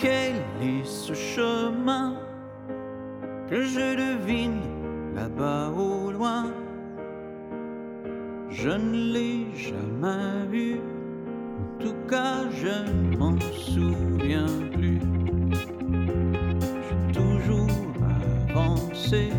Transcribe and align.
quel 0.00 0.36
est 0.62 0.84
ce 0.84 1.12
chemin 1.12 2.14
que 3.48 3.62
je 3.62 3.96
devine 3.96 4.62
là-bas 5.14 5.70
au 5.76 6.10
loin? 6.10 6.46
Je 8.48 8.70
ne 8.70 9.12
l'ai 9.12 9.46
jamais 9.54 10.46
vu, 10.50 10.76
en 10.76 11.82
tout 11.82 11.94
cas 12.08 12.48
je 12.50 12.90
ne 12.90 13.16
m'en 13.16 13.38
souviens 13.40 14.46
plus. 14.72 15.00
J'ai 16.86 17.12
toujours 17.12 17.68
avancé 18.48 19.30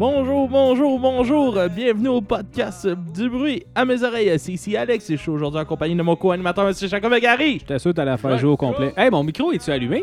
Bonjour, 0.00 0.48
bonjour, 0.48 0.98
bonjour. 0.98 1.58
Bienvenue 1.76 2.08
au 2.08 2.22
podcast 2.22 2.88
du 3.14 3.28
bruit 3.28 3.66
à 3.74 3.84
mes 3.84 4.02
oreilles. 4.02 4.32
C'est 4.38 4.52
ici 4.52 4.74
Alex 4.74 5.10
et 5.10 5.18
je 5.18 5.20
suis 5.20 5.30
aujourd'hui 5.30 5.60
en 5.60 5.66
compagnie 5.66 5.94
de 5.94 6.00
mon 6.00 6.16
co-animateur, 6.16 6.66
M. 6.66 6.72
Jacob 6.74 7.12
Gary. 7.20 7.58
J'étais 7.58 7.78
sûr 7.78 7.90
que 7.90 7.96
t'allais 7.96 8.12
la 8.12 8.16
faire 8.16 8.38
jouer 8.38 8.48
au 8.48 8.56
complet. 8.56 8.94
Hey, 8.96 9.10
mon 9.10 9.22
micro, 9.22 9.52
est 9.52 9.62
tu 9.62 9.70
allumé? 9.70 10.02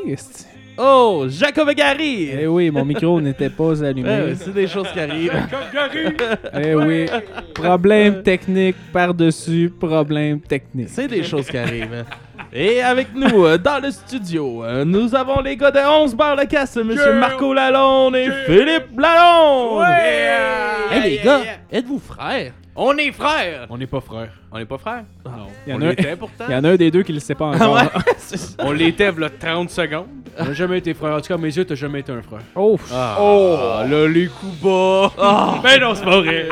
Oh, 0.77 1.25
Jacob 1.27 1.71
Gary. 1.71 2.29
Eh 2.31 2.45
oui, 2.45 2.69
mon 2.69 2.85
micro 2.85 3.19
n'était 3.19 3.49
pas 3.49 3.83
allumé. 3.83 4.07
Ouais, 4.07 4.35
c'est 4.35 4.53
des 4.53 4.67
choses 4.67 4.87
qui 4.93 4.99
arrivent. 4.99 5.33
Eh 6.53 6.75
oui, 6.75 7.07
problème 7.55 8.21
technique 8.21 8.75
par-dessus 8.93 9.73
problème 9.79 10.41
technique. 10.41 10.89
C'est 10.89 11.07
des 11.07 11.23
choses 11.23 11.47
qui 11.47 11.57
arrivent. 11.57 12.05
Et 12.53 12.81
avec 12.81 13.13
nous, 13.13 13.45
euh, 13.45 13.57
dans 13.57 13.81
le 13.81 13.91
studio, 13.91 14.63
euh, 14.63 14.85
nous 14.85 15.13
avons 15.15 15.41
les 15.41 15.57
gars 15.57 15.71
de 15.71 15.79
11 15.79 16.15
barres 16.15 16.35
le 16.35 16.45
casse, 16.45 16.77
M. 16.77 16.93
Marco 17.19 17.53
Lalonde 17.53 18.15
et 18.15 18.29
Philippe 18.45 18.97
Lalonde. 18.97 19.83
Hey 20.91 21.01
les 21.01 21.17
gars, 21.23 21.41
êtes-vous 21.71 21.99
frères? 21.99 22.53
On 22.79 22.95
est 22.97 23.11
frères! 23.11 23.65
On 23.71 23.77
n'est 23.77 23.87
pas 23.87 23.99
frères. 24.01 24.29
On 24.51 24.57
n'est 24.59 24.65
pas 24.65 24.77
frères? 24.77 25.03
Non. 25.25 25.47
Il 25.65 25.71
y 25.71 25.75
en 25.75 25.79
on 25.79 25.81
a 25.81 25.85
un- 25.85 25.89
l'était 25.89 26.15
pourtant. 26.19 26.45
Il 26.47 26.53
y 26.53 26.55
en 26.55 26.63
a 26.63 26.69
un 26.69 26.75
des 26.75 26.91
deux 26.91 27.01
qui 27.01 27.11
le 27.11 27.19
sait 27.19 27.33
pas 27.35 27.45
encore. 27.47 27.81
On 28.59 28.71
l'était 28.71 29.09
v'là 29.11 29.29
30 29.31 29.69
secondes. 29.71 30.05
On 30.39 30.45
n'a 30.45 30.53
jamais 30.53 30.77
été 30.77 30.93
frères. 30.93 31.15
En 31.15 31.19
tout 31.21 31.27
cas, 31.29 31.33
à 31.33 31.37
mes 31.37 31.55
yeux, 31.55 31.65
t'as 31.65 31.73
jamais 31.73 32.01
été 32.01 32.11
un 32.11 32.21
frère. 32.21 32.41
Oh, 32.55 32.77
Oh! 33.19 33.57
Là, 33.89 34.07
les 34.07 34.27
coups 34.27 34.61
bas! 34.61 35.59
Mais 35.63 35.79
non, 35.79 35.95
c'est 35.95 36.03
pas 36.05 36.21
vrai! 36.21 36.49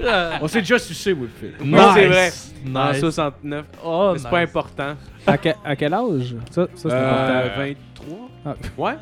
On 0.42 0.48
s'est 0.48 0.60
déjà 0.60 0.78
sucé, 0.78 1.14
moi, 1.14 1.28
film. 1.38 1.52
Nice. 1.72 1.80
c'est 1.94 2.06
vrai. 2.06 2.30
En 2.74 2.90
Nice. 2.92 3.00
69. 3.00 3.64
Oh, 3.84 4.10
Mais 4.14 4.18
c'est 4.18 4.30
pas 4.30 4.40
nice. 4.40 4.48
important. 4.50 4.94
à, 5.26 5.38
que- 5.38 5.48
à 5.64 5.76
quel 5.76 5.94
âge? 5.94 6.34
Ça, 6.50 6.62
ça 6.74 6.88
c'est 6.88 6.92
Euh, 6.92 7.44
important. 7.44 7.62
23? 8.06 8.28
Ah. 8.46 8.54
Ouais? 8.76 8.94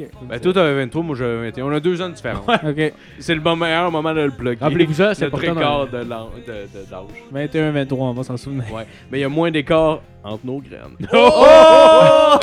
Ok. 0.00 0.06
Ben, 0.28 0.40
toi, 0.40 0.52
t'avais 0.52 0.74
23, 0.74 1.02
moi, 1.04 1.14
j'avais 1.16 1.50
21. 1.50 1.66
On 1.66 1.70
a 1.72 1.78
deux 1.80 2.02
ans 2.02 2.08
de 2.08 2.14
différence. 2.14 2.44
Ok. 2.48 2.92
C'est 3.20 3.34
le 3.34 3.40
bon 3.40 3.54
meilleur 3.56 3.90
moment 3.92 4.12
de 4.12 4.22
le 4.22 4.30
plugger. 4.32 4.58
Rappelez-vous 4.60 4.94
ça, 4.94 5.14
c'est 5.14 5.24
Notre 5.26 5.38
important. 5.48 5.60
écart 5.60 5.86
de 5.86 5.98
l'an- 6.08 6.30
de- 6.46 6.52
de- 6.52 6.90
d'âge. 6.90 7.04
21, 7.30 7.70
23, 7.70 8.08
on 8.08 8.12
va 8.12 8.22
s'en 8.24 8.36
souvenir. 8.36 8.64
Ouais. 8.72 8.86
Mais 9.10 9.18
il 9.18 9.20
y 9.22 9.24
a 9.24 9.28
moins 9.28 9.50
d'écart 9.50 10.00
entre 10.24 10.44
nos 10.44 10.58
graines. 10.60 10.96
Oh! 11.12 12.36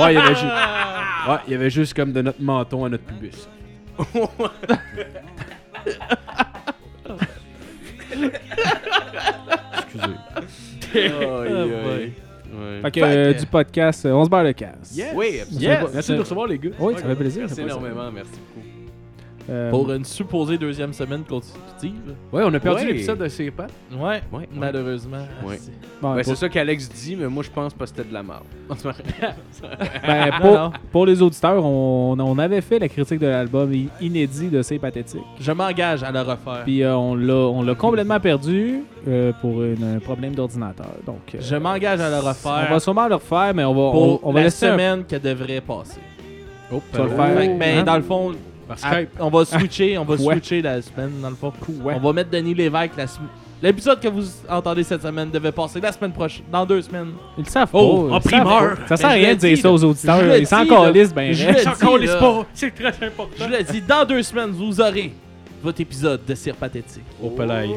Ouais, 0.00 0.12
il 0.12 0.14
y 0.14 0.18
avait 0.18 0.28
juste. 0.34 0.44
Ouais, 1.28 1.36
il 1.46 1.52
y 1.52 1.54
avait 1.56 1.70
juste 1.70 1.94
comme 1.94 2.12
de 2.12 2.22
notre 2.22 2.40
menton 2.42 2.84
à 2.84 2.88
notre 2.88 3.04
pubis. 3.04 3.48
Excusez. 9.76 11.10
Oh. 11.20 12.23
Fait 12.82 12.90
que, 12.90 13.00
Fait 13.00 13.06
euh, 13.16 13.32
que- 13.34 13.40
du 13.40 13.46
podcast, 13.46 14.06
euh, 14.06 14.12
on 14.12 14.24
se 14.24 14.30
barre 14.30 14.44
le 14.44 14.52
casse. 14.52 14.98
Oui, 15.14 15.40
absolument. 15.40 15.72
Yes. 15.72 15.90
Merci 15.94 16.12
de 16.12 16.18
recevoir 16.18 16.46
les 16.46 16.58
gars. 16.58 16.70
Oui, 16.78 16.94
ça 16.96 17.06
fait 17.06 17.14
plaisir. 17.14 17.40
Merci 17.42 17.54
ça 17.54 17.62
fait 17.62 17.62
plaisir. 17.68 17.80
énormément, 17.86 18.12
merci 18.12 18.32
beaucoup. 18.54 18.73
Euh, 19.50 19.70
Pour 19.70 19.92
une 19.92 20.06
supposée 20.06 20.56
deuxième 20.56 20.94
semaine 20.94 21.22
consécutive. 21.28 22.14
Ouais, 22.32 22.42
on 22.46 22.54
a 22.54 22.58
perdu 22.58 22.82
Ouais. 22.84 22.92
l'épisode 22.92 23.18
de 23.18 23.28
ses 23.28 23.50
pattes. 23.50 23.72
Ouais, 23.92 24.22
Ouais. 24.32 24.48
malheureusement. 24.54 25.18
Ouais. 25.44 25.58
C'est- 25.58 25.70
bon, 26.00 26.14
Ouais, 26.14 26.22
pour- 26.22 26.32
c'est 26.32 26.36
ça 26.40 26.48
qu'Alex 26.48 26.88
dit, 26.88 27.14
mais 27.14 27.26
moi 27.26 27.42
je 27.42 27.50
pense 27.50 27.74
pas 27.74 27.84
que 27.84 27.90
c'était 27.90 28.08
de 28.08 28.14
la 28.14 28.22
merde. 28.22 28.44
ben, 30.06 30.30
Non, 30.30 30.38
pour, 30.40 30.52
non. 30.54 30.72
pour 30.92 31.06
les 31.06 31.20
auditeurs, 31.22 31.64
on, 31.64 32.16
on 32.18 32.38
avait 32.38 32.60
fait 32.60 32.78
la 32.78 32.88
critique 32.88 33.18
de 33.20 33.26
l'album 33.26 33.72
i- 33.72 33.88
inédit 34.00 34.48
de 34.48 34.62
C'est 34.62 34.78
pathétique. 34.78 35.20
Je 35.40 35.52
m'engage 35.52 36.02
à 36.02 36.10
le 36.10 36.20
refaire. 36.20 36.62
Puis 36.64 36.82
euh, 36.82 36.96
on 36.96 37.14
l'a 37.14 37.34
on 37.34 37.62
l'a 37.62 37.74
complètement 37.74 38.20
perdu 38.20 38.80
euh, 39.06 39.32
pour 39.40 39.62
une- 39.62 39.96
un 39.96 39.98
problème 40.00 40.34
d'ordinateur. 40.34 40.86
Donc, 41.06 41.34
euh, 41.34 41.38
Je 41.40 41.56
m'engage 41.56 42.00
à 42.00 42.08
le 42.08 42.16
on 42.24 42.28
refaire 42.28 42.68
va 42.70 42.80
sûrement 42.80 43.08
le 43.08 43.16
refaire, 43.16 43.52
mais 43.54 43.64
on 43.64 43.74
va, 43.74 43.80
on, 43.80 43.92
pour 43.92 44.20
on 44.26 44.32
va 44.32 44.40
la 44.40 44.44
laisser 44.46 44.66
un- 44.66 44.72
semaine 44.72 45.04
qui 45.04 45.18
devrait 45.20 45.60
passer. 45.60 46.00
Oh, 46.72 46.80
Tu 46.90 46.96
vas 46.98 47.04
le 47.04 47.10
faire. 47.10 47.36
Fait 47.38 47.48
que, 47.48 47.58
ben, 47.58 47.78
Hein? 47.78 47.82
dans 47.84 47.96
le 47.96 48.02
fond, 48.02 48.32
Par 48.66 48.76
à- 48.82 48.94
Skype. 48.96 49.10
on 49.20 49.28
va 49.30 49.44
switcher, 49.44 49.98
on 49.98 50.04
va 50.04 50.14
Ouais. 50.22 50.34
switcher 50.34 50.62
la 50.62 50.80
semaine, 50.82 51.12
dans 51.22 51.30
le 51.30 51.36
fond. 51.36 51.52
Ouais. 51.82 51.94
On 51.96 52.00
va 52.00 52.12
mettre 52.12 52.30
Denis 52.30 52.54
Lévesque 52.54 52.92
la 52.96 53.06
semaine. 53.06 53.28
L'épisode 53.62 53.98
que 54.00 54.08
vous 54.08 54.24
entendez 54.48 54.82
cette 54.82 55.00
semaine 55.02 55.30
devait 55.30 55.52
passer 55.52 55.80
la 55.80 55.90
semaine 55.90 56.12
prochaine, 56.12 56.44
dans 56.52 56.66
deux 56.66 56.82
semaines. 56.82 57.12
Ils 57.38 57.44
le 57.44 57.50
savent 57.50 57.70
pas. 57.70 57.78
Oh, 57.78 58.10
en 58.12 58.20
primeur. 58.20 58.76
Ça 58.88 58.96
sert 58.96 59.08
à 59.08 59.12
rien 59.12 59.34
de 59.34 59.38
dire 59.38 59.56
ça 59.56 59.72
aux 59.72 59.82
auditeurs. 59.84 60.36
Ils 60.36 60.46
s'en 60.46 60.66
calissent 60.66 61.14
ben 61.14 61.32
Je 61.32 61.46
là. 62.06 62.16
pas, 62.18 62.46
c'est 62.52 62.74
très 62.74 63.06
important. 63.06 63.32
Je 63.38 63.44
l'ai 63.46 63.64
dit, 63.64 63.80
dans 63.80 64.04
deux 64.04 64.22
semaines, 64.22 64.50
vous 64.50 64.80
aurez 64.80 65.14
votre 65.62 65.80
épisode 65.80 66.20
de 66.26 66.34
Cire 66.34 66.56
Pathétique. 66.56 67.04
Au 67.22 67.30
palais. 67.30 67.70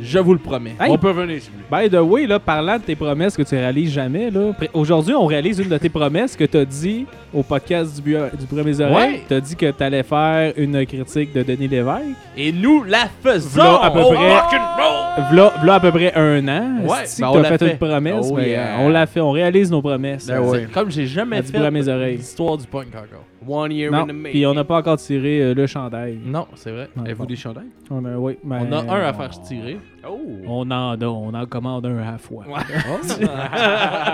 Je 0.00 0.18
vous 0.18 0.32
le 0.32 0.38
promets. 0.38 0.74
Hey, 0.80 0.90
On 0.90 0.98
peut 0.98 1.10
venir, 1.10 1.40
s'il 1.42 1.50
vous 1.52 1.58
plaît. 1.68 1.88
By 1.88 1.90
the 1.90 2.00
way, 2.00 2.26
là, 2.26 2.38
parlant 2.38 2.76
de 2.76 2.82
tes 2.82 2.94
promesses 2.94 3.36
que 3.36 3.42
tu 3.42 3.54
réalises 3.54 3.92
jamais, 3.92 4.30
là, 4.30 4.52
aujourd'hui, 4.72 5.14
on 5.14 5.26
réalise 5.26 5.58
une 5.58 5.68
de 5.68 5.78
tes 5.78 5.88
promesses 5.88 6.36
que 6.36 6.44
tu 6.44 6.56
as 6.56 6.64
dit 6.64 7.04
au 7.34 7.42
podcast 7.42 7.96
du, 7.96 8.02
bu- 8.02 8.36
du 8.38 8.46
Premier 8.46 8.80
Oreilles. 8.80 9.12
Ouais. 9.14 9.22
Tu 9.28 9.34
as 9.34 9.40
dit 9.40 9.56
que 9.56 9.70
tu 9.70 9.82
allais 9.82 10.02
faire 10.02 10.52
une 10.56 10.86
critique 10.86 11.32
de 11.32 11.42
Denis 11.42 11.68
Lévesque. 11.68 12.04
Et 12.36 12.52
nous 12.52 12.84
la 12.84 13.06
faisons! 13.22 13.60
V'là 13.60 13.84
à 13.84 13.90
peu 13.90 14.00
Oh, 14.04 14.12
près- 14.12 14.34
rock'n'roll! 14.40 15.24
V'là, 15.32 15.52
v'là 15.62 15.74
à 15.74 15.80
peu 15.80 15.90
près 15.90 16.12
un 16.14 16.48
an. 16.48 16.86
Ouais, 16.86 17.02
esti, 17.02 17.20
ben, 17.20 17.28
on 17.32 17.38
l'a 17.38 17.48
fait, 17.48 17.58
fait. 17.58 17.70
une 17.72 17.78
promesse. 17.78 18.26
Oh, 18.30 18.34
mais, 18.36 18.50
yeah. 18.50 18.60
euh, 18.60 18.86
on 18.86 18.88
l'a 18.90 19.06
fait, 19.06 19.20
on 19.20 19.30
réalise 19.32 19.70
nos 19.70 19.82
promesses. 19.82 20.26
Ben 20.28 20.40
ouais. 20.40 20.60
C'est 20.66 20.72
Comme 20.72 20.90
j'ai 20.90 21.06
jamais 21.06 21.38
À 21.38 21.42
du 21.42 21.48
fait 21.48 21.58
oreilles. 21.58 22.16
l'histoire 22.18 22.56
du 22.56 22.66
punk 22.66 22.86
encore. 22.94 23.24
One 23.48 23.72
year 23.72 23.90
Non, 23.90 24.00
in 24.00 24.06
the 24.06 24.12
making. 24.12 24.30
puis 24.32 24.46
on 24.46 24.54
n'a 24.54 24.64
pas 24.64 24.76
encore 24.76 24.98
tiré 24.98 25.40
euh, 25.40 25.54
le 25.54 25.66
chandail. 25.66 26.18
Non, 26.24 26.46
c'est 26.54 26.70
vrai. 26.70 26.88
Ouais, 26.96 27.02
Avez-vous 27.04 27.22
bon. 27.22 27.28
des 27.28 27.36
chandails? 27.36 27.66
On 27.90 28.04
a, 28.04 28.16
oui, 28.16 28.38
mais- 28.44 28.58
On 28.60 28.72
a 28.72 28.80
un 28.94 29.08
à 29.08 29.12
faire 29.12 29.30
tirer. 29.40 29.78
Oh! 30.08 30.18
On 30.46 30.70
en 30.70 31.00
a, 31.00 31.06
on 31.06 31.34
en 31.34 31.46
commande 31.46 31.86
un 31.86 31.98
à 31.98 32.12
la 32.12 32.18
fois. 32.18 32.44
Ouais. 32.46 32.60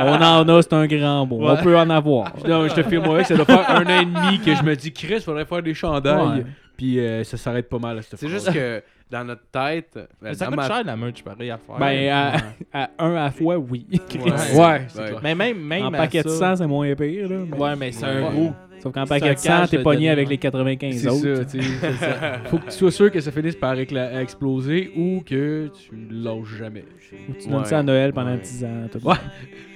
on 0.01 0.23
en 0.23 0.49
a, 0.49 0.63
c'est 0.63 0.73
un 0.73 0.87
grand 0.87 1.27
mot. 1.27 1.39
Ouais. 1.41 1.57
On 1.59 1.63
peut 1.63 1.77
en 1.79 1.91
avoir. 1.91 2.33
Non, 2.49 2.69
je 2.69 2.75
te 2.75 2.83
fais 2.83 2.99
moi, 2.99 3.25
ça 3.25 3.35
doit 3.37 3.45
faire 3.47 3.71
un 3.71 3.85
an 3.85 4.01
et 4.01 4.05
demi 4.05 4.39
que 4.41 4.55
je 4.55 4.63
me 4.63 4.75
dis, 4.77 4.93
Chris, 4.93 5.21
faudrait 5.21 5.45
faire 5.47 5.63
des 5.63 5.75
chandails. 5.75 6.39
Ouais. 6.41 6.47
Puis 6.77 6.99
euh, 6.99 7.23
ça 7.25 7.37
s'arrête 7.37 7.69
pas 7.69 7.79
mal 7.79 7.99
à 7.99 8.03
cette 8.03 8.19
C'est 8.19 8.29
juste 8.29 8.53
que 8.53 8.83
dans 9.11 9.25
notre 9.25 9.47
tête. 9.53 9.91
ben, 9.95 10.07
Mais 10.23 10.35
ça 10.35 10.47
coûte 10.47 10.57
ma- 10.57 10.67
cher 10.67 10.83
la 10.85 10.97
merch 10.97 11.23
pareil 11.23 11.51
à 11.51 11.59
faire. 11.59 11.77
Ben, 11.79 12.09
à, 12.11 12.37
à 12.85 12.91
un 12.99 13.11
à 13.15 13.25
la 13.25 13.31
fois, 13.31 13.57
oui. 13.59 13.87
Ouais. 13.91 13.99
Ouais, 14.55 14.85
c'est 14.89 15.05
clair. 15.05 15.21
Mais 15.23 15.35
même, 15.35 15.59
même 15.61 15.85
en 15.85 15.93
à 15.93 15.99
paquet 15.99 16.23
de 16.23 16.29
ça- 16.29 16.57
100, 16.57 16.57
c'est 16.57 16.67
moins 16.67 16.93
pire. 16.95 17.29
Là. 17.29 17.37
mais- 17.49 17.57
Ouais, 17.59 17.77
mais 17.77 17.93
c'est 17.93 18.05
un 18.07 18.31
gros. 18.31 18.53
Sauf 18.83 18.93
qu'en 18.93 19.07
c'est 19.07 19.21
paquet 19.21 19.35
de 19.35 19.39
100, 19.39 19.49
cash 19.49 19.71
t'es 19.71 19.83
pogné 19.83 20.11
avec 20.11 20.29
les 20.29 20.37
95 20.37 20.97
C'est 20.97 21.09
autres. 21.09 21.37
ça, 21.37 21.45
tu 21.45 21.63
sais. 21.63 21.69
Faut 22.47 22.59
que 22.59 22.65
tu 22.67 22.71
sois 22.73 22.91
sûr 22.91 23.11
que 23.11 23.21
ça 23.21 23.31
finisse 23.33 23.57
par 23.57 23.77
écla- 23.77 24.21
exploser 24.21 24.93
ou 24.97 25.23
que 25.25 25.69
tu 25.69 25.95
lâches 26.11 26.57
jamais. 26.59 26.85
Ou 27.29 27.33
tu 27.35 27.49
donnes 27.49 27.61
Ouais. 27.61 27.65
ça 27.65 27.79
à 27.79 27.83
Noël 27.83 28.13
pendant 28.13 28.33
Ouais. 28.33 28.39
10 28.39 28.65
ans. 28.65 28.89
tout. 28.93 28.99
Ouais. 29.07 29.15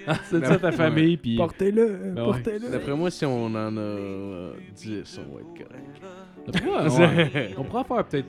C'est 0.25 0.45
ça 0.45 0.56
ta 0.59 0.72
famille, 0.72 1.16
puis. 1.19 1.37
Portez-le, 1.37 1.87
Ben 2.15 2.22
ouais. 2.22 2.33
portez-le. 2.33 2.71
D'après 2.71 2.95
moi, 2.97 3.10
si 3.10 3.25
on 3.27 3.45
en 3.47 3.77
a 3.77 3.81
euh, 3.81 4.53
10, 4.75 5.21
on 5.21 5.34
va 5.34 5.41
être 5.43 5.69
correct. 5.69 6.03
D'après 6.47 6.65
moi, 6.66 6.83
on 7.59 7.65
pourra 7.65 7.84
faire 7.84 8.05
peut-être. 8.05 8.27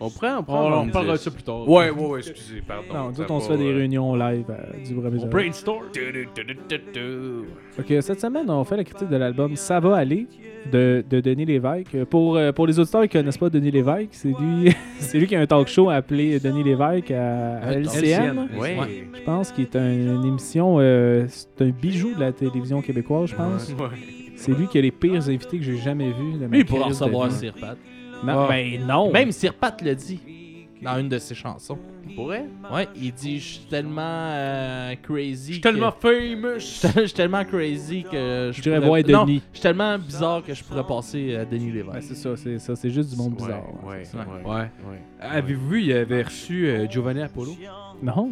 On 0.00 0.10
prend, 0.10 0.38
on 0.38 0.42
prend. 0.42 0.82
on 0.82 0.88
parlera 0.88 1.14
de 1.14 1.18
ça 1.18 1.30
plus 1.30 1.42
tard. 1.42 1.68
Ouais, 1.68 1.90
ouais, 1.90 2.06
ouais, 2.06 2.18
excusez, 2.20 2.62
pardon. 2.66 2.84
Non, 2.92 3.08
nous 3.08 3.14
Ça 3.16 3.22
autres, 3.22 3.30
on 3.34 3.40
se 3.40 3.48
fait 3.48 3.56
des 3.58 3.70
euh, 3.72 3.76
réunions 3.76 4.14
live 4.14 4.44
euh, 4.50 4.84
du 4.86 4.94
Premier 4.94 5.22
On 5.22 5.26
brainstorm. 5.26 5.84
Que 7.86 8.00
cette 8.00 8.20
semaine, 8.20 8.48
on 8.50 8.64
fait 8.64 8.76
la 8.76 8.84
critique 8.84 9.08
de 9.08 9.16
l'album 9.16 9.56
Ça 9.56 9.80
va 9.80 9.96
aller 9.96 10.26
de, 10.70 11.04
de 11.08 11.20
Denis 11.20 11.44
Lévesque. 11.46 11.94
Euh, 11.94 12.04
Pour, 12.04 12.38
pour 12.54 12.66
les 12.66 12.78
auditeurs 12.78 13.02
qui 13.02 13.08
connaissent 13.08 13.38
pas 13.38 13.50
Denis 13.50 13.70
Lévesque, 13.70 14.08
c'est 14.12 14.28
lui, 14.28 14.72
c'est 14.98 15.18
lui 15.18 15.26
qui 15.26 15.36
a 15.36 15.40
un 15.40 15.46
talk 15.46 15.68
show 15.68 15.90
appelé 15.90 16.38
Denis 16.40 16.64
Lévesque 16.64 17.10
à, 17.10 17.58
à 17.58 17.72
LCN. 17.72 18.48
Ouais. 18.58 18.76
Je 19.14 19.22
pense 19.22 19.52
qu'il 19.52 19.64
est 19.64 19.76
un- 19.76 19.92
une 19.92 20.24
émission, 20.24 20.76
euh, 20.78 21.24
c'est 21.28 21.62
un 21.62 21.70
bijou 21.70 22.14
de 22.14 22.20
la 22.20 22.32
télévision 22.32 22.80
québécoise, 22.82 23.30
je 23.30 23.34
pense. 23.36 23.68
Ouais. 23.78 23.86
C'est 24.36 24.52
lui 24.52 24.66
qui 24.68 24.78
a 24.78 24.80
les 24.80 24.92
pires 24.92 25.28
invités 25.28 25.58
que 25.58 25.64
j'ai 25.64 25.76
jamais 25.78 26.10
vus. 26.12 26.38
de 26.38 26.46
ma 26.46 26.56
il 26.56 26.64
pourra 26.64 26.86
recevoir 26.86 27.28
vie. 27.28 27.50
Non, 28.24 28.40
Ah. 28.44 28.46
ben 28.48 28.86
non. 28.86 29.10
Même 29.12 29.32
Sir 29.32 29.54
Pat 29.54 29.80
le 29.82 29.94
dit 29.94 30.20
dans 30.82 30.98
une 30.98 31.08
de 31.08 31.18
ses 31.18 31.34
chansons. 31.34 31.78
Pourrait? 32.16 32.46
Ouais, 32.72 32.88
il 32.96 33.12
dit 33.12 33.38
Je 33.38 33.44
suis 33.44 33.58
tellement 33.68 34.00
euh, 34.02 34.94
crazy. 35.02 35.46
Je 35.48 35.52
suis 35.54 35.60
tellement 35.60 35.92
que- 35.92 36.00
famous. 36.00 36.58
Je 36.58 37.04
suis 37.04 37.12
tellement 37.12 37.44
crazy 37.44 38.02
que 38.04 38.50
je 38.52 38.62
pourrais- 38.62 38.80
voir 38.80 39.00
Non, 39.08 39.24
Denis. 39.24 39.42
je 39.52 39.58
suis 39.58 39.62
tellement 39.62 39.98
bizarre 39.98 40.42
que 40.44 40.54
je 40.54 40.64
pourrais 40.64 40.86
passer 40.86 41.36
à 41.36 41.44
Denis 41.44 41.70
Lévesque. 41.70 41.94
Ouais, 41.94 42.00
c'est 42.00 42.14
ça, 42.14 42.36
c'est 42.36 42.58
ça, 42.58 42.74
c'est 42.76 42.90
juste 42.90 43.10
du 43.10 43.16
monde 43.16 43.34
bizarre. 43.34 43.64
Ouais, 43.84 44.02
ouais. 44.44 44.70
Avez-vous 45.20 45.68
vu, 45.68 45.82
il 45.82 45.92
avait 45.92 46.22
reçu 46.22 46.66
euh, 46.68 46.88
Giovanni 46.88 47.20
Apollo? 47.22 47.52
Non. 48.02 48.30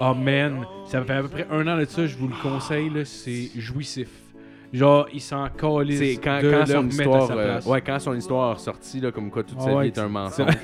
Oh 0.00 0.14
man, 0.14 0.64
ça 0.86 1.02
fait 1.02 1.12
à 1.14 1.22
peu 1.22 1.28
près 1.28 1.46
un 1.50 1.66
an 1.66 1.78
de 1.78 1.84
ça, 1.86 2.06
je 2.06 2.16
vous 2.16 2.28
le 2.28 2.34
conseille, 2.42 2.90
c'est 3.04 3.48
jouissif. 3.56 4.08
Genre, 4.72 5.08
il 5.12 5.20
s'en 5.20 5.48
calisse 5.48 5.98
C'est 5.98 6.16
quand, 6.16 6.42
de 6.42 6.50
quand 6.50 6.58
le 6.60 6.66
son 6.66 6.88
histoire, 6.88 7.26
sa 7.26 7.34
euh, 7.34 7.60
ouais, 7.66 7.80
quand 7.80 7.98
son 7.98 8.14
histoire 8.14 8.56
est 8.56 8.60
sortie, 8.60 9.00
là, 9.00 9.10
comme 9.10 9.30
quoi 9.30 9.42
toute 9.42 9.56
Ah 9.60 9.64
sa 9.64 9.74
ouais, 9.74 9.82
vie 9.84 9.88
est 9.88 9.98
un 9.98 10.08
mensonge. 10.08 10.52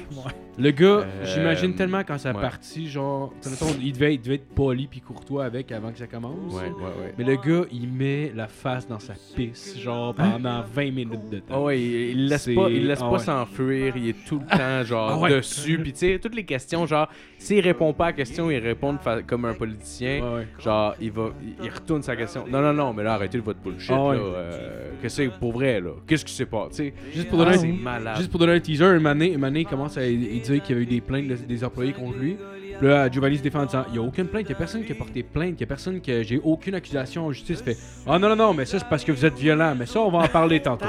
Le 0.56 0.70
gars, 0.70 0.86
Euh, 0.86 1.24
j'imagine 1.24 1.74
tellement 1.74 2.02
quand 2.06 2.16
ça 2.16 2.30
a 2.30 2.32
ouais. 2.32 2.40
parti, 2.40 2.88
genre, 2.88 3.32
mettons, 3.44 3.74
il 3.82 3.92
devait, 3.92 4.14
il 4.14 4.20
devait 4.20 4.36
être 4.36 4.54
poli 4.54 4.86
puis 4.86 5.00
courtois 5.00 5.46
avec 5.46 5.72
avant 5.72 5.90
que 5.90 5.98
ça 5.98 6.06
commence. 6.06 6.52
Ouais, 6.54 6.62
ouais, 6.62 6.68
ouais. 7.02 7.14
Mais 7.18 7.24
le 7.24 7.34
gars, 7.34 7.66
il 7.72 7.88
met 7.88 8.30
la 8.32 8.46
face 8.46 8.86
dans 8.86 9.00
sa 9.00 9.14
pisse, 9.34 9.76
genre, 9.80 10.14
pendant 10.14 10.62
20 10.62 10.92
minutes 10.92 11.28
de 11.28 11.42
Ah 11.48 11.54
temps. 11.54 11.64
ouais, 11.64 11.80
il, 11.82 12.28
laisse 12.28 12.44
pas, 12.54 12.68
il 12.70 12.86
laisse 12.86 13.00
ah 13.02 13.06
pas 13.06 13.10
ouais. 13.14 13.18
s'enfuir, 13.18 13.96
il 13.96 14.10
est 14.10 14.24
tout 14.28 14.38
le 14.38 14.56
temps 14.56 14.84
genre 14.84 15.10
Ah 15.10 15.18
ouais. 15.18 15.30
dessus, 15.30 15.80
puis 15.82 15.92
tu 15.92 15.98
sais 15.98 16.18
toutes 16.22 16.36
les 16.36 16.44
questions 16.44 16.86
genre 16.86 17.08
s'il 17.36 17.58
répond 17.60 17.92
pas 17.92 18.04
à 18.04 18.08
la 18.08 18.12
question, 18.12 18.48
il 18.48 18.58
répond 18.58 18.96
comme 19.26 19.44
un 19.46 19.54
politicien. 19.54 20.44
Genre, 20.60 20.94
il 21.00 21.10
va, 21.10 21.30
il, 21.42 21.64
il 21.66 21.70
retourne 21.70 22.02
sa 22.02 22.14
question. 22.16 22.44
Non, 22.48 22.60
non, 22.62 22.72
non, 22.72 22.92
mais 22.94 23.02
là, 23.02 23.14
arrêtez 23.14 23.38
votre 23.38 23.58
bullshit, 23.58 23.90
Ah 23.94 24.14
là. 24.14 24.20
euh, 24.20 24.80
Qu'est-ce 25.02 25.16
que 25.18 25.30
c'est 25.32 25.38
pour 25.38 25.52
vrai, 25.52 25.80
là? 25.80 25.90
Qu'est-ce 26.06 26.24
qui 26.24 26.32
s'est 26.32 26.46
passé? 26.46 26.94
Juste 27.14 27.28
pour 27.28 27.40
Ah, 27.42 27.44
donner 27.46 27.58
c'est 27.58 27.68
un- 27.68 27.72
malade. 27.82 28.16
Juste 28.16 28.30
pour 28.30 28.40
donner 28.40 28.54
un 28.54 28.60
teaser, 28.60 28.96
une 28.96 29.06
année, 29.06 29.32
une 29.34 29.44
année, 29.44 29.60
il 29.60 29.66
commence 29.66 29.98
à 29.98 30.06
il 30.06 30.40
dire 30.40 30.62
qu'il 30.62 30.70
y 30.70 30.78
avait 30.78 30.82
eu 30.82 30.86
des 30.86 31.00
plaintes 31.02 31.28
de- 31.28 31.34
des 31.34 31.62
employés 31.64 31.92
contre 31.92 32.16
lui. 32.18 32.36
Puis 32.78 32.88
là, 32.88 33.08
Giovanni 33.08 33.36
se 33.38 33.42
défend 33.42 33.60
en 33.60 33.66
disant 33.66 33.84
Il 33.88 33.92
n'y 33.92 33.98
a 33.98 34.02
aucune 34.02 34.26
plainte, 34.26 34.42
il 34.46 34.48
n'y 34.48 34.52
a 34.54 34.58
personne 34.58 34.82
qui 34.82 34.90
a 34.90 34.94
porté 34.96 35.22
plainte, 35.22 35.50
il 35.50 35.56
n'y 35.58 35.62
a 35.62 35.66
personne 35.66 36.00
que 36.00 36.22
j'ai 36.24 36.40
aucune 36.42 36.74
accusation 36.74 37.26
en 37.26 37.30
justice. 37.32 37.62
Il 37.64 37.72
fait 37.74 37.78
Ah 38.04 38.18
non, 38.18 38.28
non, 38.30 38.34
non, 38.34 38.52
mais 38.54 38.64
ça 38.64 38.80
c'est 38.80 38.88
parce 38.88 39.04
que 39.04 39.12
vous 39.12 39.24
êtes 39.24 39.38
violent, 39.38 39.76
mais 39.78 39.86
ça 39.86 40.00
on 40.00 40.10
va 40.10 40.18
en 40.20 40.26
parler 40.28 40.58
tantôt. 40.60 40.84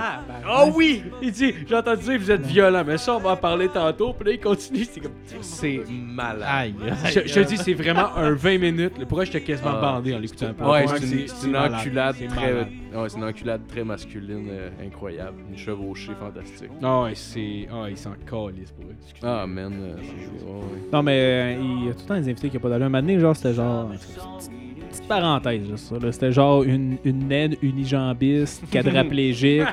Oh 0.50 0.72
oui! 0.74 1.04
Il 1.22 1.32
dit 1.32 1.54
J'ai 1.68 1.76
entendu 1.76 2.02
dire 2.06 2.14
que 2.14 2.20
vous 2.24 2.32
êtes 2.32 2.46
violent, 2.46 2.84
mais 2.88 2.98
ça 2.98 3.16
on 3.16 3.20
va 3.20 3.32
en 3.32 3.38
parler 3.38 3.68
tantôt. 3.68 4.14
Puis 4.14 4.30
là, 4.30 4.32
il 4.34 4.40
continue, 4.40 4.86
c'est 4.92 5.00
comme. 5.00 5.12
C'est 5.42 5.82
malade. 5.92 6.48
Aïe. 6.48 6.74
Je, 7.06 7.20
je 7.28 7.34
te 7.36 7.40
dis, 7.48 7.58
c'est 7.58 7.74
vraiment 7.74 8.16
un 8.16 8.32
20 8.34 8.58
minutes. 8.58 8.94
Pourquoi 9.08 9.26
j'étais 9.26 9.42
quasiment 9.42 9.74
Ah. 9.76 9.82
bandé 9.82 10.16
en 10.16 10.20
l'écoutant? 10.20 10.48
Ouais, 10.68 10.86
c'est 10.88 11.48
une, 11.48 11.56
enculade 11.56 12.16
très, 12.30 12.52
malade. 12.52 12.68
Ouais, 13.02 13.10
c'est 13.10 13.18
une 13.18 13.24
enculade 13.24 13.62
très 13.68 13.84
masculine, 13.84 14.48
euh, 14.50 14.70
incroyable, 14.86 15.38
une 15.50 15.58
chevauchée 15.58 16.14
fantastique. 16.20 16.70
Ah 16.84 17.04
ouais, 17.04 17.16
c'est. 17.16 17.68
Ah, 17.72 17.86
il 17.90 17.98
s'en 17.98 18.12
calisse 18.12 18.72
pour 18.72 18.86
eux. 18.86 18.96
Ah 19.24 19.46
man, 19.48 19.74
euh, 19.80 19.96
c'est- 20.02 20.46
ouais, 20.46 20.52
ouais. 20.52 20.90
Non, 20.94 21.04
mais 21.04 21.20
euh, 21.20 21.58
il 21.62 21.86
y 21.86 21.90
a 21.90 21.94
tout 21.94 22.02
le 22.02 22.06
temps 22.08 22.16
des 22.16 22.30
invités 22.30 22.50
qui 22.50 22.56
n'ont 22.56 22.62
pas 22.62 22.70
d'allure. 22.70 22.86
Un 22.86 22.90
moment 22.90 23.02
donné, 23.02 23.20
genre, 23.20 23.36
c'était 23.36 23.54
genre. 23.54 23.90
Petite, 23.90 24.52
petite 24.90 25.08
parenthèse, 25.08 25.70
là, 25.70 25.78
ça. 25.78 25.96
là. 26.00 26.12
C'était 26.12 26.32
genre 26.32 26.64
une, 26.64 26.98
une 27.04 27.28
naine 27.28 27.56
unijambiste, 27.62 28.64
quadraplégique, 28.72 29.64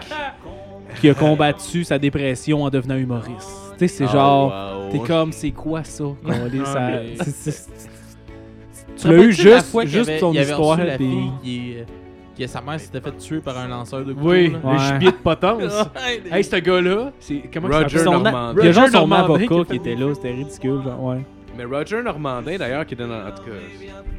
qui 1.00 1.08
a 1.08 1.14
combattu 1.14 1.84
sa 1.84 1.98
dépression 1.98 2.62
en 2.64 2.70
devenant 2.70 2.96
humoriste. 2.96 3.48
Tu 3.78 3.88
sais, 3.88 3.88
c'est 3.88 4.04
Ah, 4.04 4.12
genre. 4.12 4.52
wow. 4.86 4.90
T'es 4.90 4.98
comme, 4.98 5.32
c'est 5.32 5.50
quoi 5.52 5.84
ça? 5.84 6.04
câlisse, 6.26 6.62
Ah, 6.66 6.72
ça- 6.72 6.80
mais- 6.90 7.16
c'est- 7.24 7.50
c'est- 7.50 7.70
Tu 8.94 9.08
Tu 9.08 9.08
l'as 9.08 9.14
eu 9.14 9.16
rappelles-tu 9.20 9.44
la 9.48 9.54
juste, 9.56 9.66
fois 9.70 9.82
qu'il 9.82 9.90
juste 9.92 10.08
avait- 10.10 10.18
son 10.20 10.32
il 10.32 10.38
avait 10.38 10.50
histoire. 10.50 10.76
reçu 10.76 10.86
la 10.86 10.96
puis- 10.96 11.06
fille 11.06 11.30
qui, 11.42 11.74
euh, 11.76 11.84
que 12.38 12.46
sa 12.46 12.60
mère 12.60 12.80
s'était 12.80 13.00
fait 13.00 13.16
tuer 13.18 13.40
par 13.40 13.58
un 13.58 13.68
lanceur 13.68 14.04
de 14.04 14.12
couteau. 14.12 14.28
Oui, 14.28 14.50
là. 14.50 14.58
le 14.62 14.68
Ouais. 14.70 14.78
gibier 14.78 15.10
de 15.12 15.16
potence. 15.16 15.62
Ouais, 15.94 16.22
hey, 16.38 16.44
ce 16.44 16.56
gars-là, 16.56 17.12
c'est. 17.20 17.42
Comment 17.52 17.68
il 17.68 17.74
Roger 17.74 18.04
Normandin. 18.04 18.54
Il 18.60 18.64
y 18.64 18.68
a 18.68 18.72
genre 18.72 18.84
Roger 18.84 18.98
son 18.98 19.12
avocat 19.12 19.64
qui 19.68 19.76
était 19.76 19.94
là, 19.94 20.14
c'était 20.14 20.30
ridicule, 20.32 20.80
genre, 20.84 21.02
ouais. 21.04 21.24
Mais 21.56 21.64
Roger 21.64 22.02
Normandin, 22.02 22.56
d'ailleurs, 22.56 22.86
qui 22.86 22.94
était 22.94 23.06
dans. 23.06 23.26
En 23.26 23.30
tout 23.30 23.42
cas, 23.44 23.50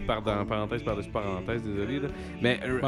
pardon, 0.06 0.46
parenthèse 0.46 0.84
par-dessus 0.84 1.10
parenthèse, 1.10 1.64
désolé. 1.64 2.00
Là. 2.00 2.08
Mais 2.42 2.60
euh, 2.68 2.80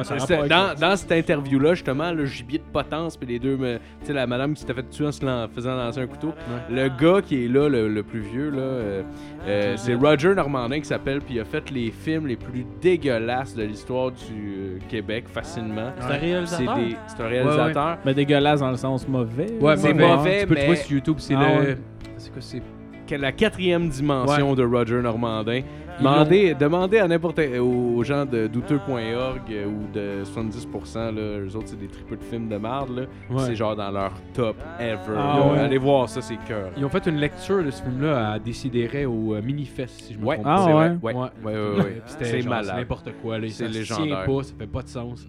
dans, 0.48 0.74
dans 0.80 0.96
cette 0.96 1.12
interview-là, 1.12 1.74
justement, 1.74 2.12
le 2.12 2.26
gibier 2.26 2.60
de 2.60 2.64
potence, 2.72 3.18
puis 3.18 3.28
les 3.28 3.40
deux. 3.40 3.58
Tu 3.58 4.08
sais, 4.08 4.14
la 4.14 4.28
madame 4.28 4.54
qui 4.54 4.62
s'était 4.62 4.74
fait 4.76 4.90
tuer 4.90 5.08
en 5.08 5.12
se 5.12 5.26
lan- 5.26 5.48
faisant 5.54 5.76
lancer 5.76 6.02
un 6.02 6.08
couteau. 6.08 6.34
Le 6.70 6.90
gars 6.90 7.22
qui 7.22 7.46
est 7.46 7.48
là, 7.48 7.68
le, 7.70 7.88
le 7.90 8.04
plus 8.04 8.20
vieux, 8.22 8.50
là, 8.52 8.60
euh, 8.62 9.04
euh, 9.48 9.74
c'est 9.78 9.96
Roger 9.96 10.36
Normandin 10.36 10.80
qui 10.80 10.86
s'appelle, 10.86 11.22
puis 11.22 11.36
il 11.36 11.40
a 11.40 11.46
fait 11.46 11.70
les 11.72 11.92
films 11.92 12.28
les 12.28 12.36
plus 12.36 12.66
dégueulasses 12.82 13.56
de 13.56 13.64
l'histoire 13.64 14.12
du 14.12 14.56
euh, 14.58 14.78
Québec 14.90 15.26
facilement. 15.28 15.92
C'est 16.00 16.06
un 16.14 16.18
réalisateur. 16.20 16.78
c'est 17.08 17.24
un 17.24 17.28
réalisateur. 17.28 17.98
Mais 18.06 18.14
dégueulasse 18.14 18.60
dans 18.60 18.72
le 18.72 18.78
sens 18.78 19.08
mauvais. 19.08 19.48
Ouais, 19.60 19.76
C'est 19.78 19.94
mauvais. 19.94 20.08
mauvais, 20.16 20.40
Tu 20.42 20.48
peux 20.48 20.54
le 20.54 20.56
mais- 20.60 20.62
trouver 20.66 20.78
sur 20.78 20.92
YouTube, 20.92 21.16
c'est 21.20 21.34
Ah 21.36 21.40
le. 21.62 21.62
ouais. 21.62 21.78
C'est 22.18 22.32
quoi, 22.32 22.42
c'est. 22.42 22.62
La 23.12 23.32
quatrième 23.32 23.90
dimension 23.90 24.54
de 24.56 24.64
Roger 24.64 25.02
Normandin. 25.02 25.62
Demandez, 25.98 26.54
demandez 26.56 26.98
à 26.98 27.08
n'importe 27.08 27.40
aux 27.40 28.04
gens 28.04 28.26
de 28.26 28.48
douteux.org 28.48 29.42
euh, 29.50 29.66
ou 29.66 29.88
de 29.94 30.24
70%, 30.26 31.16
là, 31.16 31.40
eux 31.40 31.56
autres, 31.56 31.68
c'est 31.68 31.80
des 31.80 31.88
triples 31.88 32.18
de 32.18 32.24
films 32.24 32.50
de 32.50 32.58
marde. 32.58 33.08
Ouais. 33.30 33.44
C'est 33.46 33.56
genre 33.56 33.78
dans 33.78 33.92
leur 33.92 34.12
top 34.34 34.58
ever. 34.78 34.98
Ah 35.18 35.48
ouais. 35.48 35.60
Allez 35.60 35.78
voir 35.78 36.10
ça, 36.10 36.22
c'est 36.22 36.36
cœur. 36.46 36.70
Ils 36.76 36.84
ont 36.84 36.90
fait 36.90 37.06
une 37.08 37.16
lecture 37.16 37.64
de 37.64 37.72
ce 37.72 37.82
film-là 37.82 38.34
à 38.34 38.40
Décideret 38.40 39.06
au 39.06 39.36
euh, 39.36 39.42
Minifest, 39.42 40.02
si 40.02 40.14
je 40.16 40.20
me 40.20 40.26
Ouais, 40.26 40.36
trompe 40.36 40.48
Ah 40.50 40.64
c'est 40.68 40.74
ouais. 40.74 40.90
Ouais, 41.02 41.14
ouais, 41.14 41.30
ouais, 41.46 41.54
ouais, 41.54 41.78
ouais. 41.84 42.02
C'est 42.20 42.42
malade. 42.46 42.76
n'importe 42.76 43.10
quoi. 43.22 43.40
Là. 43.40 43.48
C'est 43.50 43.64
Ça 43.66 43.72
légendaire. 43.72 44.26
pas, 44.26 44.44
ça 44.44 44.54
fait 44.60 44.68
pas 44.68 44.82
de 44.82 44.90
sens. 44.90 45.26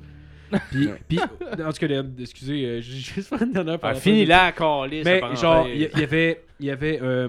Puis, 0.71 0.89
puis 1.09 1.19
en 1.21 1.73
tout 1.73 1.87
cas, 1.87 2.03
excusez, 2.21 2.65
euh, 2.65 2.81
j'ai 2.81 2.99
juste 2.99 3.29
fait 3.29 3.45
une 3.45 3.53
dernière 3.53 3.79
Ah, 3.83 3.95
fini 3.95 4.25
là, 4.25 4.53
Carlis. 4.53 5.03
Mais 5.05 5.21
genre, 5.35 5.67
il 5.69 5.83
y, 5.83 6.01
y 6.01 6.03
avait, 6.05 6.45
y 6.61 6.71
avait 6.71 7.01
euh, 7.03 7.29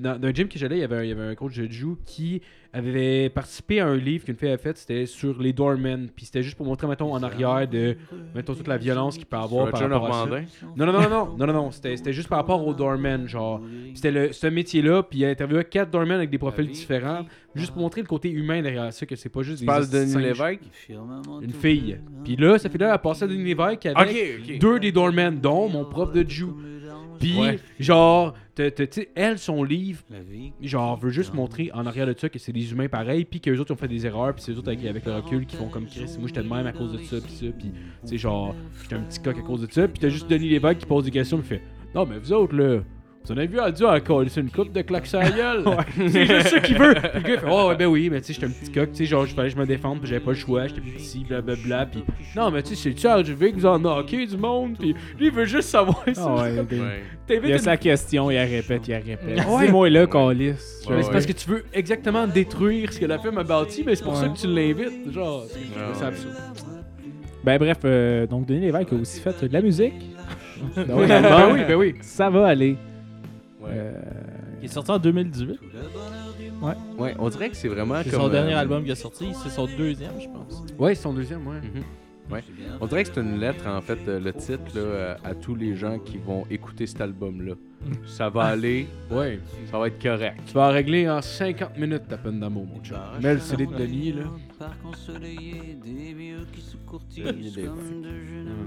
dans, 0.00 0.18
dans 0.18 0.28
un 0.28 0.32
gym 0.34 0.48
que 0.48 0.58
j'allais, 0.58 0.78
il 0.78 0.80
y 0.80 0.84
avait 0.84 0.96
un, 0.96 1.02
il 1.02 1.08
y 1.08 1.12
avait 1.12 1.22
un 1.22 1.34
coach 1.34 1.56
de 1.56 1.70
jiu 1.70 1.96
qui 2.04 2.42
avait 2.72 3.30
participé 3.30 3.80
à 3.80 3.86
un 3.86 3.96
livre 3.96 4.24
qu'une 4.24 4.36
fille 4.36 4.48
avait 4.48 4.58
fait, 4.58 4.76
c'était 4.76 5.06
sur 5.06 5.40
les 5.40 5.52
doormen, 5.52 6.08
puis 6.14 6.26
c'était 6.26 6.42
juste 6.42 6.56
pour 6.56 6.66
montrer 6.66 6.86
mettons 6.86 7.12
en 7.12 7.22
arrière 7.22 7.66
de 7.66 7.96
mettons 8.34 8.54
toute 8.54 8.66
la 8.68 8.76
violence 8.76 9.16
qu'il 9.16 9.26
peut 9.26 9.36
avoir 9.36 9.70
par 9.70 9.80
rapport 9.80 10.14
à 10.14 10.28
ça. 10.28 10.66
Non 10.76 10.84
non 10.84 10.92
non 10.92 11.00
non 11.02 11.08
non 11.08 11.36
non 11.38 11.46
non, 11.46 11.52
non 11.52 11.70
c'était 11.70 11.96
c'était 11.96 12.12
juste 12.12 12.28
par 12.28 12.38
rapport 12.38 12.66
aux 12.66 12.74
doormen 12.74 13.26
genre. 13.26 13.62
C'était 13.94 14.10
le 14.10 14.32
ce 14.32 14.46
métier 14.48 14.82
là, 14.82 15.02
puis 15.02 15.20
il 15.20 15.24
a 15.24 15.28
interviewé 15.30 15.64
quatre 15.64 15.90
doormen 15.90 16.16
avec 16.16 16.30
des 16.30 16.38
profils 16.38 16.68
différents, 16.68 17.24
juste 17.54 17.72
pour 17.72 17.80
montrer 17.80 18.02
le 18.02 18.08
côté 18.08 18.30
humain 18.30 18.60
derrière 18.60 18.92
ça 18.92 19.06
que 19.06 19.16
c'est 19.16 19.30
pas 19.30 19.42
juste 19.42 19.58
Tu 19.58 19.62
des 19.62 19.66
parles 19.66 19.88
de. 19.88 19.98
Denis 19.98 20.22
Lévesque? 20.22 20.60
une 21.42 21.52
fille. 21.52 21.98
Puis 22.24 22.36
là, 22.36 22.58
ça 22.58 22.68
fait 22.68 22.78
là, 22.78 22.92
elle 22.92 23.00
passait 23.00 23.24
à 23.24 23.28
Denis 23.28 23.44
Lévesque 23.44 23.86
avec 23.86 24.58
deux 24.58 24.80
des 24.80 24.92
doormen, 24.92 25.40
dont 25.40 25.68
mon 25.68 25.84
prof 25.84 26.12
de 26.12 26.28
Jew. 26.28 26.48
Puis, 27.18 27.38
Ouais. 27.38 27.58
genre, 27.78 28.34
elle, 29.14 29.38
son 29.38 29.62
livre, 29.62 30.02
genre, 30.62 30.96
veut 30.98 31.10
juste 31.10 31.34
montrer 31.34 31.70
en 31.74 31.86
arrière 31.86 32.06
de 32.06 32.14
ça 32.16 32.28
que 32.28 32.38
c'est 32.38 32.52
des 32.52 32.72
humains 32.72 32.88
pareils, 32.88 33.24
puis 33.24 33.40
qu'eux 33.40 33.58
autres 33.58 33.72
ont 33.74 33.76
fait 33.76 33.88
des 33.88 34.06
erreurs, 34.06 34.34
puis 34.34 34.42
c'est 34.44 34.52
eux 34.52 34.58
autres 34.58 34.68
avec, 34.68 34.84
avec 34.84 35.04
le 35.04 35.14
recul 35.14 35.46
qui 35.46 35.56
font 35.56 35.68
comme 35.68 35.86
Chris. 35.86 36.16
Moi, 36.18 36.28
j'étais 36.28 36.42
de 36.42 36.48
même 36.48 36.66
à 36.66 36.72
cause 36.72 36.92
de 36.92 36.98
ça, 36.98 37.16
puis 37.20 37.32
ça, 37.32 37.46
puis, 37.58 37.70
tu 38.02 38.08
sais, 38.08 38.18
genre, 38.18 38.54
j'étais 38.82 38.94
un 38.96 39.02
petit 39.02 39.20
coq 39.20 39.38
à 39.38 39.42
cause 39.42 39.66
de 39.66 39.72
ça, 39.72 39.86
puis 39.88 40.00
t'as 40.00 40.08
juste 40.08 40.28
Denis 40.30 40.48
Lévesque 40.48 40.78
qui 40.78 40.86
pose 40.86 41.04
des 41.04 41.10
questions, 41.10 41.38
puis 41.38 41.48
fait 41.48 41.62
Non, 41.94 42.06
mais 42.06 42.18
vous 42.18 42.32
autres, 42.32 42.54
là. 42.56 42.80
Avez 43.32 43.46
vu 43.46 43.58
à 43.60 43.70
Dieu 43.70 43.86
encore, 43.86 44.22
c'est 44.28 44.40
une 44.40 44.50
coupe 44.50 44.72
de 44.72 44.82
claques 44.82 45.06
sur 45.06 45.18
la 45.18 45.30
gueule. 45.30 45.64
c'est 46.08 46.26
juste 46.26 46.48
ça 46.48 46.60
qu'il 46.60 46.78
veut. 46.78 46.94
Puis 46.94 47.10
le 47.14 47.20
gars 47.20 47.28
il 47.34 47.38
fait 47.40 47.46
Oh, 47.50 47.68
ouais, 47.68 47.76
ben 47.76 47.86
oui, 47.86 48.08
mais 48.10 48.20
tu 48.20 48.26
sais, 48.28 48.32
j'étais 48.34 48.46
un 48.46 48.50
petit 48.50 48.70
coq, 48.72 48.90
tu 48.92 48.96
sais, 48.98 49.04
genre, 49.06 49.26
il 49.26 49.34
fallait 49.34 49.48
que 49.48 49.54
je 49.54 49.60
me 49.60 49.66
défende, 49.66 50.00
puis 50.00 50.08
j'avais 50.08 50.20
pas 50.24 50.30
le 50.32 50.36
choix, 50.36 50.66
j'étais 50.66 50.80
petit, 50.80 51.24
blablabla. 51.28 51.86
Puis 51.86 52.04
non, 52.36 52.50
mais 52.50 52.62
tu 52.62 52.74
sais, 52.74 52.90
c'est-tu 52.90 53.06
arrivé 53.06 53.52
que 53.52 53.56
vous 53.56 53.66
en 53.66 53.78
knocké 53.78 54.26
du 54.26 54.36
monde, 54.36 54.76
puis 54.78 54.94
lui, 55.18 55.26
il 55.26 55.32
veut 55.32 55.44
juste 55.44 55.68
savoir 55.68 56.02
ça. 56.12 56.24
Ah 56.38 56.42
ouais, 56.42 56.56
Comme, 56.56 56.78
Ouais. 56.80 57.02
T'invites 57.26 57.42
Il 57.44 57.48
y 57.50 57.52
a 57.52 57.56
une- 57.56 57.62
sa 57.62 57.76
question, 57.76 58.30
il 58.30 58.34
la 58.36 58.44
répète, 58.44 58.86
il 58.86 58.90
la 58.92 58.98
répète. 58.98 59.44
Ouais. 59.48 59.66
Dis-moi 59.66 59.90
là, 59.90 60.06
Calis. 60.06 60.52
Mais 60.88 61.02
c'est 61.02 61.10
parce 61.10 61.26
que 61.26 61.32
tu 61.32 61.48
veux 61.50 61.64
exactement 61.72 62.26
détruire 62.26 62.92
ce 62.92 63.00
que 63.00 63.06
la 63.06 63.18
femme 63.18 63.38
a 63.38 63.42
bâti, 63.44 63.82
mais 63.84 63.96
c'est 63.96 64.04
pour 64.04 64.12
Ouais. 64.14 64.20
ça 64.20 64.28
que 64.28 64.38
tu 64.38 64.46
l'invites. 64.46 65.12
Genre, 65.12 65.44
c'est 65.48 65.58
c'est 65.94 66.00
ouais. 66.02 66.06
absurde. 66.06 66.34
Ben 67.44 67.58
bref, 67.58 67.78
euh, 67.84 68.26
donc 68.26 68.46
Denis 68.46 68.60
Lévesque 68.60 68.92
a 68.92 68.96
aussi 68.96 69.20
fait 69.20 69.44
de 69.44 69.52
la 69.52 69.60
musique. 69.62 69.94
Donc, 70.76 71.06
Ben 71.06 71.52
oui, 71.52 71.60
ben 71.68 71.74
oui. 71.76 71.94
Ça 72.00 72.30
va 72.30 72.46
aller. 72.46 72.76
Ouais. 73.66 73.72
Euh, 73.74 73.92
Il 74.60 74.64
est 74.66 74.68
sorti 74.68 74.90
en 74.90 74.98
2018. 74.98 75.58
Ouais, 76.98 77.14
on 77.18 77.28
dirait 77.28 77.50
que 77.50 77.56
c'est 77.56 77.68
vraiment 77.68 77.96
C'est 78.02 78.10
son 78.10 78.28
dernier 78.28 78.54
euh, 78.54 78.58
album 78.60 78.84
qui 78.84 78.90
est 78.90 78.94
sorti. 78.94 79.28
C'est 79.42 79.50
son 79.50 79.66
deuxième, 79.66 80.12
je 80.20 80.26
pense. 80.28 80.64
Ouais, 80.78 80.94
c'est 80.94 81.02
son 81.02 81.12
deuxième, 81.12 81.46
ouais. 81.46 81.56
Mhm. 81.60 81.82
Ouais. 82.32 82.42
On 82.80 82.86
dirait 82.88 83.04
que 83.04 83.10
c'est 83.14 83.20
une 83.20 83.38
lettre, 83.38 83.68
en 83.68 83.80
fait, 83.80 83.98
euh, 84.08 84.18
le 84.18 84.32
titre, 84.32 84.64
là, 84.74 84.80
euh, 84.80 85.14
à 85.22 85.34
tous 85.34 85.54
les 85.54 85.76
gens 85.76 85.98
qui 86.00 86.18
vont 86.18 86.44
écouter 86.50 86.86
cet 86.86 87.00
album-là. 87.00 87.54
Ça 88.04 88.28
va 88.30 88.44
aller, 88.46 88.88
Ouais. 89.12 89.38
ça 89.70 89.78
va 89.78 89.86
être 89.86 90.02
correct. 90.02 90.40
Tu 90.46 90.52
vas 90.54 90.68
en 90.68 90.72
régler 90.72 91.08
en 91.08 91.22
50 91.22 91.78
minutes 91.78 92.08
ta 92.08 92.16
peine 92.16 92.40
d'amour, 92.40 92.66
mon 92.66 92.82
chum. 92.82 92.96
Mets 93.22 93.34
le 93.34 93.40
CD 93.40 93.66
de 93.66 93.74
Denis, 93.76 94.12
là. 94.12 94.24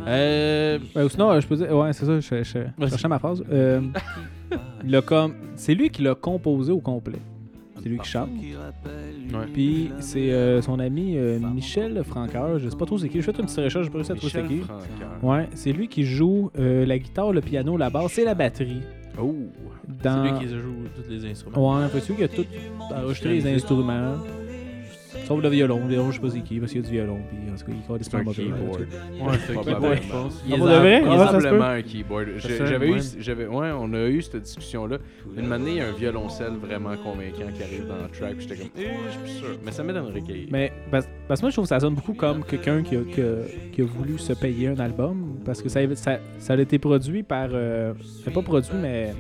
Euh, 0.07 0.79
ben, 0.95 1.03
ou 1.05 1.09
sinon, 1.09 1.39
je 1.39 1.47
peux 1.47 1.55
dire. 1.57 1.75
Ouais, 1.75 1.93
c'est 1.93 2.05
ça, 2.05 2.19
je, 2.19 2.43
je- 2.43 2.59
je 2.79 2.87
cherchais 2.89 3.07
ma 3.07 3.19
phrase. 3.19 3.43
Euh, 3.51 3.81
il 4.85 4.95
a 4.95 5.01
comme. 5.01 5.35
C'est 5.55 5.75
lui 5.75 5.89
qui 5.89 6.01
l'a 6.01 6.15
composé 6.15 6.71
au 6.71 6.79
complet. 6.79 7.19
C'est 7.81 7.89
lui 7.89 7.99
qui 7.99 8.09
chante. 8.09 8.29
Puis 9.53 9.89
c'est 9.99 10.31
euh, 10.31 10.61
son 10.61 10.79
ami 10.79 11.17
euh, 11.17 11.39
Michel 11.39 12.03
Franqueur. 12.03 12.59
Je 12.59 12.69
sais 12.69 12.75
pas 12.75 12.85
trop 12.85 12.97
c'est 12.97 13.09
qui. 13.09 13.21
Je 13.21 13.31
fais 13.31 13.31
une 13.31 13.45
petite 13.45 13.57
recherche, 13.57 13.85
j'ai 13.85 13.89
pas 13.89 13.97
réussi 13.97 14.11
à 14.11 14.15
trouver 14.15 14.31
c'est 14.33 14.47
qui. 14.47 14.61
Ouais, 15.25 15.47
c'est 15.53 15.71
lui 15.71 15.87
qui 15.87 16.03
joue 16.03 16.51
euh, 16.57 16.85
la 16.85 16.99
guitare, 16.99 17.31
le 17.31 17.41
piano, 17.41 17.77
la 17.77 17.89
basse 17.89 18.17
et 18.17 18.25
la 18.25 18.35
batterie. 18.35 18.81
Oh! 19.21 19.33
c'est 19.87 20.03
Dans... 20.03 20.23
lui 20.23 20.39
qui 20.39 20.47
joue 20.47 20.85
tous 20.95 21.09
les 21.09 21.25
instruments. 21.25 21.79
Ouais, 21.79 21.87
fait 21.87 21.99
celui 22.01 22.15
qui 22.15 22.23
a 22.23 22.27
tout 22.27 22.45
enregistré 22.93 23.33
les 23.33 23.55
instruments. 23.55 24.15
Sauf 25.29 25.43
le 25.43 25.49
violon. 25.49 25.79
Le 25.83 25.89
violon, 25.89 26.09
je 26.09 26.15
sais 26.15 26.21
pas 26.21 26.29
c'est 26.31 26.41
qui, 26.41 26.59
parce 26.59 26.71
qu'il 26.71 26.81
y 26.81 26.83
a 26.83 26.87
du 26.87 26.93
violon. 26.93 27.19
Puis 27.29 27.37
en 27.37 27.55
tout 27.55 27.65
cas, 27.65 27.71
il 27.71 28.17
un 28.19 28.23
mauvais. 28.23 28.43
keyboard. 28.43 28.79
Ouais, 28.81 29.37
c'est 29.45 29.51
un 29.51 29.53
Probablement. 29.61 29.79
keyboard, 29.79 30.01
je 30.03 30.11
pense. 30.11 30.43
Ah, 30.43 30.55
de 30.55 30.59
vrai? 30.59 31.01
Ah. 31.05 31.25
Probablement 31.27 31.63
un 31.65 31.81
keyboard. 31.83 32.27
J'avais 32.37 32.87
eu, 32.87 32.91
ouais. 32.93 32.99
j'avais, 33.19 33.45
ouais, 33.45 33.71
on 33.79 33.93
a 33.93 34.07
eu 34.07 34.21
cette 34.23 34.41
discussion-là. 34.41 34.97
Une 35.37 35.51
année, 35.53 35.69
il 35.69 35.77
y 35.77 35.81
a 35.81 35.87
un 35.89 35.91
violoncelle 35.91 36.53
vraiment 36.59 36.97
convaincant 36.97 37.51
qui 37.53 37.61
arrive 37.61 37.87
dans 37.87 37.97
le 37.97 38.09
track. 38.11 38.37
J'étais 38.39 38.55
comme, 38.55 38.69
eh, 38.75 38.87
je 39.25 39.29
suis 39.29 39.39
sûr. 39.39 39.49
Mais 39.63 39.71
ça 39.71 39.83
m'étonnerait 39.83 40.21
qu'il 40.21 40.35
y 40.35 40.39
ait. 40.45 40.47
Mais 40.51 40.73
parce, 40.89 41.07
parce 41.27 41.39
que 41.41 41.45
moi, 41.45 41.49
je 41.51 41.55
trouve 41.57 41.65
que 41.65 41.69
ça 41.69 41.79
sonne 41.79 41.93
beaucoup 41.93 42.13
comme 42.15 42.43
quelqu'un 42.43 42.81
qui 42.81 42.95
a, 42.95 43.01
qui, 43.01 43.21
a, 43.21 43.35
qui 43.71 43.81
a 43.83 43.85
voulu 43.85 44.17
se 44.17 44.33
payer 44.33 44.69
un 44.69 44.79
album. 44.79 45.35
Parce 45.45 45.61
que 45.61 45.69
ça, 45.69 45.81
a- 45.81 45.95
ça, 45.95 46.17
ça 46.39 46.53
a 46.53 46.57
été 46.57 46.79
produit 46.79 47.21
par. 47.21 47.49
Euh, 47.53 47.93
c'est 48.25 48.33
pas 48.33 48.41
produit, 48.41 48.71
mais. 48.81 49.13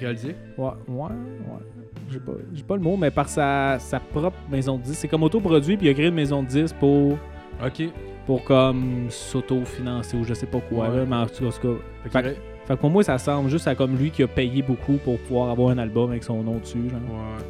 Réalisé? 0.00 0.34
Ouais, 0.58 0.70
ouais, 0.88 1.02
ouais. 1.04 1.64
J'ai 2.10 2.20
pas, 2.20 2.32
j'ai 2.52 2.62
pas 2.62 2.76
le 2.76 2.82
mot, 2.82 2.96
mais 2.96 3.10
par 3.10 3.28
sa, 3.28 3.78
sa 3.78 3.98
propre 4.00 4.36
maison 4.50 4.76
de 4.78 4.82
disques. 4.82 5.00
C'est 5.00 5.08
comme 5.08 5.22
autoproduit, 5.22 5.76
puis 5.76 5.86
il 5.86 5.90
a 5.90 5.94
créé 5.94 6.06
une 6.08 6.14
maison 6.14 6.42
de 6.42 6.48
disques 6.48 6.76
pour, 6.76 7.16
Ok. 7.64 7.82
pour 8.26 8.44
comme 8.44 9.06
s'auto-financer 9.08 10.16
ou 10.16 10.24
je 10.24 10.34
sais 10.34 10.46
pas 10.46 10.60
quoi. 10.60 10.88
Ouais. 10.88 10.96
Là, 10.98 11.04
mais 11.08 11.16
en 11.16 11.26
tout 11.26 11.44
cas, 11.44 11.68
Fait 12.10 12.36
fait 12.66 12.74
que 12.74 12.80
pour 12.80 12.90
moi, 12.90 13.02
ça 13.02 13.18
semble 13.18 13.50
juste 13.50 13.66
à 13.68 13.74
comme 13.74 13.96
lui 13.96 14.10
qui 14.10 14.22
a 14.22 14.26
payé 14.26 14.62
beaucoup 14.62 14.94
pour 14.94 15.18
pouvoir 15.20 15.50
avoir 15.50 15.70
un 15.70 15.78
album 15.78 16.10
avec 16.10 16.24
son 16.24 16.42
nom 16.42 16.58
dessus. 16.58 16.88
Genre. 16.88 17.00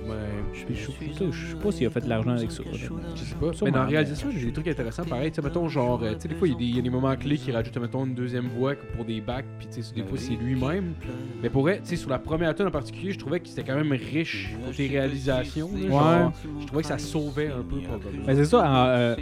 Ouais, 0.07 0.11
ouais. 0.11 0.17
Je, 0.53 0.75
sais 0.77 1.57
pas 1.63 1.71
s'il 1.73 1.87
a 1.87 1.91
fait 1.91 2.01
de 2.01 2.09
l'argent 2.09 2.31
avec 2.31 2.51
ça. 2.51 2.63
Je 2.73 2.79
sais 3.25 3.35
pas. 3.35 3.47
Mais 3.65 3.71
dans 3.71 3.81
la 3.81 3.87
réalisation, 3.87 4.29
j'ai 4.31 4.47
des 4.47 4.53
trucs 4.53 4.69
intéressants. 4.69 5.05
Pareil, 5.05 5.31
tu 5.31 5.37
sais, 5.37 5.43
mettons, 5.43 5.69
genre, 5.69 6.01
euh, 6.03 6.15
tu 6.15 6.21
sais, 6.23 6.29
des 6.29 6.35
fois, 6.35 6.49
il 6.49 6.53
y, 6.53 6.55
a 6.55 6.59
des- 6.59 6.65
il 6.65 6.77
y 6.77 6.79
a 6.79 6.83
des 6.83 6.91
moments 6.91 7.15
clés 7.17 7.37
qui 7.37 7.53
rajoutent, 7.53 7.77
mettons, 7.79 8.05
une 8.07 8.15
deuxième 8.15 8.47
voix 8.49 8.75
pour 8.97 9.05
des 9.05 9.21
bacs, 9.21 9.45
puis 9.59 9.69
tu 9.73 9.83
sais, 9.83 9.95
des 9.95 10.03
fois, 10.03 10.19
c'est 10.19 10.35
lui-même. 10.35 10.95
Mais 11.43 11.49
pour 11.51 11.63
vrai, 11.63 11.81
tu 11.83 11.91
sais, 11.91 11.97
sur 11.97 12.11
la 12.11 12.19
première 12.19 12.55
tune 12.55 12.67
en 12.67 12.71
particulier, 12.71 13.13
je 13.13 13.19
trouvais 13.19 13.41
que 13.41 13.49
c'était 13.49 13.65
quand 13.65 13.77
même 13.77 13.93
riche 13.93 14.53
côté 14.67 14.87
réalisation. 14.89 15.71
là, 15.75 15.89
genre, 15.91 16.33
je 16.61 16.67
trouvais 16.67 16.83
que 16.83 16.89
ça 16.89 16.99
sauvait 16.99 17.49
un 17.49 17.63
peu, 17.63 17.81
probablement. 17.81 18.25
Mais 18.27 18.35
c'est 18.37 18.45
ça, 18.47 18.59
en, 18.59 18.87
euh, 18.87 19.15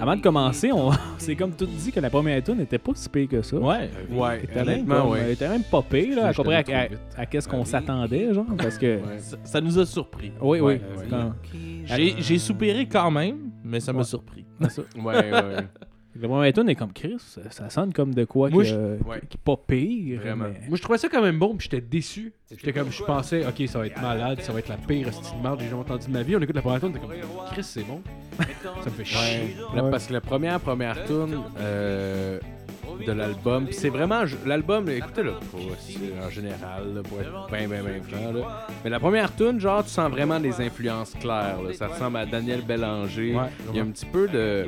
avant 0.00 0.16
de 0.16 0.22
commencer, 0.22 0.72
on 0.72 0.90
c'est 1.18 1.36
comme 1.36 1.52
tout 1.52 1.66
dit 1.66 1.92
que 1.92 2.00
la 2.00 2.10
première 2.10 2.42
tune 2.42 2.56
n'était 2.56 2.78
pas 2.78 2.92
si 2.94 3.08
pire 3.08 3.28
que 3.28 3.42
ça. 3.42 3.56
Ouais. 3.56 3.90
Ouais, 4.10 4.42
honnêtement, 4.56 5.10
ouais. 5.10 5.33
Était 5.34 5.48
même 5.48 5.62
pas 5.62 5.82
pire, 5.82 6.16
là, 6.16 6.28
à 6.28 6.34
comparé 6.34 6.64
à, 7.16 7.26
qu'est-ce 7.26 7.48
qu'on 7.48 7.64
s'attendait, 7.64 8.32
genre, 8.34 8.46
parce 8.56 8.78
que... 8.78 8.96
Ouais. 8.96 9.18
Ça, 9.18 9.36
ça 9.44 9.60
nous 9.60 9.78
a 9.78 9.86
surpris. 9.86 10.32
Oui, 10.40 10.60
oui. 10.60 10.80
J'ai 11.84 12.14
j'ai 12.18 12.38
soupiré 12.38 12.86
quand 12.86 13.10
même, 13.10 13.50
mais 13.62 13.80
ça 13.80 13.92
m'a 13.92 14.04
surpris. 14.04 14.44
c'est 14.62 14.70
ça. 14.70 14.82
Ouais, 14.96 15.14
ouais. 15.14 15.56
La 16.16 16.28
première 16.28 16.52
tune 16.52 16.68
est 16.68 16.76
comme 16.76 16.92
Chris, 16.92 17.16
ça, 17.50 17.68
sonne 17.70 17.92
comme 17.92 18.14
de 18.14 18.24
quoi 18.24 18.48
Moi, 18.48 18.62
que- 18.62 18.68
je- 18.68 18.74
ouais. 19.04 19.20
qui 19.28 19.36
est 19.36 19.44
pas 19.44 19.56
pire. 19.56 20.20
Vraiment. 20.20 20.44
mais- 20.44 20.68
Moi, 20.68 20.76
je 20.76 20.82
trouvais 20.82 20.96
ça 20.98 21.08
quand 21.08 21.20
même 21.20 21.40
bon, 21.40 21.56
puis 21.56 21.68
j'étais 21.68 21.84
déçu. 21.84 22.32
J'étais 22.52 22.72
comme, 22.72 22.88
je 22.92 23.02
pensais, 23.02 23.44
ok, 23.44 23.66
ça 23.66 23.80
va 23.80 23.86
être 23.88 24.00
malade, 24.00 24.40
ça 24.40 24.52
va 24.52 24.60
être 24.60 24.68
la 24.68 24.76
pire 24.76 25.12
style 25.12 25.34
que 25.42 25.58
j'ai 25.64 25.68
jamais 25.70 25.80
entendu 25.82 26.06
de 26.06 26.12
ma 26.12 26.22
vie. 26.22 26.36
On 26.36 26.40
écoute 26.40 26.54
la 26.54 26.62
première 26.62 26.78
tune, 26.80 26.92
t'es 26.92 27.00
comme, 27.00 27.10
Chris, 27.50 27.64
c'est 27.64 27.82
bon. 27.82 28.00
ça 28.38 28.44
me 28.84 28.90
fait 28.90 29.04
chier. 29.04 29.56
Ouais. 29.74 29.90
Parce 29.90 30.06
que 30.06 30.12
la 30.12 30.20
première, 30.20 30.60
première 30.60 31.04
tune 31.04 31.36
euh, 31.58 32.38
de 33.06 33.12
l'album, 33.12 33.66
c'est 33.70 33.88
vraiment 33.88 34.22
l'album, 34.46 34.88
écoutez-le 34.88 35.32
c'est 35.78 36.24
en 36.24 36.30
général, 36.30 36.94
là, 36.94 37.02
pour 37.02 37.20
être 37.20 37.46
bien, 37.50 37.68
bien, 37.68 37.82
bien 37.82 38.02
franc. 38.02 38.32
Là. 38.32 38.66
Mais 38.84 38.90
la 38.90 39.00
première 39.00 39.34
tune, 39.34 39.60
genre, 39.60 39.84
tu 39.84 39.90
sens 39.90 40.10
vraiment 40.10 40.40
des 40.40 40.60
influences 40.60 41.12
claires. 41.14 41.62
là. 41.62 41.72
Ça 41.74 41.88
ressemble 41.88 42.16
à 42.18 42.26
Daniel 42.26 42.62
Bélanger. 42.62 43.34
Ouais, 43.34 43.42
Il 43.70 43.76
y 43.76 43.80
a 43.80 43.82
un 43.82 43.86
petit 43.90 44.06
peu 44.06 44.28
de, 44.28 44.66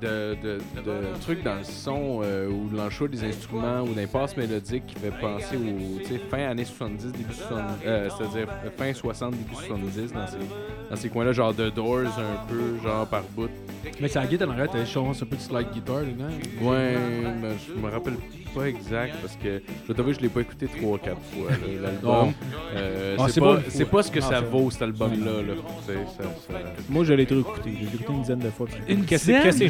de, 0.00 0.36
de, 0.42 0.58
de 0.58 1.20
trucs 1.20 1.42
dans 1.42 1.56
le 1.56 1.64
son 1.64 2.20
euh, 2.22 2.48
ou 2.48 2.68
choix 2.90 3.08
des 3.08 3.24
instruments 3.24 3.82
ou 3.82 3.94
d'un 3.94 4.06
passe 4.06 4.36
mélodique 4.36 4.86
qui 4.86 4.94
fait 4.96 5.10
penser 5.10 5.56
au 5.56 5.98
tu 6.00 6.06
sais, 6.06 6.18
fin 6.18 6.48
années 6.48 6.64
70, 6.64 7.12
début 7.12 7.32
70, 7.32 7.64
euh, 7.86 8.08
c'est-à-dire 8.16 8.48
fin 8.76 8.92
60, 8.92 9.32
début 9.32 9.54
70 9.54 10.12
dans 10.12 10.26
ces, 10.26 10.36
dans 10.90 10.96
ces 10.96 11.08
coins-là, 11.08 11.32
genre 11.32 11.54
The 11.54 11.74
Doors 11.74 12.18
un 12.18 12.46
peu, 12.48 12.78
genre 12.82 13.06
par 13.06 13.22
bout. 13.34 13.50
Mais 14.00 14.08
c'est 14.08 14.18
la 14.18 14.26
guitare 14.26 14.48
en 14.48 14.52
arrière, 14.52 14.70
t'avais 14.70 14.84
un 14.96 15.26
peu 15.26 15.36
de 15.36 15.40
slide 15.40 15.70
guitar 15.72 16.00
dedans. 16.00 16.28
Ouais, 16.60 16.94
mais 17.40 17.50
je 17.66 17.80
me 17.80 17.90
rappelle 17.90 18.16
pas 18.54 18.64
exact 18.68 19.14
parce 19.20 19.36
que 19.36 19.62
je 19.88 19.92
dois 19.92 20.12
je 20.12 20.20
l'ai 20.20 20.28
pas 20.28 20.40
écouté 20.40 20.66
3-4 20.66 20.70
fois 20.80 21.50
là, 21.50 21.56
l'album. 21.82 22.32
Euh, 22.74 23.16
Ah, 23.18 23.24
c'est 23.26 23.32
c'est 23.32 23.40
pas, 23.40 23.56
c'est 23.68 23.84
fois. 23.84 23.98
pas 23.98 24.02
ce 24.02 24.10
que 24.10 24.18
Ah, 24.18 24.22
ça 24.22 24.36
c'est 24.40 24.44
vaut 24.50 24.70
cet 24.70 24.82
album-là. 24.82 25.42
Là. 25.42 25.52
C'est- 25.86 25.92
ça- 25.94 26.22
ça- 26.48 26.54
Moi, 26.88 27.04
je 27.04 27.12
l'ai 27.14 27.26
trop 27.26 27.40
écouté. 27.40 27.70
J'ai 27.80 27.86
écouté 27.86 28.12
une 28.12 28.20
dizaine 28.22 28.38
de 28.38 28.50
fois. 28.50 28.66
Une 28.88 29.04
Qu'est-ce 29.04 29.26
que 29.26 29.32
je 29.32 29.36
fais? 29.38 29.42
Qu'est-ce 29.42 29.58
que 29.58 29.68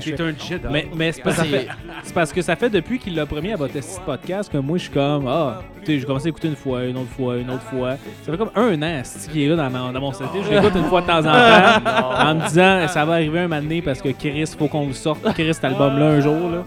fais? 0.00 0.16
T'es 0.16 0.22
un 0.22 0.34
Jedi. 0.38 0.66
Mais, 0.70 0.86
mais 0.94 1.12
c'est 1.12 1.22
parce, 1.22 1.36
que 1.36 1.42
ça 1.42 1.48
fait- 1.48 1.68
c'est 2.04 2.14
parce 2.14 2.32
que 2.32 2.42
ça 2.42 2.56
fait 2.56 2.70
depuis 2.70 2.98
qu'il 2.98 3.14
l'a 3.14 3.26
premier 3.26 3.52
à 3.52 3.56
votre 3.56 3.72
petit 3.74 4.00
podcast 4.04 4.50
que 4.50 4.58
moi 4.58 4.78
je 4.78 4.84
suis 4.84 4.92
comme 4.92 5.26
Ah, 5.28 5.62
tu 5.80 5.86
sais, 5.92 5.98
j'ai 6.00 6.04
commencé 6.06 6.26
à 6.26 6.28
écouter 6.30 6.48
une 6.48 6.56
fois, 6.56 6.84
une 6.84 6.96
autre 6.96 7.10
fois, 7.10 7.36
une 7.36 7.50
autre 7.50 7.62
fois. 7.62 7.96
Ça 8.24 8.32
fait 8.32 8.38
comme 8.38 8.50
un 8.54 8.80
an 8.82 9.00
c'est 9.04 9.30
qui 9.30 9.44
est 9.44 9.48
là 9.48 9.56
dans 9.56 9.70
mon, 9.70 9.92
dans 9.92 10.00
mon 10.00 10.12
CT. 10.12 10.42
Je 10.44 10.50
l'écoute 10.54 10.74
une 10.76 10.84
fois 10.84 11.00
de 11.02 11.06
temps 11.06 11.18
en 11.18 11.22
temps 11.22 12.30
en 12.30 12.34
me 12.36 12.46
disant 12.48 12.88
ça 12.88 13.04
va 13.04 13.14
arriver 13.14 13.40
un 13.40 13.48
moment 13.48 13.60
donné 13.62 13.82
parce 13.82 14.00
que 14.00 14.08
Chris, 14.10 14.44
faut 14.58 14.68
qu'on 14.68 14.86
le 14.86 14.92
sorte, 14.92 15.22
Chris, 15.34 15.54
cet 15.54 15.64
album-là 15.64 16.06
un 16.06 16.20
jour. 16.20 16.50
Là. 16.50 16.64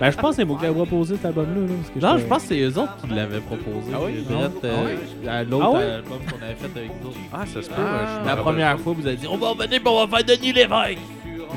Ben, 0.00 0.10
je 0.10 0.16
pense 0.16 0.30
que 0.30 0.36
c'est 0.36 0.44
moi 0.44 0.58
qui 0.60 0.66
l'ai 0.66 0.72
proposé 0.72 1.16
cet 1.16 1.24
album-là. 1.26 1.60
Là, 1.60 1.66
parce 1.80 1.90
que 1.90 1.98
Non, 2.00 2.18
je 2.18 2.24
pense 2.28 2.42
que 2.42 2.48
c'est 2.48 2.60
eux 2.60 2.78
autres 2.78 2.96
qui 3.02 3.14
l'avaient 3.14 3.40
proposé. 3.40 3.92
Ah 3.94 3.98
oui? 4.04 4.24
Euh, 4.64 5.28
à 5.28 5.44
l'autre 5.44 5.64
Ah 5.66 5.70
oui? 5.76 5.82
album 5.82 6.18
qu'on 6.30 6.44
avait 6.44 6.54
fait 6.54 6.78
avec 6.78 6.90
autres. 7.04 7.16
Ah, 7.32 7.44
ça 7.46 7.62
se 7.62 7.68
peut. 7.68 7.74
Ah, 7.78 8.22
la 8.26 8.36
première 8.36 8.78
fois, 8.80 8.92
vous 8.96 9.06
avez 9.06 9.16
dit 9.16 9.26
on 9.28 9.36
va 9.36 9.50
revenir 9.50 9.82
pour 9.82 9.94
on 9.96 10.06
va 10.06 10.16
faire 10.18 10.26
Denis 10.36 10.52
Lévesque. 10.52 10.98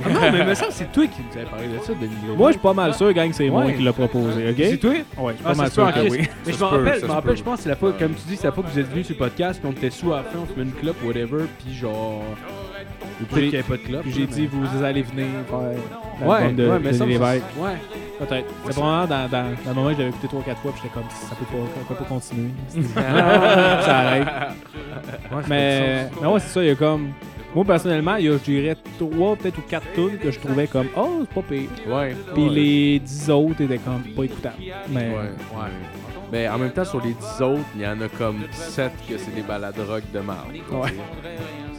Ah 0.06 0.10
non, 0.10 0.20
mais 0.32 0.46
me 0.46 0.54
semble 0.56 0.70
que 0.70 0.76
c'est 0.76 0.92
toi 0.94 1.06
qui 1.06 1.20
nous 1.22 1.38
avais 1.38 1.50
parlé 1.50 1.68
de 1.68 1.78
ça, 1.84 1.94
Denis. 1.94 2.10
Lévesque. 2.22 2.38
Moi, 2.38 2.50
je 2.50 2.54
suis 2.54 2.62
pas 2.62 2.74
mal 2.74 2.94
sûr, 2.94 3.12
gang, 3.14 3.30
que 3.30 3.36
c'est 3.36 3.50
moi 3.50 3.66
Ouais. 3.66 3.76
qui 3.76 3.84
l'a 3.84 3.92
proposé. 3.94 4.50
ok? 4.50 4.56
C'est 4.58 4.78
toi? 4.78 4.90
Ouais, 4.92 4.98
je 4.98 5.38
suis 5.38 5.46
Ah, 5.46 5.50
pas 5.50 5.56
mal 5.56 5.72
sûr 5.72 5.92
Christ. 5.92 6.08
oui. 6.12 6.18
Mais 6.22 6.28
je 6.46 6.48
me 6.48 6.54
se 6.54 6.58
peut, 6.60 6.66
rappelle, 6.66 7.00
je 7.02 7.06
rappelle, 7.06 7.38
je 7.38 7.44
pense 7.44 7.58
que 7.58 7.64
c'est 7.64 7.70
la 7.70 7.76
fois, 7.76 7.92
comme 7.94 8.14
tu 8.14 8.22
dis, 8.28 8.38
c'est 8.38 8.48
la 8.48 8.54
fois 8.54 8.64
que 8.64 8.70
vous 8.70 8.80
êtes 8.80 8.90
venus 8.90 9.06
sur 9.08 9.16
le 9.16 9.20
podcast, 9.20 9.60
puis 9.62 9.70
on 9.70 9.78
était 9.78 9.90
sous 9.90 10.14
à 10.14 10.18
la 10.18 10.24
fin, 10.24 10.40
on 10.42 10.46
fumait 10.46 10.66
une 10.66 10.72
clope, 10.74 10.96
whatever, 11.04 11.44
puis 11.64 11.76
genre. 11.76 12.24
Ou 13.22 13.26
peut-être 13.26 13.40
qu'il 13.42 13.50
n'y 13.50 13.56
avait 13.58 13.64
pas 13.64 13.78
de 13.78 13.82
clope. 13.88 14.02
Puis 14.04 14.12
j'ai 14.14 14.20
mais- 14.22 14.26
dit, 14.28 14.48
vous 14.52 14.84
allez 14.84 15.02
venir 15.04 15.26
faire 15.50 16.28
Ouais, 16.28 16.52
de 16.54 16.68
ouais, 16.70 16.80
mais 16.84 16.94
ça, 16.94 17.06
Lévesque. 17.06 17.44
Ouais. 17.58 17.76
Peut-être. 18.20 18.46
C'est 18.66 18.74
probablement 18.74 19.08
dans, 19.08 19.30
dans, 19.30 19.44
dans 19.44 19.70
le 19.70 19.74
moment 19.74 19.88
où 19.88 19.94
je 19.94 19.98
l'avais 19.98 20.10
écouté 20.10 20.28
3-4 20.28 20.56
fois, 20.58 20.72
puis 20.72 20.82
j'étais 20.84 20.94
comme, 20.94 21.04
ça 21.10 21.36
peut 21.36 21.46
pas, 21.46 21.80
ça 21.80 21.86
peut 21.88 21.96
pas 21.96 22.04
continuer. 22.06 22.50
ça 23.84 23.98
arrête. 23.98 24.28
Ouais, 25.32 25.42
Mais, 25.50 26.10
mais 26.22 26.28
ouais, 26.28 26.40
c'est 26.40 26.50
ça, 26.50 26.62
il 26.64 26.68
y 26.68 26.72
a 26.72 26.76
comme. 26.76 27.10
Moi, 27.56 27.66
personnellement, 27.66 28.16
il 28.16 28.26
y 28.26 28.30
a, 28.30 28.34
je 28.34 28.38
dirais, 28.44 28.78
3 29.00 29.36
peut-être 29.36 29.58
ou 29.58 29.62
4 29.68 29.86
tunes 29.94 30.18
que 30.20 30.32
je 30.32 30.40
trouvais 30.40 30.68
comme, 30.68 30.88
oh, 30.96 31.22
c'est 31.22 31.34
pas 31.34 31.42
pire. 31.42 31.70
Ouais. 31.88 32.16
Puis 32.34 32.44
ouais. 32.44 32.50
les 32.50 33.00
10 33.00 33.30
autres 33.32 33.62
étaient 33.62 33.78
comme 33.80 34.04
pas 34.16 34.24
écoutables. 34.24 34.56
Mais, 34.90 35.10
Ouais, 35.10 35.16
ouais. 35.16 35.70
Mais 36.32 36.48
en 36.48 36.58
même 36.60 36.72
temps, 36.72 36.86
sur 36.86 37.02
les 37.04 37.14
10 37.14 37.42
autres, 37.42 37.60
il 37.76 37.82
y 37.82 37.88
en 37.88 38.00
a 38.00 38.08
comme 38.08 38.44
7 38.52 38.92
que 39.10 39.18
c'est 39.18 39.36
des 39.36 39.42
balades 39.42 39.76
rock 39.86 40.04
de 40.14 40.20
marde. 40.20 40.48
Ouais. 40.72 40.94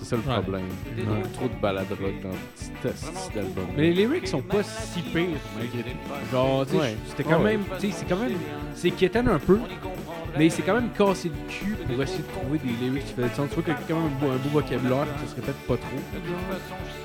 C'est 0.03 0.09
ça 0.09 0.17
le 0.17 0.23
Ouais. 0.23 0.41
problème. 0.43 0.63
Il 0.97 1.05
y 1.05 1.07
a 1.07 1.27
trop 1.33 1.47
de 1.49 1.55
balades 1.61 1.87
rock 1.91 2.13
dans 2.23 2.31
ce 2.57 2.71
petit 2.89 3.39
album. 3.39 3.65
Mais 3.77 3.83
les 3.85 3.93
lyrics 3.93 4.27
sont 4.27 4.43
pas 4.43 4.63
si 4.63 5.01
pires, 5.01 5.29
malgré 5.57 5.83
tout. 5.93 5.97
Genre, 6.33 6.67
tu 6.67 6.73
sais, 6.73 6.79
Ouais. 6.79 6.97
c'était 7.07 7.23
quand 7.25 7.39
Ouais. 7.43 7.53
même. 7.57 7.65
Tu 7.79 7.91
sais, 7.91 7.97
c'est 7.99 8.09
quand 8.09 8.17
même. 8.17 8.33
C'est 8.75 8.91
quétaine 8.91 9.29
un 9.29 9.39
peu. 9.39 9.59
Mais 10.39 10.49
c'est 10.49 10.63
quand 10.63 10.75
même 10.75 10.89
cassé 10.97 11.29
le 11.29 11.35
cul 11.53 11.75
pour 11.87 12.03
essayer 12.03 12.21
de 12.23 12.29
trouver 12.41 12.59
des 12.59 12.73
lyrics 12.85 13.05
qui 13.07 13.13
faisaient 13.13 13.29
sens. 13.35 13.49
Tu 13.51 13.55
vois 13.57 13.63
qu'il 13.65 13.73
y 13.73 13.77
a 13.77 13.81
quand 13.87 13.95
même 14.01 14.07
un 14.13 14.19
beau, 14.27 14.33
un 14.33 14.37
beau 14.37 14.49
vocabulaire, 14.51 15.07
ça 15.25 15.31
se 15.31 15.35
répète 15.37 15.57
pas 15.69 15.77
trop. 15.77 15.99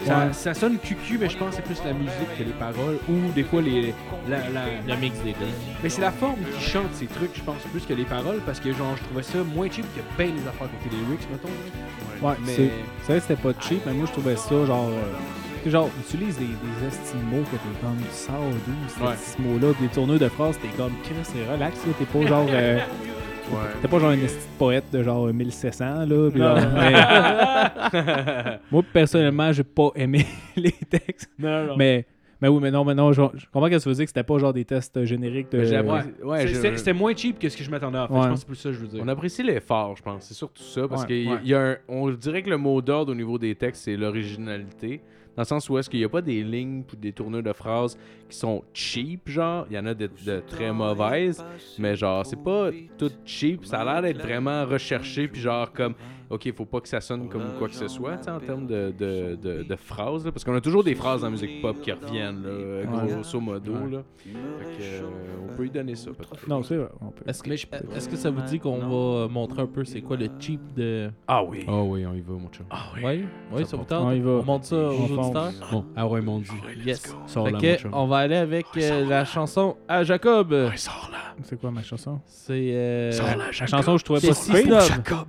Ça, 0.05 0.17
Ouais. 0.19 0.33
ça 0.33 0.53
sonne 0.53 0.77
cucu, 0.77 1.17
mais 1.19 1.29
je 1.29 1.37
pense 1.37 1.49
que 1.49 1.55
c'est 1.57 1.61
plus 1.63 1.81
la 1.85 1.93
musique 1.93 2.37
que 2.37 2.43
les 2.43 2.51
paroles. 2.51 2.97
Ou 3.09 3.31
des 3.35 3.43
fois 3.43 3.61
les. 3.61 3.93
La, 4.29 4.37
la- 4.49 4.95
Le 4.95 4.99
mix 5.01 5.17
des 5.19 5.31
deux. 5.33 5.45
Mais 5.83 5.89
c'est 5.89 6.01
la 6.01 6.11
forme 6.11 6.37
qui 6.57 6.69
chante 6.69 6.93
ces 6.93 7.07
trucs, 7.07 7.35
je 7.35 7.41
pense, 7.41 7.57
plus 7.71 7.85
que 7.85 7.93
les 7.93 8.05
paroles. 8.05 8.39
Parce 8.45 8.59
que, 8.59 8.71
genre, 8.71 8.95
je 8.97 9.03
trouvais 9.03 9.23
ça 9.23 9.39
moins 9.43 9.69
cheap 9.69 9.85
que 9.95 10.01
bien 10.23 10.33
les 10.33 10.47
affaires 10.47 10.67
côté 10.81 10.95
lyrics, 10.95 11.27
mettons. 11.31 12.25
ouais, 12.27 12.35
Mais. 12.45 12.53
c'est 12.53 13.11
vrai 13.11 13.15
que 13.19 13.21
c'était 13.27 13.41
pas 13.41 13.53
cheap, 13.59 13.81
mais 13.85 13.93
moi, 13.93 14.05
je 14.07 14.11
trouvais 14.13 14.35
ça 14.37 14.65
genre. 14.65 14.89
euh, 14.89 15.69
genre, 15.69 15.89
utilise 15.99 16.37
des, 16.37 16.45
des 16.45 16.87
estimaux 16.87 17.43
que 17.51 17.57
t'es 17.57 17.81
comme 17.81 17.97
du 17.97 18.09
sort 18.11 18.35
d'où, 18.65 19.05
Ouais. 19.05 19.15
ces 19.17 19.41
mots-là, 19.41 19.73
des 19.81 19.87
tourneurs 19.89 20.17
de 20.19 20.29
phrases, 20.29 20.57
t'es 20.61 20.69
comme, 20.77 20.93
Chris, 21.03 21.15
c'est 21.23 21.51
relax, 21.51 21.75
là, 21.85 21.91
t'es 21.99 22.05
pas 22.05 22.25
genre. 22.25 22.47
euh, 22.49 22.79
Ouais. 23.51 23.69
T'es 23.81 23.87
pas 23.87 23.99
genre 23.99 24.09
un 24.09 24.17
poète 24.57 24.85
de 24.91 25.03
genre 25.03 25.27
1700, 25.27 26.05
là. 26.05 26.29
puis 26.31 26.39
genre, 26.41 26.57
mais- 26.75 28.59
Moi, 28.71 28.83
personnellement, 28.93 29.51
j'ai 29.51 29.63
pas 29.63 29.89
aimé 29.95 30.25
les 30.55 30.71
textes. 30.89 31.29
Non, 31.39 31.65
non. 31.67 31.77
Mais, 31.77 32.05
mais 32.41 32.47
oui, 32.47 32.59
mais 32.61 32.71
non, 32.71 32.83
mais 32.85 32.93
non, 32.95 33.11
je, 33.11 33.21
je 33.35 33.45
comprends 33.51 33.67
qu'est-ce 33.69 33.85
que 33.85 33.89
tu 33.89 33.89
veux 33.89 33.95
dire 33.95 34.05
que 34.05 34.09
c'était 34.09 34.23
pas 34.23 34.37
genre 34.37 34.53
des 34.53 34.65
tests 34.65 35.03
génériques 35.05 35.51
de. 35.51 35.63
J'ai 35.63 35.79
Ouais, 35.79 36.47
je- 36.47 36.53
c'était 36.53 36.77
c'était 36.77 36.93
moins 36.93 37.15
cheap 37.15 37.39
que 37.39 37.49
ce 37.49 37.57
que 37.57 37.63
je 37.63 37.69
m'attendais 37.71 37.97
à 37.97 38.07
faire. 38.07 38.15
Ouais. 38.17 38.23
Je 38.23 38.27
pense 38.29 38.33
que 38.35 38.39
c'est 38.41 38.45
plus 38.47 38.55
ça 38.55 38.69
que 38.69 38.75
je 38.75 38.79
veux 38.81 38.87
dire. 38.87 39.01
On 39.03 39.07
apprécie 39.07 39.43
l'effort, 39.43 39.95
je 39.97 40.03
pense. 40.03 40.23
C'est 40.25 40.33
surtout 40.33 40.61
ça. 40.63 40.87
Parce 40.87 41.01
Ouais, 41.01 41.07
qu'il 41.07 41.23
y 41.23 41.27
a- 41.27 41.31
ouais. 41.33 41.39
il 41.43 41.49
y 41.49 41.53
a 41.55 41.61
un, 41.61 41.77
on 41.87 42.09
dirait 42.11 42.43
que 42.43 42.49
le 42.49 42.57
mot 42.57 42.81
d'ordre 42.81 43.11
au 43.11 43.15
niveau 43.15 43.37
des 43.37 43.55
textes, 43.55 43.83
c'est 43.85 43.95
l'originalité. 43.97 45.01
Dans 45.35 45.41
le 45.43 45.47
sens 45.47 45.69
où 45.69 45.77
est-ce 45.77 45.87
qu'il 45.87 45.99
n'y 45.99 46.05
a 46.05 46.09
pas 46.09 46.21
des 46.23 46.43
lignes 46.43 46.83
ou 46.91 46.95
des 46.95 47.11
tournures 47.11 47.43
de 47.43 47.53
phrases 47.53 47.95
qui 48.27 48.35
sont 48.35 48.63
cheap, 48.73 49.29
genre? 49.29 49.67
Il 49.69 49.75
y 49.75 49.79
en 49.79 49.85
a 49.85 49.93
de, 49.93 50.09
de 50.25 50.39
très 50.47 50.73
mauvaises, 50.73 51.45
mais 51.77 51.95
genre, 51.95 52.25
c'est 52.25 52.41
pas 52.41 52.71
tout 52.97 53.11
cheap. 53.23 53.63
Ça 53.65 53.81
a 53.81 53.85
l'air 53.85 54.01
d'être 54.01 54.19
vraiment 54.25 54.65
recherché, 54.65 55.27
puis 55.27 55.39
genre, 55.39 55.71
comme, 55.71 55.93
ok, 56.29 56.53
faut 56.55 56.65
pas 56.65 56.81
que 56.81 56.87
ça 56.89 57.01
sonne 57.01 57.29
comme 57.29 57.53
quoi 57.57 57.67
que 57.67 57.75
ce 57.75 57.87
soit, 57.87 58.17
en 58.29 58.39
termes 58.39 58.67
de, 58.67 58.93
de, 58.97 59.35
de, 59.35 59.63
de 59.63 59.75
phrases, 59.75 60.25
là, 60.25 60.31
parce 60.31 60.43
qu'on 60.43 60.55
a 60.55 60.61
toujours 60.61 60.83
des 60.83 60.95
phrases 60.95 61.21
dans 61.21 61.27
la 61.27 61.31
musique 61.31 61.61
pop 61.61 61.79
qui 61.81 61.91
reviennent, 61.91 62.43
là, 62.43 63.07
grosso 63.07 63.39
modo, 63.39 63.73
là. 63.89 64.03
Fait 64.17 64.29
que, 64.31 64.83
euh, 64.83 65.01
on 65.49 65.55
peut 65.55 65.65
y 65.65 65.69
donner 65.69 65.95
ça, 65.95 66.11
peut-être. 66.11 66.47
Non, 66.47 66.63
c'est 66.63 66.77
vrai. 66.77 66.89
on 67.01 67.11
peut. 67.11 67.23
Est-ce 67.27 67.41
que, 67.43 67.51
est-ce 67.51 68.09
que 68.09 68.15
ça 68.15 68.29
vous 68.29 68.41
dit 68.41 68.59
qu'on 68.59 68.77
va 68.77 69.27
montrer 69.27 69.61
un 69.61 69.67
peu 69.67 69.83
c'est 69.85 70.01
quoi 70.01 70.17
le 70.17 70.27
cheap 70.39 70.59
de. 70.75 71.09
Ah 71.27 71.43
oui. 71.43 71.63
Ah 71.67 71.81
oui, 71.83 72.05
on 72.05 72.13
y 72.13 72.21
va, 72.21 72.33
mon 72.33 72.49
chum. 72.49 72.65
Ah 72.69 72.87
oui. 72.95 73.01
Oui, 73.05 73.25
oui, 73.53 73.65
ça 73.65 73.77
vous 73.77 73.83
tente? 73.85 74.03
On 74.05 74.11
y 74.11 74.19
va. 74.19 74.31
On 74.31 74.43
montre 74.43 74.65
ça 74.65 74.75
aux 74.75 74.91
auditeurs? 75.19 75.51
Bon, 75.71 75.85
ah 75.95 76.07
ouais, 76.07 76.21
mon 76.21 76.39
dieu. 76.39 76.53
Yes. 76.85 77.15
Sors 77.25 77.45
Fait 77.45 77.51
là, 77.51 77.59
que, 77.59 77.67
mon 77.67 77.77
chum. 77.77 77.91
on 77.93 78.07
va 78.07 78.17
aller 78.17 78.35
avec 78.35 78.65
euh, 78.77 79.05
la 79.05 79.25
chanson 79.25 79.77
à 79.87 80.03
Jacob. 80.03 80.51
Ouais, 80.51 80.75
sors 80.77 81.09
là. 81.11 81.17
C'est 81.43 81.59
quoi 81.59 81.71
ma 81.71 81.83
chanson? 81.83 82.19
C'est 82.25 82.53
euh, 82.73 83.11
Sors 83.11 83.25
là, 83.27 83.37
La 83.37 83.51
Jacob. 83.51 83.67
chanson 83.77 83.93
que 83.93 83.99
je 83.99 84.05
trouvais 84.05 84.27
pas 84.27 84.33
si. 84.33 84.51
Jacob. 84.51 85.27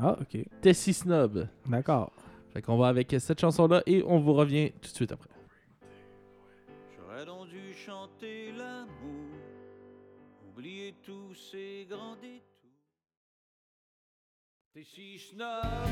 Ah, 0.00 0.16
ok. 0.20 0.44
Tessie 0.60 0.94
Snob. 0.94 1.46
D'accord. 1.66 2.12
Fait 2.52 2.62
qu'on 2.62 2.76
va 2.76 2.88
avec 2.88 3.14
cette 3.18 3.40
chanson-là 3.40 3.82
et 3.86 4.02
on 4.06 4.20
vous 4.20 4.34
revient 4.34 4.72
tout 4.80 4.90
de 4.90 4.94
suite 4.94 5.12
après. 5.12 5.30
J'aurais 6.96 7.24
donc 7.24 7.48
dû 7.48 7.72
chanter 7.74 8.52
l'amour, 8.52 9.30
oublier 10.50 10.94
tous 11.02 11.34
ces 11.34 11.86
grands 11.88 12.16
détours. 12.16 12.42
T'es 14.74 14.84
si 14.84 15.18
snob. 15.18 15.88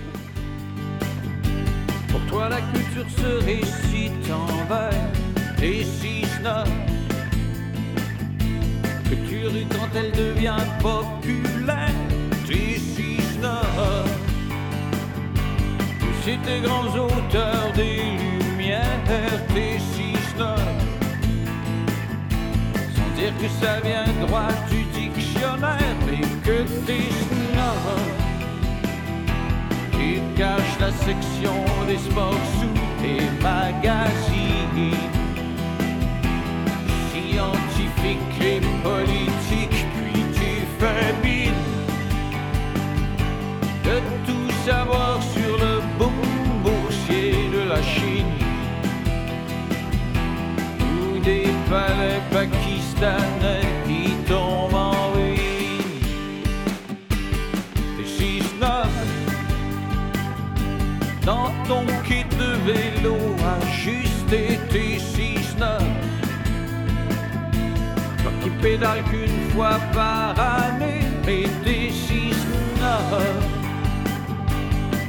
Pour 2.11 2.27
toi 2.29 2.49
la 2.49 2.61
culture 2.73 3.09
se 3.11 3.45
récite 3.45 4.31
en 4.31 4.65
vers. 4.67 5.13
T'es 5.57 5.83
si 5.83 6.25
snob. 6.25 6.69
Que 9.05 9.29
tu 9.29 9.47
ris 9.47 9.67
quand 9.71 9.89
elle 9.95 10.13
devient 10.13 10.57
populaire. 10.81 12.10
C'est 16.31 16.43
tes 16.43 16.61
grands 16.61 16.87
auteurs 16.97 17.73
des 17.75 18.03
lumières. 18.43 19.01
T'es 19.55 19.79
si 19.79 20.13
snob. 20.31 20.59
Sans 22.95 23.11
dire 23.17 23.33
que 23.41 23.49
ça 23.61 23.81
vient 23.81 24.27
droit 24.27 24.53
du 24.71 24.83
dictionnaire, 24.99 25.97
mais 26.07 26.21
que 26.45 26.63
t'es 26.87 27.09
snob. 27.27 28.01
Tu 29.93 30.21
caches 30.37 30.79
la 30.81 30.93
section 30.93 31.57
des 31.87 31.99
sports 31.99 32.45
sous 32.59 32.79
tes 33.03 33.23
magazines. 33.43 33.90
Fois 69.53 69.79
par 69.93 70.35
année, 70.39 71.03
mais 71.27 71.45
snob. 71.93 73.23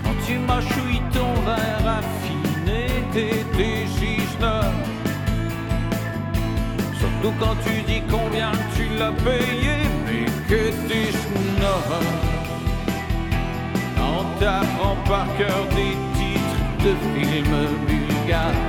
Quand 0.04 0.18
tu 0.28 0.38
mâchouilles 0.40 1.02
ton 1.14 1.34
verre 1.46 1.82
raffiné, 1.86 2.88
t'es 3.14 3.46
snob. 4.36 4.74
Surtout 7.00 7.34
quand 7.40 7.56
tu 7.66 7.82
dis 7.84 8.04
combien 8.10 8.52
tu 8.76 8.90
l'as 9.00 9.14
payé, 9.24 9.78
mais 10.06 10.26
que 10.50 10.72
t'es. 10.90 11.12
On 13.98 14.24
t'apprend 14.38 14.98
par 15.08 15.28
cœur 15.38 15.66
des 15.70 15.96
titres 16.18 16.62
de 16.84 16.92
films 17.14 17.68
bulgares. 17.88 18.66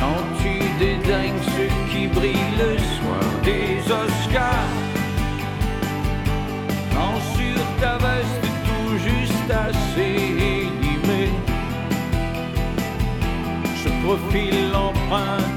Quand 0.00 0.24
tu 0.42 0.58
dédaignes 0.80 1.42
qui 1.94 2.08
brillent 2.08 2.56
le 2.58 2.76
soir 2.96 3.24
des 3.44 3.78
Oscars. 4.02 4.74
Quand 6.92 7.18
sur 7.36 7.60
ta 7.80 7.96
veste 7.98 8.46
tout 8.66 8.98
juste 8.98 9.50
assez 9.50 10.14
élimé 10.60 11.30
se 13.82 13.90
profile 14.04 14.70
l'empreinte 14.72 15.53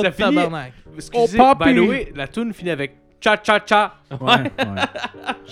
Oh, 0.00 0.02
Ça 0.04 0.10
finit- 0.10 0.34
tabarnak. 0.34 0.72
Excusez, 0.94 1.38
Oh, 1.40 1.52
by 1.58 1.74
the 1.74 1.78
way, 1.88 2.12
la 2.14 2.26
tune 2.28 2.52
finit 2.52 2.70
avec 2.70 2.96
cha 3.20 3.36
cha 3.42 3.60
cha. 3.64 3.94
Ouais, 4.10 4.18
ouais. 4.18 4.48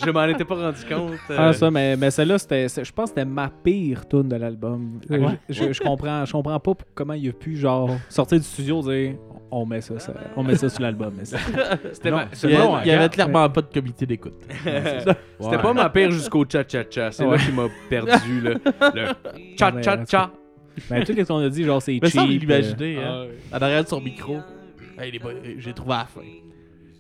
Je 0.05 0.11
m'en 0.11 0.25
étais 0.25 0.45
pas 0.45 0.55
rendu 0.55 0.85
compte. 0.89 1.13
euh, 1.31 1.37
Ah, 1.39 1.53
ça, 1.53 1.71
mais, 1.71 1.97
mais 1.97 2.11
celle-là, 2.11 2.39
c'était, 2.39 2.67
je 2.69 2.93
pense 2.93 3.11
que 3.11 3.17
c'était 3.21 3.25
ma 3.25 3.49
pire 3.63 4.07
tune 4.09 4.29
de 4.29 4.37
l'album. 4.37 5.01
Ah 5.11 5.15
ouais? 5.15 5.39
Je, 5.49 5.73
je 5.73 5.81
comprends, 5.81 6.25
je 6.25 6.33
comprends 6.33 6.59
pas 6.61 6.73
comment 6.95 7.13
il 7.15 7.29
a 7.29 7.33
pu, 7.33 7.57
genre, 7.57 7.91
sortir 8.09 8.39
du 8.39 8.45
studio 8.45 8.81
et 8.91 9.09
dire 9.11 9.19
on 9.51 9.65
met 9.65 9.81
ça, 9.81 9.99
ça- 9.99 10.13
on 10.37 10.43
met 10.43 10.57
ça 10.57 10.69
sur 10.69 10.83
l'album. 10.83 11.13
C'était 11.23 12.11
ma- 12.11 12.27
Il 12.45 12.51
y, 12.51 12.55
a- 12.57 12.61
bon, 12.61 12.79
il 12.85 12.89
y 12.89 12.91
avait 12.91 13.09
clairement 13.09 13.49
pas 13.49 13.63
de 13.63 13.73
comité 13.73 14.05
d'écoute. 14.07 14.35
C'était 14.65 15.59
pas 15.59 15.73
ma 15.73 15.89
pire 15.91 16.11
jusqu'au 16.11 16.45
cha 16.51 16.65
cha 16.67 16.85
cha. 16.89 17.11
C'est 17.13 17.25
là 17.27 17.37
qui 17.39 17.53
m'a 17.53 17.67
perdu 17.89 18.41
là. 18.41 18.55
le 18.95 19.07
cha 19.59 19.73
cha 19.83 20.05
cha. 20.07 20.31
Mais 20.91 21.05
tout 21.05 21.13
ce 21.13 21.23
qu'on 21.23 21.39
a 21.39 21.49
dit, 21.49 21.65
genre, 21.65 21.83
c'est 21.83 21.99
Mais 22.03 22.09
cheap. 22.09 22.21
ça, 22.21 22.25
euh, 22.25 22.27
l'imaginer, 22.27 22.99
hein. 22.99 23.27
En 23.53 23.57
arrière 23.59 23.85
de 23.85 23.89
son 23.89 24.01
micro. 24.01 24.39
Hey, 24.99 25.11
les 25.13 25.19
boys, 25.19 25.33
j'ai 25.59 25.73
trouvé 25.73 25.91
la 25.95 26.05
fin. 26.07 26.21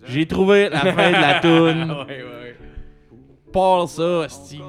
J'ai 0.06 0.26
trouvé 0.26 0.68
la 0.68 0.80
fin 0.80 1.08
de 1.10 1.20
la 1.20 1.34
toune. 1.40 1.90
Ouais, 1.90 2.22
ouais. 2.22 2.56
Parle 3.52 3.88
ça, 3.88 4.24
esti. 4.26 4.60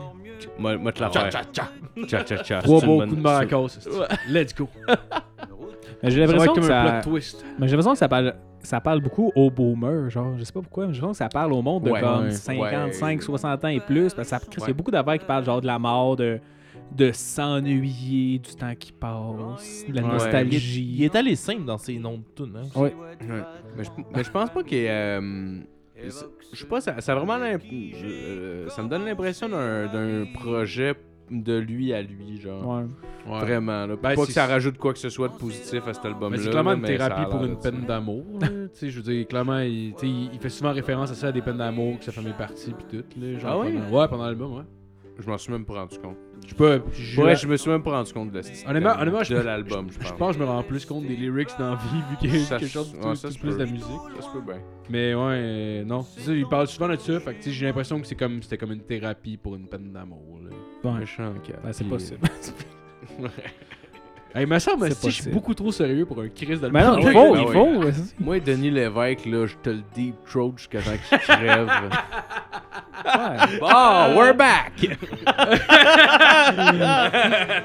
Moi, 0.58 0.78
moi 0.78 0.92
te 0.92 1.02
la 1.02 1.10
tcha, 1.10 1.30
tcha. 1.30 1.70
Cha 2.08 2.26
cha 2.26 2.44
cha. 2.44 2.62
Trois 2.62 2.82
beaux 2.82 3.00
coups 3.02 3.16
de 3.18 3.22
maracas. 3.22 3.80
Let's 4.30 4.56
go. 4.56 4.68
Mais 6.02 6.12
j'ai 6.12 6.22
l'impression 6.22 6.54
que 6.54 6.62
ça. 6.62 7.02
plot 7.02 7.12
twist. 7.12 7.46
Mais 7.60 7.68
j'ai 7.68 7.72
l'impression 7.76 7.92
que 7.92 7.98
ça 8.00 8.08
parle. 8.08 8.34
ça 8.64 8.80
parle 8.80 9.02
beaucoup 9.02 9.32
aux 9.36 9.52
boomers, 9.52 10.10
genre, 10.10 10.34
je 10.38 10.44
sais 10.46 10.54
pas 10.54 10.62
pourquoi, 10.62 10.88
mais 10.88 10.94
je 10.94 11.02
pense 11.02 11.12
que 11.12 11.18
ça 11.18 11.28
parle 11.30 11.52
au 11.52 11.62
monde 11.62 11.84
de 11.84 11.92
Ouais, 11.92 12.00
comme 12.00 12.26
ouais, 12.26 12.32
55, 12.32 13.08
ouais. 13.20 13.22
60 13.22 13.66
ans 13.66 13.68
et 13.68 13.80
plus, 13.82 14.14
parce 14.14 14.30
que 14.30 14.36
ça, 14.38 14.40
il 14.58 14.68
y 14.68 14.70
a 14.70 14.74
beaucoup 14.74 14.92
d'affaires 14.92 15.18
qui 15.18 15.26
parlent 15.26 15.44
genre 15.44 15.60
de 15.60 15.68
la 15.68 15.78
mort, 15.78 16.16
de, 16.16 16.40
de 16.96 17.12
s'ennuyer, 17.12 18.40
du 18.40 18.56
temps 18.56 18.74
qui 18.78 18.92
passe, 18.92 19.86
de 19.88 19.94
la 19.94 20.02
Ouais. 20.04 20.08
Nostalgie. 20.14 20.96
il 20.98 21.04
est 21.04 21.16
allé 21.16 21.36
simple 21.36 21.64
dans 21.66 21.78
ses 21.78 21.98
noms 22.00 22.18
de 22.18 22.24
tunes. 22.36 22.56
Hein. 22.58 22.80
Ouais. 22.80 22.94
Ouais. 23.22 23.44
Mais, 23.78 23.84
je, 23.84 23.90
mais 24.16 24.24
je 24.24 24.32
pense 24.32 24.50
pas 24.50 24.62
ait, 24.62 24.90
euh, 24.90 25.60
je 26.04 26.10
sais 26.60 26.66
pas, 26.66 26.82
ça, 26.82 27.00
ça 27.02 27.12
a 27.12 27.16
vraiment 27.16 27.38
euh, 28.04 28.68
ça 28.70 28.82
me 28.84 28.90
donne 28.90 29.06
l'impression 29.06 29.50
d'un 29.50 29.88
d'un 29.88 30.26
projet 30.34 30.96
de 31.30 31.58
lui 31.58 31.94
à 31.94 32.02
lui, 32.02 32.40
genre. 32.42 32.66
Ouais. 32.68 32.84
Ouais. 33.32 33.40
Vraiment, 33.40 33.86
là. 33.86 33.96
Ben, 34.02 34.16
pas 34.16 34.26
que 34.26 34.32
ça 34.32 34.48
rajoute 34.48 34.78
quoi 34.80 34.94
que 34.94 35.00
ce 35.00 35.10
soit 35.10 35.28
de 35.28 35.34
positif 35.34 35.88
à 35.88 35.94
cet 35.94 36.04
album-là. 36.06 36.38
Mais 36.38 36.44
c'est 36.44 36.50
clairement 36.50 36.72
là, 36.72 36.78
une 36.78 36.82
ça 36.84 36.88
thérapie 36.88 37.22
a 37.22 37.26
pour 37.26 37.44
une 37.46 37.62
ça. 37.62 37.70
peine 37.72 37.86
d'amour. 37.86 38.26
là. 38.42 38.48
Tu 38.48 38.70
sais, 38.74 38.90
je 38.90 39.00
veux 39.00 39.14
dire, 39.14 39.28
clairement, 39.28 39.60
il, 39.60 39.94
fait 40.40 40.50
souvent 40.50 40.72
référence 40.72 41.12
à 41.12 41.16
ça, 41.16 41.28
à 41.28 41.32
des 41.32 41.42
peines 41.44 41.58
d'amour, 41.58 42.00
que 42.00 42.06
sa 42.06 42.12
famille 42.12 42.32
est 42.32 42.38
partie, 42.38 42.72
puis 42.72 42.86
tout. 43.00 43.20
Là, 43.22 43.38
genre, 43.38 43.52
Ah 43.52 43.60
oui? 43.60 43.74
pendant- 43.74 44.00
Ouais, 44.00 44.08
pendant 44.08 44.26
l'album, 44.26 44.54
ouais. 44.58 44.64
Je 45.20 45.30
m'en 45.30 45.38
suis 45.38 45.52
même 45.52 45.66
pas 45.66 45.74
rendu 45.74 45.98
compte. 46.00 46.18
Je 46.48 46.56
je- 46.94 47.22
Ouais, 47.22 47.36
je 47.36 47.48
me 47.48 47.58
suis 47.58 47.70
même 47.70 47.84
pas 47.84 47.92
rendu 47.92 48.14
compte 48.14 48.32
de, 48.32 48.40
la- 48.40 48.70
Honnêtement- 48.70 48.96
de, 48.96 49.02
honnêtement, 49.02 49.22
de 49.38 49.42
l'album, 49.46 49.88
je, 49.90 49.94
Je 49.96 50.00
pense. 50.10 50.18
pense 50.18 50.28
que 50.36 50.40
je 50.42 50.46
me 50.46 50.50
rends 50.50 50.64
plus 50.64 50.86
compte 50.86 51.06
des 51.06 51.16
lyrics 51.16 51.50
dans 51.60 51.72
la 51.72 51.76
vie, 51.76 52.02
vu 52.10 52.18
qu'il 52.20 52.36
y 52.36 52.42
a 52.42 52.46
Ça 52.46 52.58
quelque 52.58 52.68
se- 52.70 52.74
chose 52.74 52.94
ouais, 52.94 53.14
tout- 53.16 53.28
tout 53.34 53.40
plus 53.40 53.54
de 53.58 53.64
la 53.64 53.66
musique. 53.66 53.86
Ça 54.16 54.22
se 54.22 54.30
peut 54.32 54.42
bien. 54.42 54.62
Mais 54.90 55.14
ouais, 55.14 55.22
euh, 55.24 55.84
non. 55.84 56.02
C'est 56.04 56.22
ça, 56.22 56.34
il 56.34 56.48
parle 56.48 56.68
souvent 56.68 56.88
de 56.88 56.96
ça, 56.96 57.20
fait 57.20 57.34
que 57.36 57.52
j'ai 57.52 57.66
l'impression 57.66 58.00
que 58.00 58.08
c'est 58.08 58.16
comme, 58.16 58.42
c'était 58.42 58.58
comme 58.58 58.72
une 58.72 58.82
thérapie 58.84 59.36
pour 59.38 59.56
une 59.56 59.68
peine 59.68 59.92
d'amour. 59.92 60.40
là. 60.44 60.92
Ouais. 60.92 61.00
Méchant. 61.00 61.34
Ben, 61.64 61.74
c'est 61.74 61.84
possible. 61.88 62.20
Hey, 64.36 64.44
il 64.44 64.48
me 64.48 64.60
semble, 64.60 64.92
si 64.94 65.10
je 65.10 65.22
suis 65.24 65.32
beaucoup 65.32 65.56
trop 65.56 65.72
sérieux 65.72 66.06
pour 66.06 66.20
un 66.22 66.28
Chris 66.30 66.58
d'album. 66.60 66.72
Mais 66.74 66.84
non, 66.84 66.96
Ah 66.98 67.00
il 67.02 67.12
faut, 67.12 67.36
il 67.36 67.48
faut. 67.94 68.14
Moi, 68.20 68.40
Denis 68.40 68.70
Lévesque, 68.70 69.26
là, 69.26 69.48
je 69.48 69.56
te 69.56 69.70
le 69.72 69.82
deep 69.96 70.16
throat 70.30 70.54
jusqu'à 70.58 70.82
temps 70.82 70.92
qu'il 71.10 71.18
crève. 71.20 71.68
Ouais. 73.06 73.38
oh, 73.62 74.08
we're 74.14 74.34
back! 74.36 74.74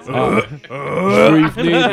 Je 0.06 1.30
veux 1.30 1.40
y 1.40 1.50
venir. 1.50 1.90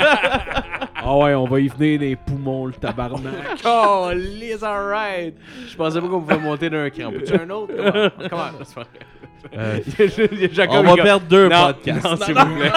Ah 1.04 1.18
ouais, 1.18 1.34
on 1.34 1.46
va 1.46 1.60
y 1.60 1.68
venir 1.68 2.00
des 2.00 2.16
poumons, 2.16 2.68
le 2.68 2.74
tabarnak. 2.74 3.34
Oh, 3.66 4.10
Liz, 4.14 4.64
alright! 4.64 5.36
Je 5.68 5.76
pensais 5.76 6.00
pas 6.00 6.08
qu'on 6.08 6.22
pouvait 6.22 6.38
monter 6.38 6.70
d'un 6.70 6.90
cran. 6.92 7.12
Peux-tu 7.12 7.34
un 7.34 7.50
autre? 7.50 7.74
Comment? 7.76 8.10
Comment? 8.30 8.52
C'est 8.64 8.76
pas 8.76 8.82
vrai. 8.82 9.84
Il 9.88 9.94
y 10.00 10.02
a 10.04 10.08
juste- 10.08 10.30
il 10.32 10.40
y 10.40 10.46
a 10.46 10.50
Jacob 10.52 10.86
On 10.86 10.96
va 10.96 11.04
perdre 11.04 11.26
deux 11.28 11.50
non, 11.50 11.74
podcasts. 11.74 12.24
S'il 12.26 12.36
vous 12.36 12.56
plaît. 12.56 12.72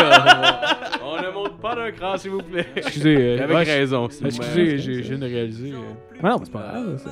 Pas 1.51 1.75
d'un 1.75 1.91
cran, 1.93 2.17
s'il 2.17 2.31
vous 2.33 2.39
plaît. 2.43 2.67
Excusez, 2.77 3.17
euh, 3.17 3.45
Avec 3.45 3.57
ouais, 3.57 3.63
raison. 3.65 4.07
Excusez, 4.07 4.79
j'ai- 4.79 5.03
de 5.17 5.25
réaliser. 5.27 5.73
euh, 5.73 5.79
Mais 6.23 6.29
non, 6.31 6.39
mais 6.39 6.45
c'est 6.45 6.53
pas 6.53 6.59
grave. 6.73 6.99
ça- 6.99 7.11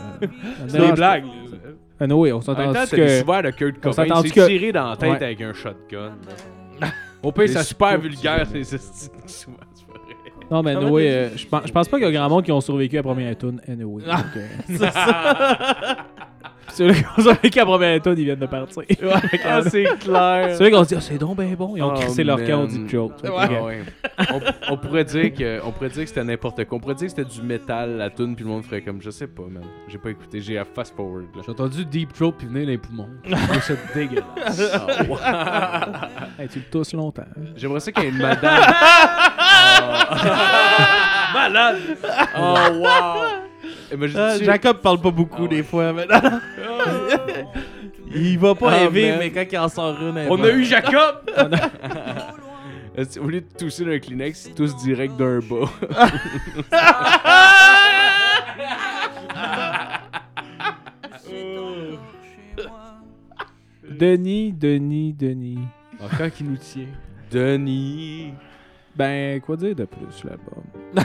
me 0.64 0.68
C'est 0.68 0.78
des 0.78 0.92
blagues. 0.92 1.24
Ah 2.00 2.06
oui, 2.20 2.32
on 2.32 2.36
En 2.36 2.40
s'entend 2.40 2.72
que... 2.90 3.20
t'as 3.22 3.42
de 3.42 3.50
Kurt 3.50 3.78
Cobain. 3.80 3.92
C'est 3.92 4.06
que- 4.34 4.46
tiré 4.46 4.72
dans 4.72 4.88
la 4.90 4.96
tête 4.96 5.10
Ouais. 5.10 5.22
avec 5.24 5.40
un 5.40 5.52
shotgun. 5.52 6.12
Au 7.22 7.30
pire, 7.30 7.48
C'est 7.48 7.62
super 7.62 7.98
vulgaire, 7.98 8.44
c'est- 8.50 8.64
ces 8.64 8.78
vrai. 9.46 9.56
Non, 10.50 10.62
mais 10.62 10.74
Noé, 10.74 11.08
euh, 11.10 11.28
je 11.36 11.46
pense, 11.46 11.88
pas 11.88 11.96
qu'il 11.96 12.02
y 12.02 12.04
a 12.04 12.12
grand 12.12 12.28
monde 12.28 12.44
qui 12.44 12.52
ont 12.52 12.60
survécu 12.60 12.96
à 12.96 12.98
la 12.98 13.02
première 13.04 13.38
tune 13.38 13.60
anyway. 13.68 14.02
Ah. 14.06 14.16
donc, 14.34 14.36
euh, 14.36 14.84
Ceux-là 16.74 16.94
qui 16.94 17.04
ont 17.18 17.22
survécu 17.22 17.58
à 17.58 17.62
la 17.62 17.66
première 17.66 18.00
tune, 18.02 18.14
ils 18.16 18.24
viennent 18.24 18.38
de 18.38 18.46
partir. 18.46 18.82
Ah, 19.44 19.60
c'est 19.62 19.84
clair. 19.98 20.56
Ceux-là 20.56 20.70
qui 20.70 20.76
ont 20.76 20.82
dit, 20.82 20.94
Ah, 20.96 21.00
c'est 21.00 21.18
donc 21.18 21.36
ben 21.36 21.54
bon, 21.54 21.76
ils 21.76 21.82
ont 21.82 21.92
Oh, 21.94 21.98
crissé 21.98 22.24
leur 22.24 22.38
camp, 22.44 22.60
on 22.62 22.66
dit 22.66 22.88
joke. 22.88 23.20
Que, 23.20 23.28
Ah, 23.28 23.62
ouais. 23.64 23.82
on, 24.30 24.40
on 24.72 24.76
pourrait 24.78 25.04
dire 25.04 25.32
que 25.34 25.60
on 25.64 25.70
pourrait 25.72 25.90
dire 25.90 26.02
que 26.02 26.08
c'était 26.08 26.24
n'importe 26.24 26.64
quoi. 26.64 26.78
On 26.78 26.80
pourrait 26.80 26.94
dire 26.94 27.08
que 27.08 27.14
c'était 27.16 27.28
du 27.28 27.42
métal 27.42 27.96
la 27.98 28.08
tune 28.10 28.34
puis 28.34 28.44
le 28.44 28.50
monde 28.50 28.64
ferait 28.64 28.80
comme 28.82 29.02
je 29.02 29.10
sais 29.10 29.26
pas 29.26 29.42
man. 29.42 29.62
J'ai 29.88 29.98
pas 29.98 30.10
écouté, 30.10 30.40
j'ai 30.40 30.56
à 30.58 30.64
fast 30.64 30.94
forward 30.96 31.24
là. 31.34 31.42
J'ai 31.44 31.50
entendu 31.52 31.84
Deep 31.84 32.12
Throat 32.14 32.32
puis 32.38 32.46
venir 32.46 32.62
dans 32.64 32.70
les 32.70 32.78
poumons. 32.78 33.08
Je 33.24 33.34
trouve 33.34 33.62
ça 33.62 33.74
dégueulasse. 33.94 35.06
Wow. 35.08 35.16
Hey, 36.38 36.48
tu 36.48 36.58
le 36.60 36.64
tousses 36.70 36.94
longtemps. 36.94 37.24
J'aimerais 37.56 37.80
ça 37.80 37.92
qu'il 37.92 38.04
y 38.04 38.06
ait 38.06 38.10
une 38.10 38.18
madame. 38.18 38.62
Malade! 41.34 41.76
Oh 42.36 42.56
wow. 42.74 43.51
Imagine 43.92 44.18
Ah, 44.18 44.38
Jacob 44.38 44.78
parle 44.78 45.00
pas 45.00 45.10
beaucoup 45.10 45.44
Ah 45.44 45.48
des 45.48 45.56
ouais. 45.56 45.62
fois, 45.62 45.92
mais 45.92 46.06
Il 48.14 48.38
va 48.38 48.54
pas 48.54 48.70
Ah, 48.72 48.78
rêver, 48.84 49.10
man. 49.10 49.18
mais 49.20 49.30
quand 49.30 49.44
il 49.50 49.58
en 49.58 49.68
sort 49.68 50.00
une, 50.02 50.16
elle 50.16 50.30
On 50.30 50.36
va. 50.36 50.48
a 50.48 50.50
eu 50.50 50.64
Jacob! 50.64 51.30
Au 53.20 53.26
lieu 53.26 53.40
de 53.40 53.46
tousser 53.58 53.84
d'un 53.86 53.98
Kleenex, 53.98 54.46
ils 54.46 54.54
toussent 54.54 54.76
direct 54.76 55.16
d'un 55.16 55.40
bas. 55.40 55.70
Denis, 63.88 64.52
Denis, 64.52 65.12
Denis. 65.12 65.58
Encore 66.00 66.30
qui 66.30 66.44
nous 66.44 66.56
tient. 66.56 66.86
Denis. 67.30 68.32
Ben, 68.96 69.40
quoi 69.40 69.56
dire 69.56 69.74
de 69.74 69.84
plus 69.84 70.10
sur 70.10 70.28
l'album? 70.28 70.62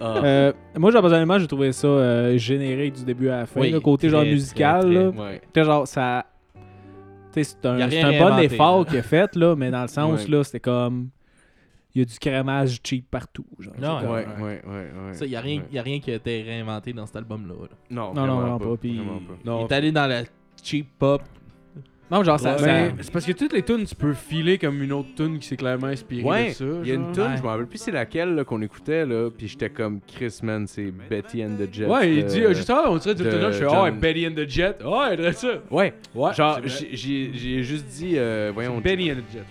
Ah. 0.00 0.16
Euh, 0.24 0.52
moi, 0.78 0.90
genre, 0.90 1.02
personnellement, 1.02 1.38
j'ai 1.38 1.46
trouvé 1.46 1.72
ça 1.72 1.86
euh, 1.86 2.38
générique 2.38 2.94
du 2.94 3.04
début 3.04 3.28
à 3.28 3.38
la 3.40 3.46
fin. 3.46 3.60
Oui, 3.60 3.70
le 3.70 3.80
côté 3.80 4.08
genre 4.08 4.22
très, 4.22 4.30
musical, 4.30 4.80
très, 4.80 4.94
très. 4.94 5.04
là. 5.04 5.08
Ouais. 5.10 5.40
T'sais, 5.52 5.64
genre, 5.64 5.86
ça. 5.86 6.26
C'est 7.32 7.64
un, 7.64 7.88
c'est 7.90 8.02
un 8.02 8.18
bon 8.18 8.38
effort 8.38 8.84
qu'il 8.86 8.98
a 8.98 9.02
fait, 9.02 9.36
là, 9.36 9.54
mais 9.54 9.70
dans 9.70 9.82
le 9.82 9.88
sens, 9.88 10.24
Ouais. 10.24 10.30
là, 10.30 10.42
c'était 10.44 10.60
comme. 10.60 11.10
Il 11.94 11.98
y 11.98 12.02
a 12.02 12.04
du 12.04 12.18
crémage 12.20 12.78
cheap 12.84 13.10
partout. 13.10 13.44
Genre, 13.58 13.74
Non, 13.80 14.00
comme- 14.00 14.10
Ouais, 14.10 14.26
ouais, 14.40 14.62
ouais, 14.64 14.90
ouais. 15.08 15.12
Ça, 15.14 15.26
y 15.26 15.34
a 15.36 15.40
rien, 15.40 15.58
Ouais. 15.58 15.66
y 15.72 15.78
a 15.78 15.82
rien 15.82 15.98
qui 15.98 16.12
a 16.12 16.14
été 16.14 16.40
réinventé 16.42 16.92
dans 16.92 17.04
cet 17.06 17.16
album-là. 17.16 17.54
là. 17.62 17.68
Non, 17.90 18.14
Non, 18.14 18.26
non, 18.26 18.36
vraiment 18.36 18.40
vraiment 18.58 18.58
pas, 18.58 18.76
puis- 18.80 18.96
Vraiment 18.96 19.18
pas. 19.18 19.34
Il 19.44 19.50
Non, 19.50 19.66
est 19.66 19.72
allé 19.72 19.90
dans 19.92 20.06
la 20.06 20.22
cheap 20.62 20.86
pop. 20.98 21.20
Non, 22.10 22.24
genre, 22.24 22.40
ça. 22.40 22.52
Ouais, 22.54 22.58
ça- 22.58 22.66
mais 22.66 22.92
c'est 23.02 23.12
parce 23.12 23.24
que 23.24 23.32
toutes 23.32 23.52
les 23.52 23.62
tunes, 23.62 23.84
tu 23.84 23.94
peux 23.94 24.12
filer 24.14 24.58
comme 24.58 24.82
une 24.82 24.92
autre 24.92 25.10
tune 25.16 25.38
qui 25.38 25.46
s'est 25.46 25.56
clairement 25.56 25.86
inspirée 25.86 26.24
Ouais, 26.24 26.48
de 26.48 26.54
ça. 26.54 26.64
il 26.82 26.88
y 26.88 26.90
a 26.90 26.94
une 26.94 27.12
tune, 27.12 27.22
Ouais. 27.22 27.36
je 27.36 27.42
me 27.42 27.46
rappelle 27.48 27.66
plus 27.66 27.78
c'est 27.78 27.92
laquelle 27.92 28.34
là, 28.34 28.44
qu'on 28.44 28.60
écoutait 28.62 29.06
là, 29.06 29.30
puis 29.30 29.46
j'étais 29.46 29.70
comme 29.70 30.00
Chris 30.06 30.40
man, 30.42 30.66
c'est 30.66 30.90
Betty 31.08 31.44
and 31.44 31.50
the 31.58 31.72
Jets. 31.72 31.86
Ouais, 31.86 32.12
il 32.16 32.24
de- 32.24 32.28
dit, 32.28 32.40
euh, 32.42 32.52
juste 32.54 32.68
avant, 32.70 32.90
on 32.92 32.96
dirait 32.96 33.14
du 33.14 33.22
de 33.22 33.30
tune 33.30 33.40
je 33.52 33.58
fais, 33.58 33.66
oh, 33.68 33.86
Betty 33.92 34.26
and 34.26 34.32
the 34.34 34.48
Jet. 34.48 34.76
Oh, 34.84 35.02
elle 35.08 35.16
dirait 35.18 35.32
ça. 35.34 35.48
Ouais, 35.70 35.94
Ouais, 36.14 36.34
genre 36.34 36.60
j'ai- 36.64 37.62
juste 37.62 37.86
dit 37.86 38.14
euh, 38.16 38.50
voyons 38.52 38.78
Benny 38.78 39.12
and 39.12 39.16
the 39.16 39.32
Jet. 39.32 39.44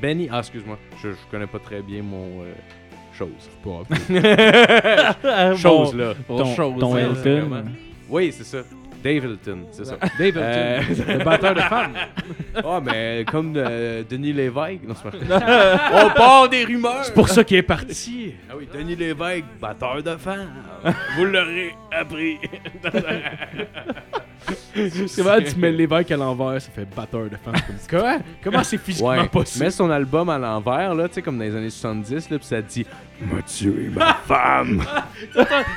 Benny, 0.00 0.28
ah 0.32 0.38
excuse-moi, 0.38 0.78
je, 1.02 1.10
je 1.10 1.16
connais 1.30 1.46
pas 1.48 1.58
très 1.58 1.82
bien 1.82 2.02
mon 2.02 2.42
euh, 2.42 2.52
chose. 3.12 3.50
Ah, 5.24 5.54
chose 5.56 5.92
bon, 5.92 5.98
là. 5.98 6.14
ton, 6.26 6.54
chose, 6.54 6.74
ton. 6.80 6.96
Elton. 6.96 7.64
Oui, 8.08 8.32
c'est 8.32 8.44
ça. 8.44 8.58
Dave 9.02 9.24
Hilton, 9.24 9.58
c'est 9.72 9.84
ça. 9.86 9.96
Dave 10.18 10.34
Euh, 10.36 10.80
le 11.08 11.24
batteur 11.24 11.54
de 11.54 11.60
femmes. 11.60 11.92
Ah, 12.64 12.80
mais 12.84 13.24
comme 13.30 13.54
euh, 13.56 14.02
Denis 14.08 14.32
Lévesque. 14.32 14.80
Non, 14.86 14.94
c'est 14.94 15.10
pas 15.10 15.16
vrai. 15.38 15.78
On 16.04 16.10
part 16.10 16.48
des 16.48 16.64
rumeurs. 16.64 17.04
C'est 17.04 17.14
pour 17.14 17.28
ça 17.28 17.44
qu'il 17.44 17.56
est 17.58 17.62
parti. 17.62 18.34
Ah 18.50 18.54
oui, 18.58 18.68
Denis 18.72 18.96
Lévesque, 18.96 19.44
batteur 19.60 20.02
de 20.02 20.16
femmes. 20.16 20.48
Vous 21.16 21.24
l'aurez 21.24 21.74
appris. 21.92 22.38
C'est 24.74 25.22
vrai, 25.22 25.44
tu 25.44 25.56
mets 25.56 25.70
l'évêque 25.72 26.10
à 26.10 26.16
l'envers, 26.16 26.60
ça 26.60 26.70
fait 26.70 26.84
batteur 26.94 27.24
de 27.24 27.36
femmes. 27.36 27.54
Comme, 27.88 28.00
Quoi? 28.00 28.18
Comment 28.42 28.64
c'est 28.64 28.78
physiquement 28.78 29.10
Ouais, 29.10 29.28
possible? 29.28 29.64
mets 29.64 29.70
son 29.70 29.90
album 29.90 30.28
à 30.28 30.38
l'envers, 30.38 30.94
là, 30.94 31.08
tu 31.08 31.14
sais, 31.14 31.22
comme 31.22 31.38
dans 31.38 31.44
les 31.44 31.54
années 31.54 31.70
70, 31.70 32.30
là, 32.30 32.38
pis 32.38 32.46
ça 32.46 32.62
dit 32.62 32.86
M'a 33.20 33.42
tué 33.42 33.90
ma 33.94 34.14
femme. 34.14 34.82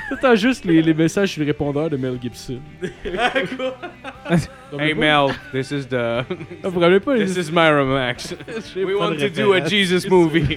T'entends 0.09 0.35
juste 0.35 0.63
les, 0.65 0.81
les 0.81 0.93
messages 0.93 1.31
sur 1.33 1.41
le 1.41 1.47
répondeur 1.47 1.89
de 1.89 1.97
Mel 1.97 2.17
Gibson. 2.21 2.59
hey 4.79 4.93
Mel, 4.93 5.27
this 5.51 5.71
is 5.71 5.85
the. 5.87 6.23
Vous 6.63 6.71
vous 6.71 6.79
rappelez 6.79 6.99
pas? 6.99 7.17
This 7.17 7.35
is 7.37 7.51
Miramax. 7.51 8.35
We 8.75 8.95
want 8.95 9.17
to 9.17 9.29
do 9.29 9.51
a 9.53 9.55
référence. 9.61 9.69
Jesus 9.69 10.09
movie. 10.09 10.55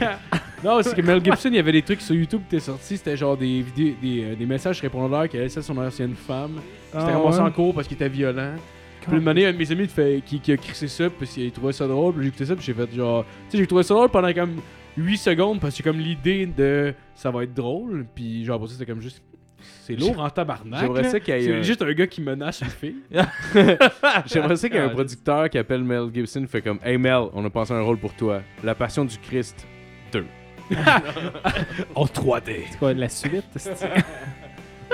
Non, 0.65 0.81
c'est 0.83 0.95
que 0.95 1.03
Mel 1.03 1.23
Gibson, 1.25 1.49
il 1.51 1.57
y 1.57 1.59
avait 1.59 1.73
des 1.73 1.83
trucs 1.83 2.01
sur 2.01 2.15
YouTube 2.15 2.43
qui 2.49 2.57
étaient 2.57 2.65
sortis. 2.65 2.97
C'était 2.97 3.17
genre 3.17 3.37
des 3.37 3.63
vidéos, 3.63 3.95
des, 4.01 4.25
euh, 4.25 4.35
des 4.37 4.47
messages 4.47 4.81
répondeurs 4.81 5.29
qu'il 5.29 5.41
laissait 5.41 5.59
à 5.59 5.63
son 5.63 5.77
ancienne 5.79 6.15
femme. 6.15 6.61
C'était 6.93 7.05
Ah, 7.13 7.19
ramassé 7.19 7.39
ouais? 7.41 7.45
en 7.45 7.51
cours 7.51 7.75
parce 7.75 7.87
qu'il 7.89 7.97
était 7.97 8.09
violent. 8.09 8.55
Puis 9.09 9.19
une 9.19 9.29
année, 9.29 9.47
un 9.47 9.53
de 9.53 9.59
mes 9.59 9.71
amis 9.71 9.87
fait, 9.87 10.21
qui, 10.25 10.41
qui 10.41 10.51
a 10.53 10.57
crissé 10.57 10.89
ça 10.89 11.11
parce 11.11 11.31
qu'il 11.33 11.51
trouvait 11.53 11.73
ça 11.73 11.87
drôle. 11.87 12.15
Puis 12.15 12.23
j'ai 12.23 12.29
écouté 12.29 12.45
ça, 12.47 12.57
puis 12.57 12.65
j'ai 12.65 12.75
fait 12.75 12.95
genre. 12.95 13.25
Tu 13.25 13.57
sais, 13.57 13.59
j'ai 13.59 13.67
trouvé 13.67 13.83
ça 13.83 13.95
drôle 13.95 14.09
pendant 14.09 14.33
comme 14.33 14.57
8 14.97 15.17
secondes 15.19 15.61
parce 15.61 15.77
que 15.77 15.83
comme 15.83 15.99
l'idée 15.99 16.47
de 16.47 16.95
ça 17.15 17.31
va 17.31 17.43
être 17.45 17.55
drôle. 17.55 18.07
Puis 18.15 18.45
genre, 18.45 18.59
pour 18.59 18.69
ça, 18.69 18.75
c'était 18.75 18.91
comme 18.91 19.01
juste. 19.01 19.23
C'est 19.83 19.97
lourd 19.97 20.21
en 20.21 20.29
tabarnak. 20.31 20.81
J'aimerais 20.81 21.05
ça 21.05 21.19
qu'il 21.19 21.35
y 21.35 21.39
ait 21.39 21.43
C'est 21.43 21.55
un- 21.55 21.63
juste 21.63 21.83
un 21.83 21.93
gars 21.93 22.07
qui 22.07 22.21
menace 22.21 22.61
une 22.61 22.69
fille. 22.69 22.97
J'aimerais 24.27 24.57
ça 24.57 24.69
qu'il 24.69 24.77
y 24.77 24.81
ait 24.81 24.85
un 24.85 24.87
Ah, 24.89 24.91
producteur 24.91 25.51
qui 25.51 25.59
appelle 25.59 25.83
Mel 25.83 26.11
Gibson 26.13 26.47
fait 26.49 26.63
comme 26.63 26.79
Hey 26.85 26.99
Mel, 26.99 27.25
on 27.33 27.45
a 27.45 27.51
pensé 27.51 27.73
à 27.73 27.77
un 27.77 27.83
rôle 27.83 27.99
pour 27.99 28.13
toi. 28.15 28.43
La 28.63 28.75
passion 28.75 29.05
du 29.05 29.17
Christ. 29.19 29.67
en 31.95 32.05
3D. 32.07 32.63
C'est 32.71 32.79
quoi, 32.79 32.93
la 32.95 33.09
suite? 33.09 33.45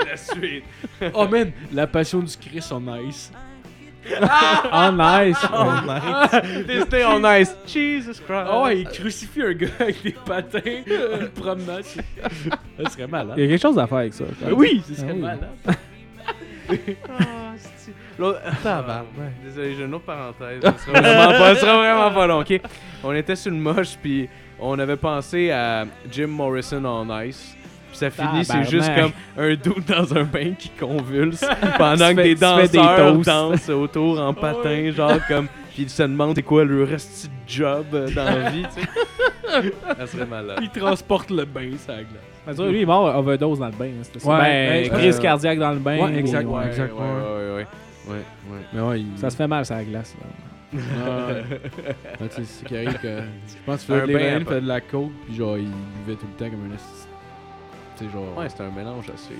La 0.05 0.17
suite. 0.17 0.63
Oh 1.13 1.27
man, 1.27 1.51
la 1.71 1.87
passion 1.87 2.19
du 2.19 2.35
Christ 2.37 2.71
en 2.71 2.81
nice. 2.81 3.31
Oh, 4.05 4.91
nice! 4.91 5.37
Oh, 5.53 5.63
Ouais. 5.63 6.41
nice. 6.61 6.65
This 6.67 6.89
day 6.89 7.05
on 7.05 7.23
ice. 7.25 7.55
Jesus 7.67 8.19
Christ. 8.19 8.47
Ah 8.49 8.61
ouais, 8.63 8.79
il 8.81 8.87
crucifie 8.87 9.41
un 9.41 9.53
gars 9.53 9.67
avec 9.79 10.03
des 10.03 10.11
patins 10.25 10.59
en 10.65 11.19
le 11.21 11.29
promenant. 11.29 11.79
Ça 11.83 12.89
serait 12.89 13.07
malade. 13.07 13.35
Il 13.37 13.43
y 13.43 13.47
a 13.47 13.49
quelque 13.49 13.61
chose 13.61 13.79
à 13.79 13.87
faire 13.87 13.97
avec 13.99 14.13
ça. 14.13 14.25
Oui, 14.51 14.81
ce 14.87 14.95
serait 14.95 15.07
Ah 15.11 15.13
oui. 15.15 15.21
malade. 15.21 15.49
L'autre- 18.19 18.39
Désolé, 19.43 19.75
j'ai 19.75 19.83
une 19.85 19.93
autre 19.95 20.05
parenthèse. 20.05 20.61
Ce 20.61 20.85
sera 20.85 21.01
vraiment 21.01 21.39
pas, 21.39 21.55
ce 21.55 21.61
sera 21.61 21.77
vraiment 21.77 22.11
pas 22.11 22.27
long, 22.27 22.39
ok? 22.41 22.61
On 23.03 23.13
était 23.13 23.35
sur 23.35 23.51
le 23.51 23.57
moche, 23.57 23.97
puis 24.01 24.29
on 24.59 24.77
avait 24.79 24.97
pensé 24.97 25.49
à 25.51 25.85
Jim 26.11 26.27
Morrison 26.27 26.83
en 26.85 27.21
ice. 27.21 27.55
Puis 27.93 27.97
ça 27.99 28.09
finit, 28.09 28.43
c'est 28.43 28.63
juste 28.63 28.91
comme 28.95 29.11
un 29.37 29.53
doute 29.55 29.87
dans 29.87 30.15
un 30.17 30.23
bain 30.23 30.53
qui 30.57 30.69
convulse 30.69 31.45
pendant 31.77 32.09
que 32.09 32.15
des 32.15 32.23
des 32.23 32.35
danseurs 32.35 33.13
toasts. 33.13 33.25
dansent 33.27 33.69
autour 33.69 34.19
en 34.19 34.33
patin, 34.33 34.91
genre 34.91 35.19
comme. 35.27 35.47
Puis 35.73 35.83
ils 35.83 35.89
se 35.89 36.03
demandent 36.03 36.35
c'est 36.35 36.43
quoi 36.43 36.65
le 36.65 36.83
reste 36.83 37.25
de 37.27 37.31
job 37.51 37.85
euh, 37.93 38.07
dans 38.13 38.25
la 38.25 38.49
vie, 38.51 38.63
tu 38.75 38.81
sais. 38.81 39.73
Ça 39.97 40.07
serait 40.07 40.25
malade. 40.25 40.59
Il 40.61 40.69
transporte 40.69 41.29
le 41.31 41.45
bain, 41.45 41.71
ça 41.77 41.95
glace. 41.95 42.57
Mais 42.59 42.69
lui, 42.69 42.79
il 42.79 42.81
est 42.81 42.85
mort 42.85 43.15
overdose 43.15 43.57
dans 43.59 43.65
le 43.67 43.71
bain. 43.71 43.85
hein. 43.85 44.19
Ouais, 44.29 44.83
ben, 44.83 44.89
pense 44.89 44.99
crise 44.99 45.17
que- 45.17 45.21
cardiaque 45.21 45.59
dans 45.59 45.71
le 45.71 45.79
bain. 45.79 45.97
Ouais, 45.97 46.11
ou- 46.13 46.17
exact, 46.17 46.45
ouais. 46.47 46.57
ouais. 46.59 46.67
exactement. 46.67 46.99
Ouais, 47.01 47.21
ouais, 47.21 47.55
ouais. 47.55 47.67
ouais, 48.07 48.15
ouais. 48.51 48.59
Mais 48.73 48.81
ouais, 48.81 48.99
il... 49.01 49.17
Ça 49.17 49.29
se 49.31 49.35
fait 49.35 49.47
mal, 49.47 49.65
ça 49.65 49.75
la 49.77 49.83
glace. 49.83 50.15
là. 50.19 50.27
Ouais. 50.79 51.43
Ouais, 52.21 52.27
tu 52.29 52.35
sais, 52.35 52.43
c'est 52.43 52.43
ce 52.43 52.63
qui 52.65 52.75
arrive 52.75 52.99
que. 52.99 53.17
Je 53.19 53.53
pense 53.65 53.83
que 53.83 53.97
Fred 53.97 54.11
bain 54.11 54.19
Levin 54.19 54.45
fait 54.45 54.61
de 54.61 54.67
la 54.67 54.81
coke, 54.81 55.11
puis 55.25 55.35
genre, 55.35 55.57
il 55.57 55.69
buvait 56.05 56.17
tout 56.17 56.27
le 56.31 56.37
temps 56.45 56.51
comme 56.51 56.71
un 56.71 56.75
esti- 57.93 57.99
Tu 57.99 58.05
sais, 58.05 58.11
genre. 58.11 58.37
Ouais, 58.37 58.47
c'est 58.49 58.61
un 58.63 58.69
mélange 58.71 59.09
assez. 59.09 59.33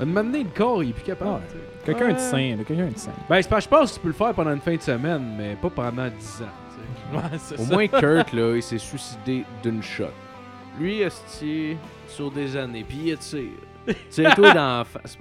euh, 0.00 0.04
m'amener 0.06 0.42
le 0.44 0.50
corps, 0.50 0.82
il 0.82 0.90
est 0.90 0.92
plus 0.92 1.02
capable. 1.04 1.30
Ouais. 1.32 1.40
Quelqu'un 1.84 2.06
Ouais. 2.06 2.14
de 2.14 2.18
sain, 2.18 2.56
quelqu'un 2.66 2.86
de 2.86 2.98
sain. 2.98 3.12
Ben, 3.28 3.40
c'est 3.42 3.48
pas, 3.48 3.60
je 3.60 3.68
pense 3.68 3.90
que 3.90 3.94
tu 3.96 4.00
peux 4.00 4.08
le 4.08 4.14
faire 4.14 4.34
pendant 4.34 4.52
une 4.52 4.60
fin 4.60 4.74
de 4.76 4.80
semaine, 4.80 5.34
mais 5.38 5.56
pas 5.56 5.70
pendant 5.70 6.08
10 6.08 6.42
ans. 6.42 6.46
Ouais, 7.12 7.20
c'est 7.38 7.60
Au 7.60 7.64
ça. 7.64 7.72
moins, 7.74 7.86
Kurt, 7.86 8.32
là, 8.32 8.56
il 8.56 8.62
s'est 8.62 8.78
suicidé 8.90 9.44
d'une 9.62 9.82
shot. 9.82 10.04
Lui, 10.80 11.00
esti, 11.02 11.76
sur 12.08 12.30
des 12.30 12.56
années, 12.56 12.84
puis 12.88 13.10
il 13.10 13.18
tire. 13.18 13.42
Tire-toi 14.10 14.54
dans 14.54 14.78
la 14.78 14.84
face. 14.84 15.18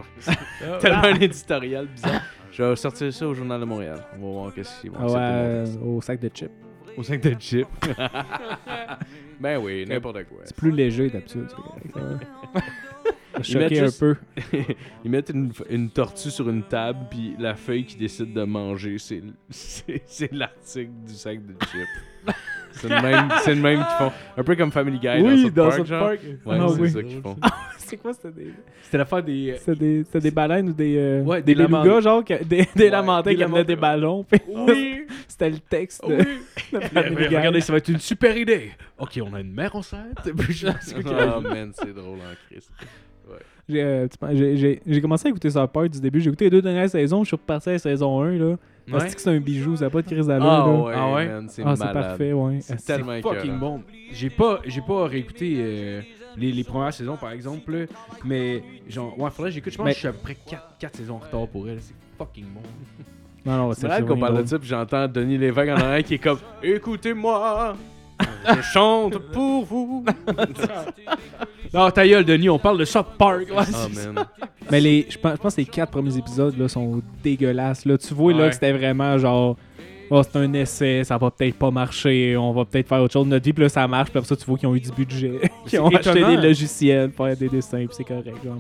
Tellement 0.80 1.04
un 1.04 1.16
éditorial 1.16 1.86
bizarre. 1.88 2.22
Je 2.52 2.64
vais 2.64 2.76
sortir 2.78 3.14
ça 3.14 3.28
au 3.28 3.34
Journal 3.34 3.60
de 3.60 3.66
Montréal. 3.66 4.00
On 4.20 4.26
va 4.28 4.32
voir 4.42 4.54
qu'est-ce 4.54 4.80
qu'ils 4.82 4.92
vont 4.92 4.98
Ah 5.02 5.06
ouais, 5.12 5.64
au 5.86 6.02
sac 6.02 6.20
de 6.20 6.30
chips. 6.34 6.50
Au 6.98 7.04
5 7.04 7.22
de 7.22 7.36
chip. 7.40 7.68
ben 9.40 9.58
oui, 9.62 9.86
n'importe 9.88 10.24
quoi. 10.26 10.40
C'est 10.46 10.56
plus 10.56 10.72
léger 10.72 11.10
d'habitude. 11.10 11.48
Ils 13.36 13.58
mettent 13.58 13.70
Choqué 13.70 13.80
un 13.80 13.86
juste- 13.86 14.00
peu. 14.00 14.16
Ils 15.04 15.10
mettent 15.12 15.30
une, 15.30 15.52
une 15.70 15.90
tortue 15.90 16.30
sur 16.30 16.48
une 16.50 16.62
table, 16.64 17.00
puis 17.10 17.34
la 17.40 17.56
feuille 17.56 17.84
qu'ils 17.86 17.98
décident 18.00 18.32
de 18.42 18.46
manger, 18.46 18.98
c'est 19.00 19.22
l'article 20.32 20.92
du 21.08 21.14
sac 21.14 21.40
de 21.44 21.54
chips. 21.66 22.36
c'est 22.74 22.90
le 22.90 23.02
même, 23.02 23.30
c'est 23.44 23.56
le 23.56 23.62
même 23.62 23.80
qu'ils 23.80 23.98
font. 23.98 24.12
Un 24.38 24.44
peu 24.44 24.56
comme 24.56 24.72
Family 24.72 25.00
Guy 25.00 25.24
dans 25.24 25.38
South 25.38 25.54
Park, 25.56 25.86
genre. 25.88 26.10
Ouais, 26.12 26.20
Ah 26.48 26.68
c'est 26.70 26.80
oui. 26.80 26.90
ça 26.92 27.04
qu'ils 27.04 27.22
font. 27.22 27.36
C'est 27.80 27.98
quoi, 27.98 28.14
c'était 28.14 28.32
des... 28.32 28.54
C'était 28.84 28.98
l'affaire 29.00 29.24
des. 29.24 29.56
C'était 29.60 29.76
des, 30.04 30.20
des 30.22 30.32
baleines 30.32 30.70
ou 30.70 30.74
des, 30.74 30.96
euh, 30.98 31.22
Ouais, 31.24 31.42
des 31.42 31.54
des 31.56 31.68
genre, 32.02 32.24
que- 32.24 32.44
des, 32.44 32.68
des 32.76 32.84
Ouais, 32.86 32.90
lamantins 32.90 33.36
qui 33.36 33.44
amenaient 33.44 33.66
des 33.66 33.76
lamantins. 33.76 33.82
ballons. 33.98 34.24
puis 34.24 34.40
Oui! 34.48 35.02
C'était 35.34 35.50
le 35.50 35.58
texte 35.60 36.02
de, 36.08 36.14
Oui! 36.16 36.26
de 36.74 36.80
Family 36.80 37.28
Guy. 37.28 37.36
Regardez, 37.38 37.62
ça 37.62 37.74
va 37.74 37.78
être 37.80 37.90
une 37.90 38.00
super 38.00 38.38
idée! 38.38 38.72
Ok, 39.00 39.20
on 39.24 39.34
a 39.34 39.42
une 39.42 39.52
mère 39.52 39.76
enceinte. 39.76 40.20
Oh 41.06 41.42
man, 41.42 41.72
c'est 41.74 41.94
drôle 41.94 42.20
en 42.20 42.36
crise. 42.50 42.70
J'ai, 43.68 43.82
euh, 43.82 44.08
tu 44.10 44.18
penses- 44.18 44.36
j'ai- 44.36 45.02
commencé 45.02 45.28
à 45.28 45.30
écouter 45.32 45.50
Park 45.68 45.90
du 45.90 46.00
début. 46.02 46.20
J'ai 46.20 46.28
écouté 46.28 46.46
les 46.46 46.52
deux 46.52 46.62
dernières 46.62 46.90
saisons. 46.90 47.24
Je 47.24 47.30
suis 47.30 47.36
reparti 47.38 47.70
à 47.70 47.72
la 47.74 47.80
saison 47.80 48.22
1. 48.22 48.32
Là. 48.34 48.46
Ouais. 48.92 49.10
que 49.16 49.22
c'est 49.22 49.30
un 49.30 49.40
bijou. 49.40 49.76
Ça 49.78 49.86
n'a 49.86 49.90
pas 49.90 50.02
de 50.02 50.06
crise 50.08 50.28
d'allure. 50.28 50.46
Ah 50.46 50.70
ouais, 50.70 50.94
Ah 50.96 51.14
ouais? 51.14 51.28
man, 51.30 51.48
c'est 51.50 51.64
Ah, 51.66 51.74
parfait, 51.94 52.34
ouais. 52.34 52.60
C'est 52.62 52.74
Asti. 52.74 52.86
tellement 52.86 53.20
fucking 53.22 53.58
bon. 53.58 53.82
J'ai 54.12 54.30
pas, 54.30 54.60
j'ai 54.66 54.82
pas 54.82 55.08
réécouté 55.08 55.56
euh, 55.58 56.02
les, 56.38 56.52
les 56.52 56.64
premières 56.66 56.94
saisons, 56.94 57.16
par 57.18 57.32
exemple, 57.32 57.72
là, 57.74 57.86
mais 58.26 58.62
genre, 58.90 59.18
ouais, 59.18 59.32
faudrait 59.32 59.50
que 59.52 59.56
j'écoute. 59.56 59.72
Je 59.72 59.78
pense 59.78 59.86
Mais- 59.86 59.92
que 59.92 59.96
je 59.96 60.00
suis 60.00 60.08
à 60.10 60.14
peu 60.14 60.20
près 60.20 60.38
4, 60.80 60.96
saisons 60.98 61.16
en 61.16 61.20
retard 61.20 61.48
pour 61.48 61.68
elle. 61.70 61.80
C'est 61.82 61.96
fucking 62.18 62.46
bon. 62.54 62.62
Non, 63.46 63.58
non, 63.58 63.74
C'est 63.74 63.84
malade 63.84 64.08
qu'on 64.08 64.18
parle 64.18 64.42
de 64.42 64.48
ça, 64.48 64.58
puis 64.58 64.68
j'entends 64.68 65.08
Denis 65.08 65.38
Lévesque 65.38 65.70
en 65.70 65.76
arrière 65.76 66.04
qui 66.04 66.14
est 66.16 66.20
comme 66.20 66.40
Écoutez-moi, 66.62 67.76
je 68.48 68.62
chante 68.62 69.18
pour 69.32 69.66
vous. 69.66 70.06
Non, 71.74 71.90
ta 71.90 72.08
gueule, 72.08 72.24
Denis, 72.24 72.50
on 72.50 72.60
parle 72.60 72.78
de 72.78 72.86
South 72.86 73.18
Park. 73.18 73.48
Ouais, 73.50 73.64
Oh 73.74 74.14
man. 74.14 74.26
Mais 74.70 74.80
les, 74.80 75.08
je 75.10 75.18
pense, 75.18 75.32
je 75.34 75.38
pense 75.38 75.56
que 75.56 75.62
les 75.62 75.66
quatre 75.66 75.90
premiers 75.90 76.16
épisodes 76.16 76.56
là, 76.56 76.68
sont 76.68 77.02
dégueulasses. 77.24 77.86
Là. 77.86 77.98
Tu 77.98 78.14
vois 78.14 78.32
là, 78.32 78.50
que 78.50 78.54
c'était 78.54 78.74
vraiment 78.74 79.18
genre. 79.18 79.58
Oh, 80.10 80.22
c'est 80.24 80.36
un 80.38 80.54
essai, 80.54 81.04
ça 81.04 81.18
va 81.18 81.32
peut-être 81.32 81.56
pas 81.58 81.72
marcher, 81.72 82.36
on 82.38 82.52
va 82.52 82.66
peut-être 82.66 82.88
faire 82.88 83.02
autre 83.02 83.14
chose 83.14 83.26
notre 83.28 83.44
vie, 83.46 83.54
puis 83.54 83.64
là 83.64 83.70
ça 83.70 83.88
marche, 83.88 84.10
puis 84.12 84.18
après 84.20 84.28
ça 84.28 84.36
tu 84.36 84.46
vois 84.46 84.58
qu'ils 84.58 84.68
ont 84.68 84.76
eu 84.76 84.80
du 84.80 84.92
budget, 84.92 85.40
qu'ils 85.68 85.80
ont 85.80 85.88
acheté 85.88 86.10
étonnant. 86.20 86.30
des 86.36 86.48
logiciels 86.48 87.10
pour 87.10 87.26
faire 87.26 87.38
des 87.38 87.50
dessins, 87.50 87.78
puis 87.86 87.88
c'est 87.92 88.04
correct. 88.04 88.28
Genre, 88.44 88.58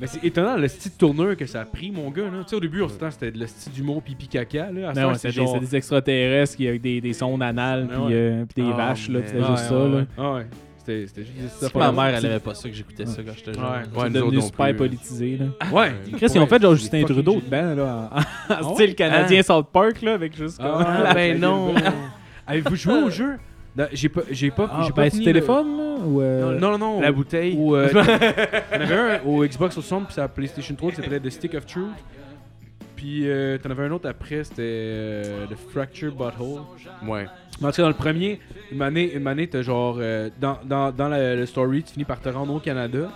mais- 0.00 0.06
c'est 0.06 0.24
étonnant 0.24 0.56
le 0.56 0.68
style 0.68 0.92
de 0.92 0.96
tourneur 0.96 1.36
que 1.36 1.44
ça 1.46 1.60
a 1.62 1.64
pris, 1.64 1.90
mon 1.90 2.10
gars. 2.10 2.22
Là. 2.24 2.42
Tu 2.44 2.50
sais, 2.50 2.56
au 2.56 2.60
début, 2.60 2.82
on 2.82 2.88
s'entend 2.88 3.10
c'était 3.10 3.30
de 3.32 3.38
le 3.38 3.46
style 3.46 3.72
d'humour 3.72 4.02
pipi 4.02 4.28
caca. 4.28 4.70
Là. 4.72 4.92
Non, 4.94 5.14
c'est 5.14 5.28
des, 5.28 5.34
genre. 5.34 5.52
c'est 5.54 5.60
des 5.60 5.76
extraterrestres 5.76 6.56
qui 6.56 6.68
avec 6.68 6.80
des, 6.80 7.00
des 7.00 7.12
sondes 7.12 7.42
anales, 7.42 7.88
Ah 7.90 7.94
puis 7.94 8.04
ouais. 8.04 8.12
euh, 8.14 8.44
des 8.56 8.62
Oh, 8.62 8.76
vaches, 8.76 9.08
là, 9.08 9.20
c'était 9.26 9.38
juste 9.38 9.50
Ouais, 9.50 9.56
ça. 9.56 9.78
ouais, 9.84 9.90
là. 9.90 10.04
Ah 10.18 10.34
ouais. 10.34 10.46
C'était 10.84 11.24
juste 11.24 11.54
ça. 11.60 11.68
Ma 11.74 11.92
mère, 11.92 12.18
elle 12.18 12.26
avait 12.26 12.40
pas 12.40 12.54
ça 12.54 12.68
que 12.68 12.74
j'écoutais 12.74 13.06
ça 13.06 13.22
quand 13.22 13.32
j'étais 13.36 13.52
jeune. 13.54 13.64
Ouais. 13.96 14.10
Devenu 14.10 14.36
non 14.36 14.42
super 14.42 14.76
politisé. 14.76 15.38
Là. 15.38 15.46
Ouais. 15.72 15.92
Chris, 16.16 16.26
ils 16.34 16.40
ont 16.40 16.46
fait 16.46 16.60
genre 16.60 16.74
Justin 16.74 17.04
Trudeau 17.04 17.40
dedans, 17.40 17.74
là, 17.74 18.10
en, 18.12 18.20
Ah 18.48 18.62
style 18.74 18.88
ouais? 18.90 18.94
canadien 18.94 19.42
South 19.42 19.68
Park, 19.72 20.02
là, 20.02 20.14
avec 20.14 20.36
juste 20.36 20.58
comme... 20.58 20.84
Ah, 20.86 21.12
ben 21.14 21.38
non. 21.40 21.74
Avez-vous 22.46 22.76
joué 22.76 22.94
au 23.02 23.10
jeu? 23.10 23.38
J'ai 23.92 24.08
pas, 24.08 24.20
j'ai 24.30 24.50
pas, 24.50 24.68
Ah, 24.70 24.82
j'ai 24.84 24.92
pas 24.92 25.02
ben, 25.02 25.10
fini 25.10 25.24
téléphone, 25.24 25.76
là, 25.78 25.94
ou... 26.04 26.20
euh, 26.20 26.58
Non, 26.58 26.72
non, 26.72 26.78
non. 26.78 27.00
La 27.00 27.10
au- 27.10 27.14
bouteille. 27.14 27.54
Ou, 27.56 27.74
euh, 27.74 27.88
il 27.92 27.96
y 27.96 28.78
en 28.78 28.80
avait 28.82 28.94
un 28.94 29.20
au 29.24 29.44
Xbox 29.46 29.74
60 29.74 30.04
puis 30.06 30.14
c'est 30.14 30.20
la 30.20 30.28
PlayStation 30.28 30.74
3 30.74 30.90
qui 30.90 30.96
s'appelait 30.96 31.20
The 31.20 31.30
Stick 31.30 31.54
of 31.54 31.64
Truth. 31.64 31.86
Puis 32.96 33.28
euh, 33.28 33.56
t'en 33.58 33.70
avais 33.70 33.84
un 33.84 33.90
autre 33.92 34.08
après, 34.08 34.44
c'était 34.44 34.62
euh, 34.62 35.46
The 35.46 35.56
Fracture 35.72 36.12
Butthole. 36.14 36.60
Ouais. 37.06 37.26
Mais 37.60 37.70
dans 37.70 37.88
le 37.88 37.94
premier, 37.94 38.40
une 38.72 38.82
année, 38.82 39.12
une 39.14 39.26
année 39.26 39.48
t'as 39.48 39.62
genre. 39.62 39.98
euh, 40.00 40.30
dans 40.40 40.58
dans, 40.64 40.90
dans 40.90 41.08
le 41.08 41.46
story, 41.46 41.84
tu 41.84 41.92
finis 41.92 42.04
par 42.04 42.20
te 42.20 42.28
rendre 42.28 42.54
au 42.54 42.60
Canada. 42.60 43.10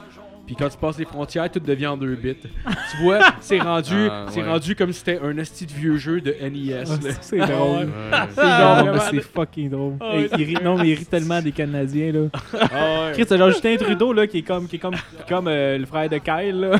Puis 0.46 0.54
quand 0.54 0.68
tu 0.68 0.78
passes 0.78 0.96
les 0.98 1.04
frontières, 1.04 1.50
tout 1.50 1.58
devient 1.58 1.88
en 1.88 1.96
deux 1.96 2.14
bits. 2.14 2.36
tu 2.36 3.02
vois, 3.02 3.18
c'est 3.40 3.58
rendu, 3.58 4.08
Ah, 4.10 4.26
c'est 4.30 4.42
ouais. 4.42 4.48
rendu 4.48 4.76
comme 4.76 4.92
si 4.92 5.00
c'était 5.00 5.18
un 5.20 5.36
asti 5.38 5.66
de 5.66 5.72
vieux 5.72 5.96
jeu 5.96 6.20
de 6.20 6.30
NES. 6.40 6.84
ah, 6.86 6.88
là. 7.04 7.10
c'est 7.20 7.38
drôle. 7.38 7.86
Ouais. 7.86 8.18
C'est 8.34 8.42
genre, 8.42 8.84
mais 8.92 8.98
c'est 9.10 9.20
fucking 9.22 9.70
drôle. 9.70 9.94
Et 10.14 10.28
il 10.38 10.44
rit- 10.44 10.62
non, 10.64 10.76
mais 10.78 10.88
il 10.90 10.94
rit 10.94 11.04
tellement 11.06 11.42
des 11.42 11.50
Canadiens, 11.52 12.12
là. 12.12 12.20
Ah 12.54 13.06
ouais. 13.06 13.12
Chris, 13.14 13.24
c'est 13.28 13.36
genre 13.38 13.50
Justin 13.50 13.76
Trudeau, 13.76 14.12
là, 14.12 14.26
qui 14.28 14.38
est 14.38 14.42
comme, 14.42 14.68
qui 14.68 14.76
est 14.76 14.78
comme, 14.78 14.94
qui 14.94 14.98
est 15.20 15.28
comme 15.28 15.48
euh, 15.48 15.78
le 15.78 15.86
frère 15.86 16.08
de 16.08 16.18
Kyle, 16.18 16.60
là. 16.60 16.78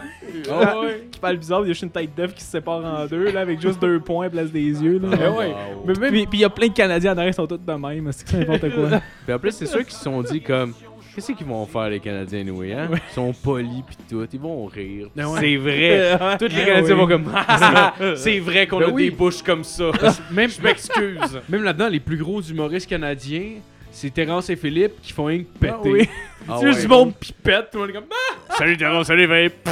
Ah 0.51 0.79
ouais. 0.81 1.09
qui 1.11 1.19
parle 1.19 1.37
bizarre, 1.37 1.61
il 1.63 1.69
y 1.69 1.71
a 1.71 1.73
juste 1.73 1.83
une 1.83 1.91
tête 1.91 2.11
d'œuf 2.17 2.35
qui 2.35 2.45
se 2.45 2.51
sépare 2.51 2.85
en 2.85 3.07
deux, 3.07 3.33
là, 3.33 3.41
avec 3.41 3.61
juste 3.61 3.81
deux 3.81 3.99
points 4.01 4.27
à 4.27 4.31
place 4.31 4.51
des 4.53 4.61
yeux, 4.61 4.99
là. 5.01 5.09
Ah 5.13 5.31
ouais. 5.33 5.47
Wow. 5.49 5.85
Mais 5.87 5.95
même, 5.95 6.11
puis 6.13 6.39
il 6.39 6.41
y 6.41 6.45
a 6.45 6.51
plein 6.51 6.69
de 6.69 6.73
Canadiens 6.73 7.15
en 7.15 7.19
arrière 7.19 7.33
qui 7.33 7.37
sont 7.37 7.47
tous 7.47 7.57
de 7.59 7.73
même, 7.73 8.11
c'est 8.13 8.33
n'importe 8.39 8.73
quoi. 8.73 9.01
Puis 9.25 9.35
en 9.35 9.39
plus, 9.39 9.51
c'est 9.53 9.67
sûr 9.67 9.81
qu'ils 9.85 9.93
se 9.97 10.05
sont 10.05 10.23
dit 10.23 10.41
comme. 10.41 10.73
Qu'est-ce 11.17 11.33
qu'ils 11.33 11.47
vont 11.47 11.65
faire 11.65 11.89
les 11.89 11.99
Canadiens, 11.99 12.45
nous, 12.45 12.61
hein? 12.61 12.89
Ils 12.93 13.15
sont 13.15 13.33
polis 13.33 13.83
pis 13.89 13.97
tout, 14.09 14.27
ils 14.31 14.39
vont 14.39 14.67
rire. 14.67 15.09
Ah 15.19 15.31
ouais. 15.31 15.41
C'est 15.41 15.57
vrai. 15.57 16.37
Tous 16.39 16.55
les 16.55 16.65
Canadiens 16.67 16.95
vont 16.95 17.07
comme. 17.07 17.33
c'est 18.17 18.39
vrai 18.39 18.67
qu'on 18.67 18.81
Ben 18.81 18.91
a 18.91 18.93
oui. 18.93 19.05
des 19.05 19.11
bouches 19.17 19.43
comme 19.43 19.65
ça. 19.65 19.85
Même, 20.31 20.51
Je 20.51 20.61
m'excuse. 20.61 21.41
même 21.49 21.65
là-dedans, 21.65 21.89
les 21.89 22.01
plus 22.01 22.19
gros 22.19 22.43
humoristes 22.43 22.87
canadiens, 22.91 23.53
c'est 23.91 24.13
Terence 24.13 24.51
et 24.51 24.57
Philippe 24.57 25.01
qui 25.01 25.15
font 25.15 25.25
rien 25.25 25.39
que 25.39 25.59
péter. 25.59 25.73
Ah 25.75 25.81
oui. 25.85 26.09
Ah 26.47 26.57
C'est 26.61 26.67
juste 26.67 26.83
du 26.83 26.89
monde 26.89 27.15
pipette, 27.15 27.71
tout 27.73 27.79
le 27.79 27.81
monde 27.87 27.91
est 27.91 27.93
comme 27.95 28.05
Ah! 28.51 28.55
Salut 28.59 28.77
Terence, 28.77 29.07
salut 29.07 29.27
Vape. 29.27 29.69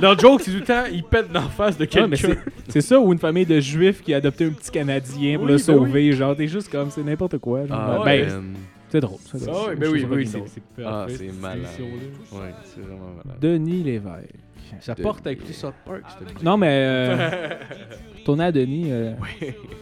Dans 0.00 0.12
le 0.12 0.18
joke, 0.18 0.42
c'est 0.44 0.50
tout 0.50 0.58
le 0.58 0.64
temps, 0.64 0.84
ils 0.92 1.02
pètent 1.04 1.30
dans 1.32 1.42
la 1.42 1.48
face 1.48 1.76
de 1.78 1.84
Ah, 1.84 1.86
quelqu'un. 1.86 2.16
c'est- 2.16 2.38
c'est 2.68 2.80
ça 2.80 2.98
ou 3.00 3.12
une 3.12 3.18
famille 3.18 3.46
de 3.46 3.60
juifs 3.60 4.02
qui 4.02 4.14
a 4.14 4.16
adopté 4.18 4.46
un 4.46 4.50
petit 4.50 4.70
Canadien 4.70 5.36
pour 5.36 5.44
Oui, 5.46 5.52
le 5.52 5.56
ben 5.58 5.62
sauver, 5.62 6.12
genre 6.12 6.36
t'es 6.36 6.46
juste 6.48 6.70
comme 6.70 6.90
c'est 6.90 7.02
n'importe 7.02 7.38
quoi. 7.38 7.66
genre. 7.66 8.00
Ah, 8.00 8.02
ben, 8.04 8.54
c'est 8.92 9.00
drôle. 9.00 9.18
Ah 9.48 9.68
ouais, 9.68 9.76
ben 9.76 9.90
oui, 9.90 10.26
c'est 10.26 10.38
Ah, 10.78 10.82
parfait, 10.82 11.14
c'est 11.16 11.32
malade. 11.40 11.58
émission-là. 11.58 12.40
Ouais, 12.44 12.54
c'est 12.64 12.80
vraiment 12.80 13.10
malade. 13.24 13.40
Denis 13.40 13.82
Lévesque. 13.82 14.34
Ça 14.80 14.94
porte 14.94 15.26
à 15.26 15.32
écouter 15.32 15.52
South 15.52 15.74
Park, 15.84 16.02
c'était 16.18 16.42
Non 16.44 16.56
mais 16.56 16.68
euh, 16.70 17.50
tourner 18.24 18.44
à 18.44 18.52
Denis, 18.52 18.86
euh, 18.90 19.12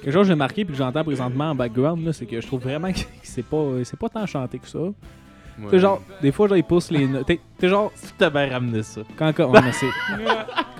quelque 0.03 0.11
chose 0.11 0.23
que 0.27 0.33
j'ai 0.33 0.35
marqué 0.35 0.65
puis 0.65 0.73
que 0.73 0.79
j'entends 0.79 1.05
présentement 1.05 1.51
en 1.51 1.55
background 1.55 2.05
là, 2.05 2.13
c'est 2.13 2.27
que 2.27 2.41
je 2.41 2.47
trouve 2.47 2.61
vraiment 2.63 2.91
que 2.93 2.99
c'est 3.23 3.45
pas 3.45 3.65
c'est 3.85 3.99
pas 3.99 4.09
tant 4.09 4.27
chanté 4.27 4.59
que 4.59 4.67
ça. 4.67 4.81
Tu 5.63 5.69
sais, 5.71 5.79
genre 5.79 6.03
des 6.23 6.33
fois 6.33 6.49
genre 6.49 6.57
il 6.57 6.65
pousse 6.65 6.91
les 6.91 7.07
notes. 7.07 7.25
T'es 7.59 7.69
genre 7.69 7.93
Tu 8.01 8.13
t'avais 8.19 8.49
ramené 8.49 8.83
ça. 8.83 9.03
quand 9.17 9.29
ouais, 9.39 9.61
mais 9.63 9.73
c'est- 9.73 9.87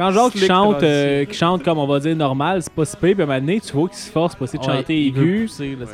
quand 0.01 0.11
genre 0.13 0.31
qui 0.31 0.39
Slick 0.39 0.51
chante 0.51 0.83
euh, 0.83 1.25
qui 1.25 1.35
chante 1.37 1.63
comme 1.63 1.79
on 1.79 1.87
va 1.87 2.01
dire 2.01 2.17
normal, 2.17 2.63
c'est 2.63 2.73
pas 2.73 2.85
si 2.85 2.97
pire 2.97 3.13
puis 3.15 3.21
à 3.21 3.25
un 3.25 3.27
moment 3.27 3.41
donné, 3.41 3.61
tu 3.61 3.73
vois 3.73 3.89
qu'il 3.89 3.99
se 3.99 4.11
force 4.11 4.35
pour 4.35 4.45
essayer 4.45 4.59
de 4.59 4.65
chanter 4.65 5.07
aigu. 5.07 5.43
pousser, 5.43 5.77
là. 5.77 5.87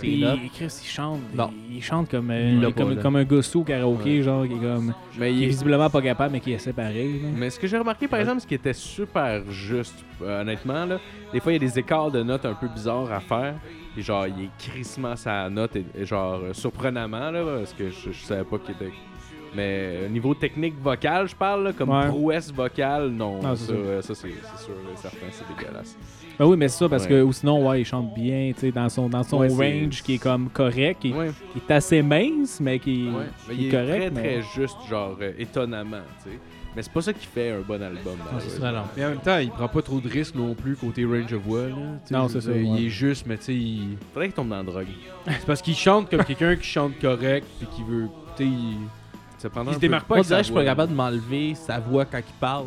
Chris, 0.54 0.80
il 0.82 0.88
chante, 0.88 1.20
Non. 1.34 1.50
il, 1.70 1.76
il 1.76 1.82
chante 1.82 2.10
comme, 2.10 2.30
euh, 2.30 2.52
Il 2.62 2.72
comme, 2.74 2.88
pas, 2.90 2.94
là. 2.94 3.02
comme 3.02 3.16
un 3.16 3.24
gossou 3.24 3.60
au 3.60 3.64
karaoké, 3.64 4.22
genre, 4.22 4.46
qui 4.46 4.52
est 4.54 4.56
comme, 4.56 4.92
Mais 5.18 5.30
qui 5.30 5.34
est 5.34 5.38
il 5.38 5.42
est- 5.44 5.46
visiblement 5.48 5.90
pas 5.90 6.00
capable, 6.02 6.32
mais 6.32 6.40
qui 6.40 6.52
essaie 6.52 6.72
pareil. 6.72 7.20
là. 7.22 7.28
Mais 7.34 7.50
ce 7.50 7.58
que 7.58 7.66
j'ai 7.66 7.78
remarqué, 7.78 8.06
par 8.08 8.20
exemple, 8.20 8.40
ce 8.40 8.46
qui 8.46 8.54
était 8.54 8.72
super 8.72 9.42
juste, 9.50 9.96
euh, 10.22 10.42
honnêtement, 10.42 10.84
là, 10.86 10.98
des 11.32 11.40
fois, 11.40 11.52
il 11.52 11.62
y 11.62 11.64
a 11.64 11.68
des 11.68 11.78
écarts 11.78 12.10
de 12.10 12.22
notes 12.22 12.44
un 12.46 12.54
peu 12.54 12.68
bizarres 12.68 13.10
à 13.12 13.20
faire. 13.20 13.54
Puis 13.94 14.02
genre, 14.04 14.26
il 14.26 14.44
est 14.44 14.50
crissement 14.58 15.16
sa 15.16 15.48
note, 15.48 15.74
et, 15.76 15.84
et 15.98 16.04
genre, 16.04 16.40
euh, 16.44 16.52
surprenamment, 16.52 17.30
là, 17.30 17.42
parce 17.60 17.72
que 17.72 17.90
je, 17.90 18.12
je 18.12 18.24
savais 18.24 18.44
pas 18.44 18.58
qu'il 18.58 18.74
était 18.74 18.92
Mais 19.54 20.00
au 20.04 20.08
niveau 20.08 20.34
technique 20.34 20.74
vocale, 20.82 21.28
je 21.28 21.34
parle, 21.36 21.64
là, 21.64 21.72
comme 21.72 21.90
Ouais. 21.90 22.08
prouesse 22.08 22.52
vocale, 22.52 23.08
non. 23.10 23.40
Non, 23.42 23.54
c'est 23.56 23.66
ça, 23.66 23.72
ça. 23.72 23.72
euh, 23.74 24.02
ça, 24.02 24.14
c'est 24.14 24.28
c'est 24.28 24.64
sûr, 24.64 24.74
et 24.92 24.96
certain, 24.96 25.26
c'est 25.30 25.44
dégueulasse. 25.56 25.96
Ben 26.38 26.44
oui, 26.44 26.56
mais 26.58 26.68
c'est 26.68 26.78
ça, 26.78 26.88
parce 26.90 27.04
Ouais. 27.04 27.08
que 27.08 27.22
ou 27.22 27.32
sinon, 27.32 27.66
ouais, 27.66 27.80
il 27.80 27.84
chante 27.86 28.12
bien, 28.14 28.52
tu 28.54 28.60
sais, 28.60 28.72
dans 28.72 28.88
son, 28.90 29.08
dans 29.08 29.22
son 29.22 29.38
Ouais, 29.38 29.48
c'est- 29.48 29.80
range 29.84 30.02
qui 30.02 30.14
est 30.14 30.18
comme 30.18 30.50
correct, 30.50 30.98
qui, 31.00 31.12
Ouais, 31.14 31.30
qui 31.52 31.58
est 31.66 31.72
assez 31.72 32.02
mince, 32.02 32.60
mais 32.60 32.78
qui, 32.78 33.08
ouais. 33.08 33.24
Mais 33.48 33.54
il 33.54 33.66
est 33.68 33.70
correct. 33.70 33.88
très, 33.98 34.10
mais... 34.10 34.40
très 34.40 34.42
juste, 34.54 34.76
genre, 34.90 35.16
euh, 35.22 35.32
étonnamment, 35.38 36.02
tu 36.22 36.30
sais. 36.30 36.38
Mais 36.74 36.82
c'est 36.82 36.92
pas 36.92 37.00
ça 37.00 37.14
qui 37.14 37.24
fait 37.24 37.52
un 37.52 37.60
bon 37.60 37.80
album. 37.82 38.18
malheureusement. 38.22 38.66
Non, 38.66 38.72
non. 38.72 38.82
Mais 38.94 39.04
en 39.06 39.08
même 39.08 39.18
temps, 39.20 39.38
il 39.38 39.48
prend 39.48 39.66
pas 39.66 39.80
trop 39.80 39.98
de 39.98 40.10
risques 40.10 40.34
non 40.34 40.52
plus 40.54 40.76
côté 40.76 41.06
range 41.06 41.32
of 41.32 41.40
voix. 41.40 41.68
Là. 41.68 41.74
Tu 41.74 42.08
sais, 42.08 42.14
Non, 42.14 42.28
je 42.28 42.34
veux 42.34 42.40
c'est 42.42 42.46
ça, 42.48 42.52
ouais. 42.52 42.62
Il 42.64 42.84
est 42.86 42.90
juste, 42.90 43.24
mais 43.26 43.38
tu 43.38 43.44
sais, 43.44 43.54
il- 43.54 43.96
Faudrait 44.12 44.26
qu'il 44.26 44.34
tombe 44.34 44.50
dans 44.50 44.56
la 44.58 44.62
drogue. 44.62 44.86
c'est 45.24 45.46
parce 45.46 45.62
qu'il 45.62 45.74
chante 45.74 46.10
comme 46.10 46.22
quelqu'un 46.22 46.54
qui 46.54 46.66
chante 46.66 46.92
correct 47.00 47.46
puis 47.58 47.66
qui 47.74 47.82
veut. 47.82 48.08
Tu 48.36 48.44
sais, 48.44 48.50
il... 48.50 48.76
Ça 49.38 49.48
il 49.68 49.74
se 49.74 49.78
démarque 49.78 50.06
pas 50.06 50.14
Moi, 50.14 50.18
avec 50.18 50.24
je 50.24 50.28
dirais 50.28 50.36
sa 50.36 50.36
que 50.38 50.42
je 50.42 50.44
suis 50.44 50.54
pas 50.54 50.64
capable 50.64 50.92
de 50.92 50.96
m'enlever 50.96 51.54
sa 51.54 51.78
voix 51.78 52.04
quand 52.04 52.18
il 52.18 52.34
parle. 52.40 52.66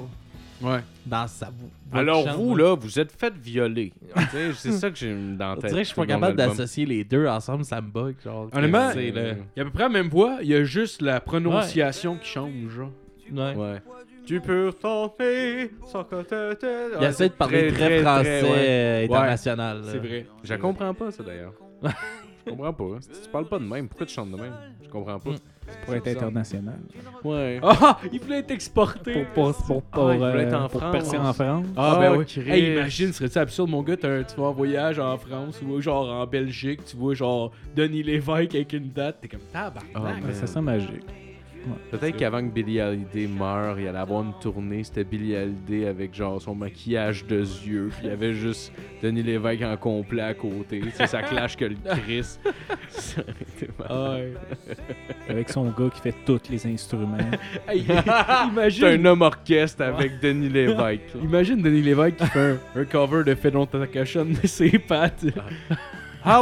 Ouais. 0.62 0.80
Dans 1.06 1.26
sa 1.28 1.46
voix. 1.46 1.70
Alors 2.00 2.26
chante, 2.26 2.36
vous, 2.36 2.56
là. 2.56 2.76
vous 2.76 3.00
êtes 3.00 3.12
fait 3.14 3.34
violer. 3.34 3.94
Tu 4.16 4.22
sais, 4.30 4.54
c'est 4.54 4.72
ça 4.74 4.90
que 4.92 4.98
j'ai 4.98 5.14
dans 5.14 5.38
la 5.40 5.52
On 5.54 5.56
tête. 5.56 5.70
dirait 5.70 5.82
que 5.82 5.88
je 5.88 5.94
suis 5.94 5.96
pas 5.96 6.06
capable 6.06 6.36
d'associer 6.38 6.86
les 6.86 7.04
deux 7.06 7.26
ensemble, 7.28 7.64
ça 7.64 7.80
me 7.82 7.88
bug. 7.90 8.16
Genre, 8.24 8.50
Honnêtement, 8.54 8.92
le- 8.94 9.02
Il 9.02 9.18
a 9.18 9.62
à 9.62 9.66
peu 9.66 9.72
près 9.72 9.84
la 9.84 9.90
même 9.90 10.10
voix, 10.10 10.40
il 10.42 10.50
y 10.50 10.56
a 10.56 10.64
juste 10.66 11.02
la 11.02 11.22
prononciation 11.22 12.18
qui 12.18 12.28
change, 12.28 12.52
genre. 12.70 12.92
Ouais. 13.32 13.56
Ouais. 13.56 13.82
Tu 14.26 14.42
peux 14.42 14.72
tenter 14.80 15.72
sans 15.88 16.04
que 16.04 16.22
te- 16.24 16.54
te- 16.54 16.98
Il 17.02 17.04
essaie 17.08 17.30
de 17.30 17.34
parler 17.34 17.72
très, 17.72 18.02
français 18.02 18.42
ouais. 18.44 18.50
euh, 18.50 19.08
Ouais. 19.08 19.16
international. 19.16 19.82
C'est 19.86 19.98
vrai. 19.98 20.28
Je 20.44 20.50
la 20.50 20.58
comprends 20.60 20.94
pas, 20.94 21.10
ça 21.12 21.24
d'ailleurs. 21.24 21.54
Je 22.46 22.52
comprends 22.52 22.74
pas. 22.74 22.84
hein. 22.84 23.00
Tu 23.24 23.30
parles 23.30 23.48
pas 23.48 23.60
de 23.60 23.64
même. 23.66 23.88
Pourquoi 23.88 24.06
tu 24.08 24.14
chantes 24.14 24.32
de 24.32 24.36
même? 24.38 24.54
Je 24.84 24.90
comprends 24.90 25.20
pas. 25.20 25.30
Mm. 25.32 25.36
Pour 25.86 25.96
être 25.96 26.08
international. 26.08 26.80
Ouais. 27.24 27.60
Ah, 27.64 28.00
il 28.12 28.20
voulait 28.20 28.40
être 28.40 28.52
exporté. 28.52 29.26
Pour, 29.34 29.54
pour, 29.54 29.66
pour, 29.66 29.82
pour, 29.84 30.10
Ah, 30.10 30.14
il 30.14 30.20
voulait 30.20 30.44
être 30.44 30.54
euh, 30.54 30.64
en 30.66 30.70
pour 30.70 30.80
France. 30.82 30.92
percer 30.92 31.18
en 31.18 31.34
France. 31.34 31.66
Ah, 31.76 31.94
Ah, 31.96 32.00
ben 32.00 32.16
oui. 32.18 32.26
Christ. 32.26 32.48
Hey, 32.48 32.74
imagine, 32.74 33.14
serait-tu 33.14 33.38
absurde, 33.38 33.70
mon 33.70 33.82
gars, 33.84 33.98
t'as 33.98 34.20
un- 34.20 34.24
tu 34.24 34.36
vas 34.40 34.48
en 34.48 34.52
voyage 34.54 35.00
en 35.00 35.18
France 35.18 35.62
ou 35.66 35.80
genre 35.82 36.10
en 36.10 36.26
Belgique, 36.28 36.86
tu 36.86 36.96
vois 36.98 37.14
genre 37.14 37.52
Denis 37.76 38.04
Lévesque 38.04 38.56
avec 38.56 38.74
une 38.74 38.90
date, 38.90 39.18
t'es 39.22 39.28
comme 39.28 39.40
tabarnak. 39.52 39.84
Ah, 39.96 40.02
Mais 40.16 40.22
man. 40.22 40.34
ça 40.34 40.48
sent 40.48 40.62
magique. 40.62 41.04
Peut-être 41.92 42.18
qu'avant 42.18 42.42
que 42.42 42.52
Billy 42.54 42.80
Hallyday 42.80 43.28
meure, 43.28 43.80
il 43.80 43.88
allait 43.88 43.98
avoir 43.98 44.24
une 44.24 44.34
tournée. 44.42 44.84
C'était 44.84 45.04
Billy 45.04 45.36
Hallyday 45.36 45.88
avec 45.88 46.14
genre 46.14 46.42
son 46.42 46.56
maquillage 46.56 47.26
de 47.26 47.40
yeux. 47.40 47.90
Puis 47.92 48.06
il 48.06 48.10
y 48.10 48.14
avait 48.14 48.34
juste 48.34 48.72
Denis 49.02 49.24
Lévesque 49.24 49.62
en 49.64 49.76
complet 49.78 50.22
à 50.22 50.34
côté. 50.34 50.80
Tu 50.82 50.92
sais, 50.92 51.08
ça 51.08 51.22
clash 51.22 51.56
que 51.58 51.66
le 51.66 51.76
Chris. 52.04 52.38
Ça 52.90 53.22
aurait 53.22 53.34
été 53.58 53.70
ouais. 53.80 54.34
Avec 55.30 55.50
son 55.50 55.66
gars 55.70 55.90
qui 55.94 56.02
fait 56.02 56.16
tous 56.26 56.42
les 56.50 56.66
instruments. 56.68 57.18
Hey, 57.68 57.84
C'est 57.88 58.48
imagine, 58.52 58.86
un 58.86 59.06
homme 59.06 59.22
orchestre 59.22 59.84
avec 59.84 60.20
Denis 60.22 60.50
Lévesque. 60.50 61.02
imagine 61.22 61.62
Denis 61.62 61.82
Lévesque 61.82 62.18
qui 62.18 62.26
fait 62.26 62.58
un, 62.76 62.82
un 62.82 62.86
cover 62.86 63.24
de 63.24 63.36
Fedon 63.36 63.66
Takashon 63.66 64.26
de 64.42 64.48
ses 64.48 64.80
pattes. 64.80 65.26
Ah 65.38 65.76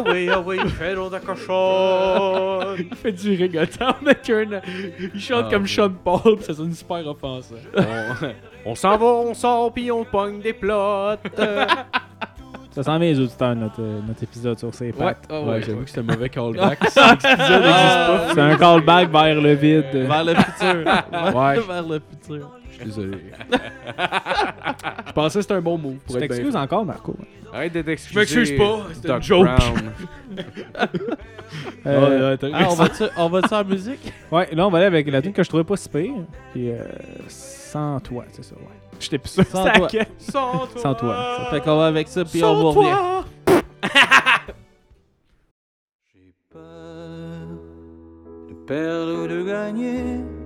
oui, 0.08 0.28
ah 0.32 0.42
oui, 0.44 0.58
donc 0.96 1.12
de 1.14 1.20
cochon. 1.20 2.76
Il 2.80 2.96
fait 2.96 3.12
du 3.12 3.42
reggaeton 3.42 3.86
avec 4.02 4.30
un. 4.30 4.62
Il 5.14 5.20
chante 5.20 5.46
Ah, 5.48 5.52
comme 5.52 5.64
oui. 5.64 5.70
Sean 5.70 5.90
Paul, 6.04 6.38
pis 6.38 6.44
ça 6.46 6.54
sonne 6.56 6.74
super 6.74 7.06
offensant. 7.08 7.56
on 7.76 8.72
on 8.72 8.76
s'en 8.76 8.98
va, 8.98 9.06
on 9.06 9.34
sort, 9.34 9.72
puis 9.74 9.92
on 9.92 10.04
pogne 10.04 10.40
des 10.42 10.54
plots. 10.54 11.16
Ça 12.72 12.84
sent 12.84 13.00
bien 13.00 13.10
les 13.10 13.20
auditeurs, 13.20 13.56
notre, 13.56 13.82
euh, 13.82 14.00
notre 14.08 14.22
épisode 14.22 14.60
sur 14.60 14.72
ses 14.74 14.92
pattes. 14.92 15.26
ouais, 15.32 15.44
ouais, 15.44 15.62
j'avoue 15.64 15.84
que 15.84 15.90
c'est 15.90 16.00
un 16.00 16.04
mauvais 16.04 16.30
callback. 16.30 16.78
Cet 16.90 17.24
épisode 17.26 17.64
Ah, 17.66 18.28
C'est 18.34 18.42
un 18.42 18.56
callback 18.56 19.10
vers 19.12 19.42
le 19.42 19.54
vide. 19.54 19.86
Vers 19.94 20.24
le 20.24 20.36
futur. 20.36 20.86
Ouais. 21.36 21.60
Vers 21.60 21.88
le 21.88 22.00
futur. 22.00 22.52
Je 22.78 22.84
suis 22.84 22.86
désolé. 22.86 23.18
Je 25.08 25.12
pensais 25.14 25.40
que 25.40 25.42
c'était 25.42 25.54
un 25.56 25.62
bon 25.62 25.78
move 25.78 25.94
Tu 25.94 26.00
pour 26.06 26.16
être 26.18 26.20
bien 26.22 26.28
t'excuses 26.28 26.56
encore, 26.56 26.86
Marco. 26.86 27.16
Arrête 27.54 27.74
d'être 27.74 27.88
excusé. 27.90 28.14
Je 28.14 28.20
m'excuse 28.40 28.58
pas, 28.58 28.88
c'était 28.94 29.10
une 29.12 29.22
joke. 29.24 29.46
Brown. 29.46 29.92
Euh, 31.86 32.36
Ouais, 32.36 32.50
Ah, 32.54 32.68
on 32.70 32.74
va-tu 32.76 33.04
on 33.18 33.30
va 33.30 33.40
en 33.50 33.64
musique? 33.64 34.12
ouais, 34.32 34.50
là, 34.54 34.68
on 34.68 34.70
va 34.70 34.80
aller 34.80 34.88
avec 34.88 35.08
la 35.10 35.22
tune 35.22 35.32
que 35.32 35.42
je 35.44 35.48
trouvais 35.48 35.64
pas 35.64 35.78
si 35.78 35.88
pire. 35.88 36.12
Puis, 36.52 36.70
euh, 36.72 36.80
sans 37.30 38.00
toi, 38.02 38.26
c'est 38.34 38.44
ça, 38.44 38.56
ouais. 38.56 38.62
J'étais 39.00 39.18
plus 39.18 39.30
sûr. 39.30 39.46
Sans 39.46 39.64
toi. 39.72 39.88
Sans 40.20 40.58
toi. 40.66 40.70
Sans 40.76 40.94
toi. 40.96 41.48
Fait 41.52 41.62
qu'on 41.62 41.78
va 41.78 41.86
avec 41.88 42.10
ça, 42.10 42.26
puis 42.26 42.44
on 42.44 42.54
vous 42.56 42.72
revient. 42.72 43.24
J'ai 46.14 46.34
peur 46.52 47.48
de 48.50 48.54
perdre 48.66 49.24
ou 49.24 49.28
de 49.28 49.44
gagner, 49.44 50.18
de 50.18 50.37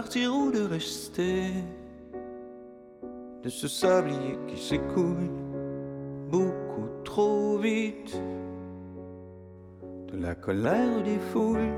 partir 0.00 0.34
ou 0.34 0.50
de 0.50 0.64
rester, 0.64 1.52
de 3.44 3.48
ce 3.48 3.68
sablier 3.68 4.36
qui 4.48 4.60
s'écoule 4.60 5.30
beaucoup 6.32 6.88
trop 7.04 7.58
vite, 7.58 8.20
de 10.10 10.20
la 10.20 10.34
colère 10.34 11.00
des 11.04 11.20
foules, 11.30 11.72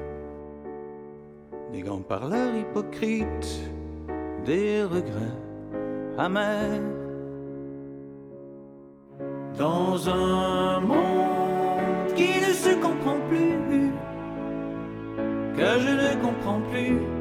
des 1.74 1.82
grands 1.82 2.06
parleurs 2.14 2.56
hypocrites, 2.56 3.60
des 4.46 4.82
regrets 4.82 5.42
amers. 6.16 6.80
Dans 9.58 10.08
un 10.08 10.80
monde 10.80 12.14
qui 12.16 12.30
ne 12.40 12.52
se 12.64 12.72
comprend 12.80 13.20
plus, 13.28 13.90
que 15.58 15.70
je 15.84 15.92
ne 16.02 16.22
comprends 16.22 16.62
plus, 16.70 17.15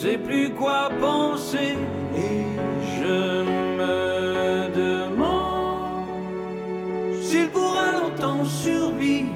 sais 0.00 0.16
plus 0.16 0.50
quoi 0.50 0.90
penser 1.00 1.76
et 2.14 2.44
je 3.00 3.42
me 3.78 4.68
demande 4.72 6.06
s'il 7.20 7.48
pourra 7.48 7.90
longtemps 8.00 8.44
survivre 8.44 9.34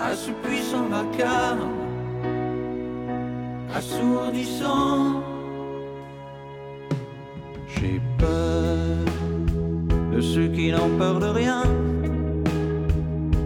à 0.00 0.14
ce 0.14 0.30
puissant 0.30 0.86
vacarme 0.88 1.68
assourdissant. 3.74 5.22
J'ai 7.66 8.00
peur 8.16 8.96
de 10.10 10.22
ceux 10.22 10.48
qui 10.48 10.72
n'ont 10.72 10.96
peur 10.96 11.18
de 11.18 11.26
rien, 11.26 11.64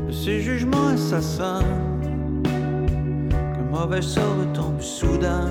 de 0.07 0.13
ces 0.13 0.41
jugements 0.41 0.91
assassins, 0.95 1.65
qu'un 2.45 3.69
mauvais 3.77 4.01
sort 4.01 4.37
retombe 4.39 4.81
soudain 4.81 5.51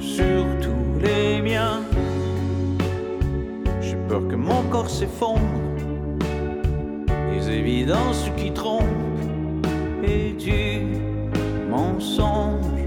sur 0.00 0.44
tous 0.60 1.00
les 1.00 1.40
miens. 1.42 1.82
J'ai 3.80 3.96
peur 4.08 4.26
que 4.28 4.34
mon 4.34 4.62
corps 4.70 4.88
s'effondre, 4.88 5.40
les 7.32 7.50
évidences 7.50 8.30
qui 8.36 8.50
trompent 8.52 8.84
et 10.02 10.32
du 10.32 10.86
mensonge 11.70 12.79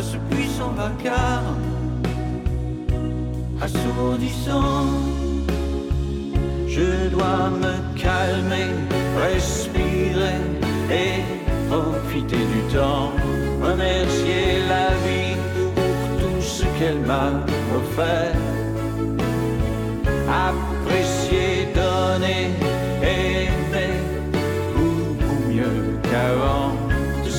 à 0.00 0.02
ce 0.02 0.16
puissant 0.30 0.72
vacarme 0.82 1.60
assourdissant. 3.60 4.86
Je 6.66 7.08
dois 7.14 7.50
me 7.64 7.74
calmer, 8.04 8.70
respirer 9.26 10.40
et 11.02 11.16
profiter 11.68 12.44
du 12.54 12.60
temps. 12.74 13.12
Remercier 13.68 14.44
la 14.74 14.88
vie 15.04 15.36
pour 15.74 16.02
tout 16.20 16.40
ce 16.40 16.64
qu'elle 16.76 17.00
m'a 17.10 17.28
offert. 17.78 18.36
Apprécier, 20.48 21.68
donner, 21.74 22.44
aimer 23.02 23.96
beaucoup 24.74 25.40
mieux 25.52 25.80
qu'avant. 26.08 26.72
Te 27.22 27.30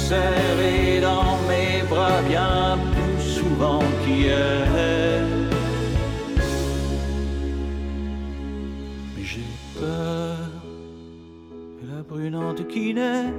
la 12.52 12.58
brûlante 12.58 12.68
qui 12.68 12.94
naît, 12.94 13.34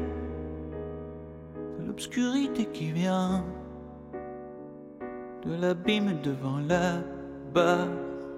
de 1.78 1.86
l'obscurité 1.86 2.66
qui 2.72 2.92
vient, 2.92 3.44
de 5.44 5.54
l'abîme 5.60 6.20
devant 6.22 6.58
la 6.68 7.02
barre 7.52 7.88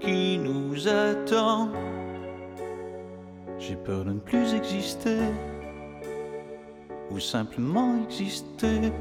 qui 0.01 0.39
nous 0.39 0.89
attend. 0.89 1.69
J'ai 3.59 3.77
peur 3.77 4.05
de 4.05 4.13
ne 4.13 4.19
plus 4.19 4.55
exister, 4.55 5.19
ou 7.11 7.19
simplement 7.19 8.03
exister 8.05 8.93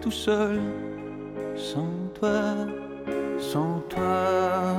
tout 0.00 0.12
seul, 0.12 0.60
sans 1.56 1.88
toi, 2.14 2.54
sans 3.38 3.80
toi. 3.88 4.76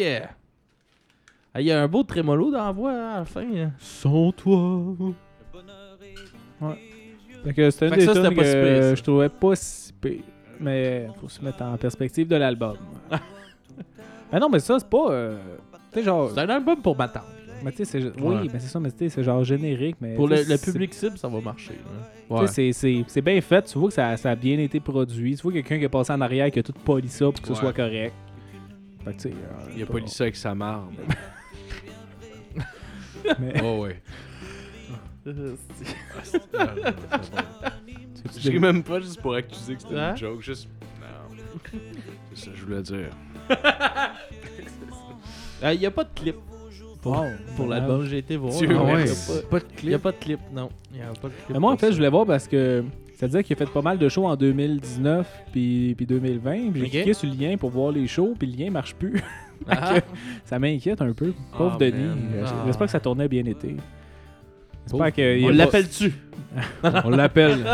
Yeah! 0.00 0.30
Ah, 1.54 1.60
Il 1.60 1.66
y 1.66 1.72
a 1.72 1.82
un 1.82 1.88
beau 1.88 2.02
trémolo 2.02 2.50
dans 2.50 2.64
la 2.64 2.72
voix 2.72 2.92
hein, 2.92 3.10
à 3.14 3.18
la 3.20 3.24
fin. 3.24 3.44
là. 3.44 3.70
Sans 3.78 4.32
toi. 4.32 4.94
Fait 7.44 7.54
que 7.54 7.70
c'était 7.70 7.88
une 7.88 7.94
des 7.94 8.00
ça, 8.06 8.14
c'était 8.14 8.28
tunes 8.28 8.36
pas 8.36 8.44
si 8.44 8.52
que 8.52 8.94
je 8.96 9.02
trouvais 9.02 9.28
pas 9.28 9.56
si 9.56 9.92
pire. 9.94 10.20
Mais 10.60 11.08
faut 11.20 11.28
se 11.28 11.42
mettre 11.42 11.62
en 11.62 11.76
perspective 11.78 12.28
de 12.28 12.36
l'album. 12.36 12.76
mais 14.32 14.38
non, 14.38 14.50
mais 14.50 14.58
ça, 14.60 14.78
c'est 14.78 14.88
pas. 14.88 15.10
euh, 15.10 15.38
genre. 16.04 16.30
C'est 16.34 16.40
un 16.40 16.48
album 16.50 16.82
pour 16.82 16.96
ma 16.96 17.08
tante. 17.08 17.22
Mais 17.64 17.72
tu 17.72 17.84
sais. 17.84 17.98
Ouais. 18.02 18.12
Oui, 18.20 18.50
mais 18.52 18.58
c'est 18.60 18.68
ça, 18.68 18.78
mais 18.78 18.90
tu 18.90 19.08
c'est 19.08 19.22
genre 19.24 19.42
générique. 19.42 19.96
Mais 20.00 20.14
Pour 20.14 20.28
le, 20.28 20.62
public 20.62 20.92
cible, 20.94 21.16
ça 21.18 21.28
va 21.28 21.40
marcher. 21.40 21.74
là. 22.30 22.40
tu 22.40 22.46
sais, 22.46 22.52
c'est- 22.52 22.72
C'est 22.72 23.04
c'est 23.08 23.22
bien 23.22 23.40
fait. 23.40 23.62
Tu 23.62 23.78
vois 23.78 23.88
que 23.88 23.94
ça, 23.94 24.16
ça 24.18 24.30
a 24.30 24.34
bien 24.36 24.58
été 24.58 24.78
produit. 24.80 25.34
Tu 25.36 25.42
vois 25.42 25.52
quelqu'un 25.52 25.78
qui 25.78 25.84
est 25.84 25.88
passé 25.88 26.12
en 26.12 26.20
arrière 26.20 26.50
qui 26.50 26.58
a 26.58 26.62
tout 26.62 26.72
poli 26.72 27.08
ça 27.08 27.24
pour 27.26 27.40
que 27.40 27.48
ce 27.48 27.52
Ouais. 27.52 27.58
soit 27.58 27.72
correct. 27.72 28.12
Fait 29.04 29.12
que 29.12 29.16
tu 29.16 29.22
sais. 29.30 29.34
euh, 29.34 29.70
Il 29.76 29.82
a 29.82 29.86
pas- 29.86 29.98
lu 29.98 30.08
ça 30.08 30.24
avec 30.24 30.36
sa 30.36 30.54
marde. 30.54 30.92
Mais- 33.38 33.60
Oh 33.62 33.82
ouais. 33.82 34.02
tu- 35.24 35.34
Je 38.40 38.50
ris 38.50 38.58
même 38.58 38.82
pas 38.82 38.98
juste 39.00 39.20
pour 39.20 39.34
accuser 39.34 39.74
que 39.76 39.82
c'était 39.82 39.98
Hein? 39.98 40.10
une 40.12 40.16
joke. 40.16 40.40
Juste. 40.42 40.68
Non. 41.00 41.06
C'est 42.34 42.46
ça 42.46 42.50
que 42.52 42.56
je 42.56 42.64
voulais 42.64 42.82
dire. 42.82 43.10
Il 45.72 45.78
n'y 45.78 45.86
a 45.86 45.90
pas 45.90 46.04
de 46.04 46.10
clip 46.14 46.36
pour, 47.02 47.12
Wow, 47.12 47.26
pour. 47.56 48.04
J'ai 48.04 48.18
été 48.18 48.36
voir. 48.36 48.52
Il 48.62 48.68
n'y 48.68 48.74
a, 48.74 48.78
pas- 48.78 48.84
de 49.60 49.64
il 49.82 49.90
y 49.90 49.94
a 49.94 49.98
clip. 49.98 50.02
pas 50.02 50.12
de 50.12 50.16
clip, 50.16 50.40
non. 50.52 50.70
Il 50.92 50.98
y 50.98 51.02
a 51.02 51.06
pas 51.08 51.28
de 51.28 51.34
clip. 51.34 51.50
Mais 51.50 51.58
moi, 51.58 51.72
en 51.72 51.76
fait, 51.76 51.86
ça. 51.86 51.92
je 51.92 51.96
voulais 51.96 52.10
voir 52.10 52.26
parce 52.26 52.46
que 52.48 52.84
ça 53.20 53.26
disait 53.26 53.44
qu'il 53.44 53.52
a 53.54 53.58
fait 53.58 53.70
pas 53.70 53.82
mal 53.82 53.98
de 53.98 54.08
shows 54.08 54.24
en 54.26 54.34
2019 54.34 55.26
puis, 55.52 55.94
puis 55.94 56.06
2020. 56.06 56.70
Puis 56.72 56.80
j'ai 56.80 56.88
cliqué 56.88 57.12
sur 57.12 57.28
le 57.28 57.36
lien 57.36 57.58
pour 57.58 57.68
voir 57.68 57.92
les 57.92 58.06
shows, 58.06 58.34
puis 58.38 58.50
le 58.50 58.56
lien 58.64 58.70
marche 58.70 58.94
plus. 58.94 59.20
Ah. 59.68 59.96
ça 60.46 60.58
m'inquiète 60.58 61.02
un 61.02 61.12
peu. 61.12 61.34
Pauvre 61.54 61.72
Ah, 61.74 61.78
Denis. 61.78 62.16
Euh, 62.32 62.44
Ah. 62.46 62.62
J'espère 62.64 62.86
que 62.86 62.92
sa 62.92 62.98
tournée 62.98 63.24
a 63.24 63.28
bien 63.28 63.44
été. 63.44 63.76
J'espère 64.88 65.12
que. 65.12 65.44
On 65.44 65.50
l'appelle-tu? 65.50 66.14
On 67.04 67.10
l'appelle. 67.10 67.58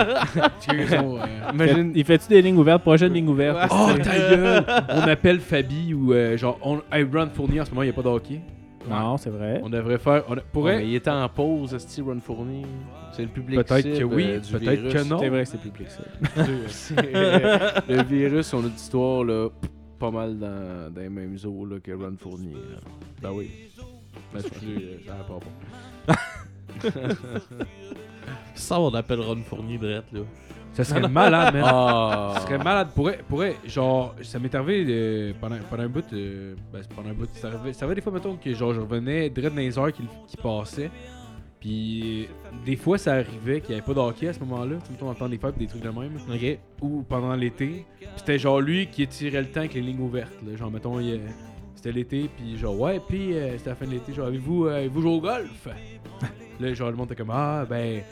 Euh, 0.68 1.52
Imagine. 1.54 1.92
Il 1.94 2.04
fait-tu 2.04 2.26
des 2.28 2.42
lignes 2.42 2.56
ouvertes, 2.56 2.82
prochaine 2.82 3.12
ligne 3.12 3.28
ouverte? 3.28 3.70
Oh 3.70 3.92
ta 4.02 4.18
gueule! 4.18 4.64
On 4.88 5.00
appelle 5.02 5.38
Fabi 5.38 5.94
ou 5.94 6.12
euh, 6.12 6.36
genre 6.36 6.58
on, 6.60 6.80
hey, 6.92 7.06
Fournier 7.32 7.60
en 7.60 7.64
ce 7.64 7.70
moment 7.70 7.82
il 7.82 7.86
n'y 7.86 7.90
a 7.90 7.94
pas 7.94 8.02
de 8.02 8.08
hockey. 8.08 8.40
Non, 8.88 9.16
c'est 9.16 9.30
vrai. 9.30 9.60
On 9.62 9.68
devrait 9.70 9.98
faire. 9.98 10.24
On 10.28 10.32
a- 10.32 10.36
Ouais, 10.36 10.42
pourrait. 10.52 10.76
mais 10.78 10.88
il 10.88 10.94
était 10.94 11.10
en 11.10 11.28
pause, 11.28 11.74
Esti 11.74 12.00
Ron 12.00 12.20
Fournier. 12.20 12.64
C'est 13.12 13.22
le 13.22 13.28
public 13.28 13.64
Peut-être 13.64 13.82
cible, 13.82 13.98
que 13.98 14.04
oui, 14.04 14.24
euh, 14.28 14.40
du 14.40 14.52
peut-être 14.52 14.80
virus. 14.80 14.94
que 14.94 15.08
non. 15.08 15.18
C'est 15.18 15.28
vrai 15.28 15.42
que 15.44 15.48
c'est 15.50 15.60
public, 15.60 15.88
ça. 15.90 16.02
C'est, 16.68 17.14
euh, 17.14 17.70
le 17.88 18.02
virus, 18.02 18.46
son 18.46 18.64
auditoire, 18.64 19.24
là, 19.24 19.48
pas 19.98 20.10
mal 20.10 20.38
dans, 20.38 20.92
dans 20.92 21.00
les 21.00 21.08
mêmes 21.08 21.36
eaux 21.46 21.64
là, 21.64 21.76
que 21.80 21.92
Ron 21.92 22.16
Fournier. 22.18 22.52
là. 22.54 22.78
Ben 23.22 23.30
oui. 23.32 23.50
Ben, 24.32 24.40
excusez, 24.40 24.76
euh, 24.76 24.98
ça 25.06 25.14
va 25.16 26.14
pas. 26.14 26.14
Ça, 28.54 28.80
on 28.80 28.92
appelle 28.94 29.20
Ron 29.20 29.42
Fournier 29.42 29.78
drette, 29.78 30.12
là. 30.12 30.20
Ça 30.76 30.84
serait 30.84 31.08
malade, 31.08 31.54
man. 31.54 31.62
Ah! 31.66 32.32
Ça 32.34 32.40
serait 32.42 32.58
malade. 32.58 32.88
Pourrait, 32.94 33.20
pourrait, 33.26 33.56
genre, 33.66 34.14
ça 34.22 34.38
m'est 34.38 34.54
arrivé 34.54 34.84
euh, 34.88 35.32
pendant, 35.40 35.56
pendant 35.70 35.84
un 35.84 35.88
bout. 35.88 36.04
euh, 36.12 36.54
ben, 36.70 36.82
pendant 36.94 37.08
un 37.08 37.14
bout. 37.14 37.28
Ça 37.32 37.48
arrivait, 37.48 37.72
ça 37.72 37.86
arrivait 37.86 37.94
des 37.94 38.02
fois, 38.02 38.12
mettons, 38.12 38.36
que 38.36 38.52
genre, 38.52 38.74
je 38.74 38.80
revenais 38.80 39.30
direct 39.30 39.54
dans 39.54 39.60
les 39.62 39.78
heures 39.78 39.92
qui, 39.92 40.02
qui 40.28 40.36
passaient. 40.36 40.90
Puis, 41.60 42.28
des 42.66 42.76
fois, 42.76 42.98
ça 42.98 43.14
arrivait 43.14 43.60
qu'il 43.62 43.70
n'y 43.70 43.76
avait 43.76 43.86
pas 43.86 43.94
de 43.94 43.98
hockey 44.00 44.28
à 44.28 44.34
ce 44.34 44.40
moment-là. 44.40 44.76
Tu 44.84 44.92
mettons, 44.92 45.12
temps 45.14 45.28
des 45.28 45.38
fêtes, 45.38 45.56
des 45.56 45.66
trucs 45.66 45.82
de 45.82 45.88
même. 45.88 46.12
Ok. 46.30 46.58
Ou 46.82 47.02
pendant 47.08 47.34
l'été. 47.34 47.86
C'était 48.16 48.38
genre 48.38 48.60
lui 48.60 48.86
qui 48.88 49.02
étirait 49.02 49.40
le 49.40 49.48
temps 49.48 49.60
avec 49.60 49.72
les 49.72 49.80
lignes 49.80 50.00
ouvertes. 50.00 50.34
Là. 50.46 50.56
Genre, 50.56 50.70
mettons, 50.70 51.00
il, 51.00 51.14
euh, 51.14 51.18
c'était 51.74 51.92
l'été. 51.92 52.28
Puis, 52.36 52.58
genre, 52.58 52.78
ouais, 52.78 53.00
puis 53.08 53.32
euh, 53.34 53.56
c'était 53.56 53.70
la 53.70 53.76
fin 53.76 53.86
de 53.86 53.92
l'été. 53.92 54.12
Genre, 54.12 54.26
avez-vous 54.26 54.66
euh, 54.66 54.88
joué 54.92 55.10
au 55.10 55.20
golf? 55.20 55.68
là, 56.60 56.74
genre, 56.74 56.90
le 56.90 56.96
monde 56.96 57.06
était 57.06 57.16
comme, 57.16 57.32
ah, 57.32 57.64
ben. 57.68 58.02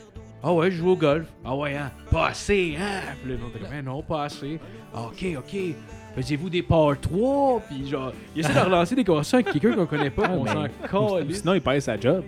Ah 0.47 0.53
ouais, 0.53 0.69
je 0.69 0.77
joue 0.77 0.91
au 0.91 0.95
golf. 0.95 1.25
Ah 1.43 1.55
ouais, 1.55 1.75
hein? 1.75 1.89
Pas 2.11 2.27
assez, 2.27 2.75
hein? 2.79 3.01
Puis 3.23 3.31
monde 3.33 3.49
était 3.49 3.59
comme, 3.61 3.69
Ben 3.71 3.83
non, 3.83 4.03
pas 4.03 4.25
assez. 4.25 4.59
Ah, 4.93 5.05
ok, 5.07 5.25
ok. 5.39 5.59
Faisiez-vous 6.15 6.49
des 6.51 6.61
par 6.61 6.97
3? 7.01 7.61
Puis 7.67 7.89
genre, 7.89 8.13
il 8.35 8.41
essaie 8.41 8.53
de 8.53 8.59
relancer 8.65 8.93
des 8.95 9.03
conversations 9.03 9.39
avec 9.39 9.51
quelqu'un 9.51 9.75
qu'on 9.75 9.87
connaît 9.87 10.11
pas, 10.11 10.25
Ah, 10.27 10.31
on 10.33 10.45
s'en 10.45 10.61
mais- 10.61 10.69
calisse. 11.19 11.39
Sinon, 11.41 11.55
il 11.55 11.61
perd 11.61 11.81
sa 11.81 11.99
job. 11.99 12.23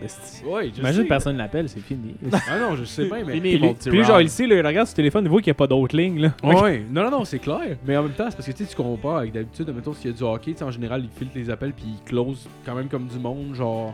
Ouais, 0.47 0.71
je 0.73 0.79
Imagine 0.79 1.03
sais. 1.03 1.07
personne 1.07 1.37
l'appelle, 1.37 1.69
c'est 1.69 1.79
fini. 1.79 2.15
Ah 2.49 2.57
non, 2.59 2.75
je 2.75 2.85
sais 2.85 3.05
bien, 3.05 3.23
mais. 3.23 3.33
Fini, 3.33 3.51
Puis 3.51 3.59
mon 3.59 3.73
petit 3.75 3.89
puis 3.89 4.03
genre, 4.03 4.19
il 4.19 4.29
sait, 4.31 4.47
là, 4.47 4.55
il 4.55 4.65
regarde 4.65 4.87
le 4.89 4.93
téléphone, 4.95 5.23
il 5.25 5.29
voit 5.29 5.39
qu'il 5.41 5.51
n'y 5.51 5.55
a 5.55 5.59
pas 5.59 5.67
d'autres 5.67 5.95
lignes. 5.95 6.19
Là. 6.19 6.33
Ouais, 6.43 6.83
non, 6.89 7.03
non, 7.03 7.11
non, 7.19 7.23
c'est 7.23 7.37
clair. 7.39 7.77
Mais 7.85 7.95
en 7.97 8.01
même 8.01 8.13
temps, 8.13 8.25
c'est 8.31 8.35
parce 8.35 8.47
que 8.47 8.51
tu 8.51 8.63
sais, 8.65 8.69
tu 8.71 8.75
compares 8.75 9.17
avec 9.17 9.31
d'habitude, 9.31 9.69
mettons, 9.75 9.93
s'il 9.93 10.09
y 10.09 10.13
a 10.13 10.17
du 10.17 10.23
hockey, 10.23 10.55
en 10.63 10.71
général, 10.71 11.03
il 11.03 11.09
filtre 11.19 11.33
les 11.35 11.51
appels 11.51 11.71
puis 11.71 11.85
il 11.87 12.03
close 12.03 12.49
quand 12.65 12.73
même 12.73 12.87
comme 12.87 13.05
du 13.05 13.19
monde, 13.19 13.53
genre 13.53 13.93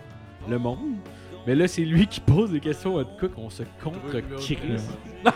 le 0.49 0.57
monde. 0.57 0.95
Mais 1.45 1.55
là, 1.55 1.67
c'est 1.67 1.83
lui 1.83 2.07
qui 2.07 2.19
pose 2.21 2.51
des 2.51 2.59
questions 2.59 2.97
à 2.97 3.03
Cook, 3.03 3.31
on 3.37 3.49
se 3.49 3.63
contre-crise. 3.83 4.57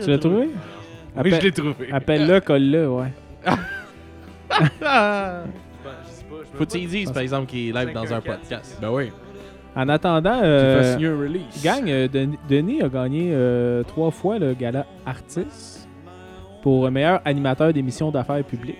Tu 0.00 0.10
l'as 0.10 0.18
trouvé? 0.18 0.48
Oui, 1.22 1.30
je 1.30 1.40
l'ai 1.40 1.52
trouvé. 1.52 1.92
Appelle-le, 1.92 2.40
colle-le, 2.40 2.88
ouais. 2.90 3.12
Faut 6.54 6.64
que 6.64 6.70
tu 6.70 6.78
y 6.78 6.86
dises, 6.86 7.10
par 7.12 7.22
exemple, 7.22 7.46
qu'il 7.46 7.68
est 7.68 7.72
live 7.84 7.92
dans 7.94 8.12
un 8.12 8.20
podcast. 8.20 8.78
Ben 8.80 8.90
oui. 8.90 9.10
En 9.74 9.88
attendant, 9.88 10.40
euh, 10.42 10.96
gang, 11.64 11.88
euh, 11.88 12.06
Den- 12.08 12.36
Denis 12.48 12.82
a 12.82 12.88
gagné 12.90 13.30
euh, 13.32 13.82
trois 13.84 14.10
fois 14.10 14.38
le 14.38 14.52
gala 14.52 14.84
Artis 15.06 15.86
pour 16.62 16.90
meilleur 16.90 17.22
animateur 17.24 17.72
d'émissions 17.72 18.10
d'affaires 18.10 18.44
publiques 18.44 18.76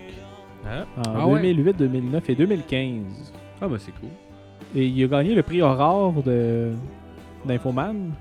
Hein? 0.67 0.85
en 0.99 1.15
Ah 1.17 1.27
ouais? 1.27 1.41
2008, 1.41 1.77
2009 1.79 2.31
et 2.31 2.35
2015. 2.35 3.33
Ah, 3.61 3.69
ben 3.69 3.79
c'est 3.79 3.93
cool. 3.93 4.11
Et 4.75 4.87
il 4.87 5.05
a 5.05 5.09
gagné 5.09 5.35
le 5.35 5.43
prix 5.43 5.61
Aurore 5.63 6.23
de 6.23 6.73
d'Infoman. 7.45 8.13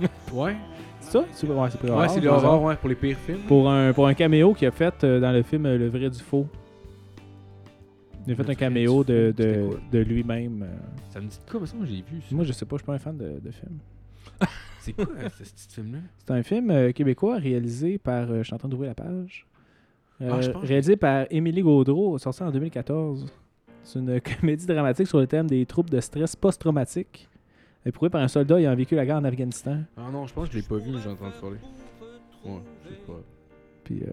Ouais. 0.32 0.56
C'est 1.00 1.12
ça? 1.12 1.24
C'est- 1.32 1.46
Ouais, 1.46 1.70
c'est 1.70 1.78
prix 1.78 1.88
Ouais, 1.88 1.94
Aurore, 1.94 2.10
c'est 2.10 2.20
les 2.20 2.26
horreurs, 2.28 2.62
ouais, 2.62 2.76
pour 2.76 2.88
les 2.88 2.94
pires 2.94 3.16
films. 3.18 3.38
Pour 3.48 3.68
un, 3.70 3.92
pour 3.92 4.06
un 4.06 4.14
caméo 4.14 4.52
qu'il 4.54 4.68
a 4.68 4.70
fait 4.70 5.02
euh, 5.04 5.20
dans 5.20 5.32
le 5.32 5.42
film 5.42 5.64
Le 5.66 5.88
vrai 5.88 6.10
du 6.10 6.18
faux. 6.18 6.46
Il 8.26 8.32
a 8.32 8.36
fait 8.36 8.42
Le 8.42 8.50
un 8.50 8.54
caméo 8.54 9.04
de, 9.04 9.34
de, 9.90 9.98
lui-même. 10.00 10.62
euh. 10.62 10.76
Ça 11.10 11.20
me 11.20 11.26
dit 11.28 11.38
quoi, 11.50 11.60
mais 11.60 11.66
ça, 11.66 11.76
moi, 11.76 11.86
j'ai 11.86 11.96
vu. 12.02 12.20
ça. 12.28 12.34
Moi, 12.34 12.44
je 12.44 12.52
sais 12.52 12.66
pas, 12.66 12.76
je 12.76 12.80
suis 12.82 12.86
pas 12.86 12.92
un 12.94 12.98
fan 12.98 13.16
de, 13.16 13.40
de 13.40 13.50
film. 13.50 13.78
C'est 14.80 14.92
quoi, 14.92 15.06
euh, 15.18 15.28
ce 15.32 15.42
petit 15.50 15.68
film-là? 15.74 15.98
C'est 16.18 16.30
un 16.32 16.42
film 16.42 16.70
euh, 16.70 16.92
québécois 16.92 17.38
réalisé 17.38 17.96
par. 17.98 18.30
euh, 18.30 18.38
je 18.38 18.42
suis 18.44 18.54
en 18.54 18.58
train 18.58 18.68
d'ouvrir 18.68 18.90
la 18.90 18.94
page. 18.94 19.46
Euh, 20.20 20.30
Ah, 20.32 20.40
je 20.42 20.50
pense 20.50 20.62
que- 20.62 20.66
réalisé 20.68 20.96
par 20.96 21.26
Émilie 21.30 21.62
Gaudreau, 21.62 22.18
sorti 22.18 22.42
en 22.42 22.50
2014. 22.50 23.26
C'est 23.84 23.98
une 23.98 24.20
comédie 24.40 24.66
dramatique 24.66 25.06
sur 25.06 25.18
le 25.18 25.26
thème 25.26 25.46
des 25.46 25.64
troubles 25.66 25.90
de 25.90 26.00
stress 26.00 26.36
post-traumatique. 26.36 27.28
Éprouvée 27.86 28.10
par 28.10 28.20
un 28.20 28.28
soldat 28.28 28.58
ayant 28.60 28.74
vécu 28.74 28.94
la 28.94 29.06
guerre 29.06 29.16
en 29.16 29.24
Afghanistan. 29.24 29.78
Ah 29.96 30.08
non, 30.12 30.26
je 30.26 30.34
pense 30.34 30.48
que 30.48 30.54
je 30.54 30.58
l'ai 30.58 30.64
pas 30.66 30.76
vu, 30.76 30.90
mais 30.90 30.98
j'ai 31.00 31.08
entendu 31.08 31.32
parler. 31.40 31.56
Ouais, 32.44 32.60
je 32.84 32.88
sais 32.90 33.00
pas. 33.06 33.20
Puis, 33.84 34.02
euh, 34.02 34.06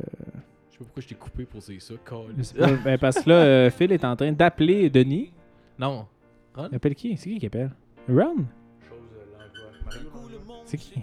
Je 0.69 0.73
sais 0.73 0.77
pas 0.79 0.83
pourquoi 0.85 1.01
je 1.03 1.07
t'ai 1.07 1.15
coupé 1.15 1.43
pour 1.45 1.59
dire 1.61 1.81
ça, 1.81 1.93
je 2.37 2.43
sais 2.43 2.53
pas, 2.57 2.71
ben, 2.83 2.97
parce 2.97 3.19
que 3.21 3.29
là, 3.29 3.35
euh, 3.35 3.69
Phil 3.75 3.91
est 3.91 4.05
en 4.05 4.15
train 4.15 4.31
d'appeler 4.31 4.89
Denis. 4.89 5.31
Non. 5.77 6.07
Il 6.57 6.75
appelle 6.75 6.95
qui? 6.95 7.17
C'est 7.17 7.29
qui 7.31 7.39
qui 7.39 7.45
appelle? 7.47 7.71
Ron 8.07 8.45
C'est 10.65 10.77
qui? 10.77 11.01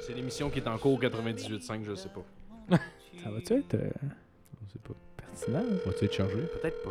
C'est 0.00 0.14
l'émission 0.14 0.50
qui 0.50 0.58
est 0.58 0.66
en 0.68 0.76
cours 0.78 1.00
98.5, 1.00 1.84
je 1.84 1.94
sais 1.94 2.08
pas. 2.08 2.76
Ça 3.22 3.30
va-tu 3.30 3.52
être 3.54 3.74
euh, 3.74 3.90
On 4.64 4.68
sait 4.72 4.78
pas. 4.82 4.94
pertinent? 5.16 5.62
Va-tu 5.86 6.04
être 6.06 6.12
chargé? 6.12 6.36
Peut-être 6.60 6.82
pas. 6.82 6.90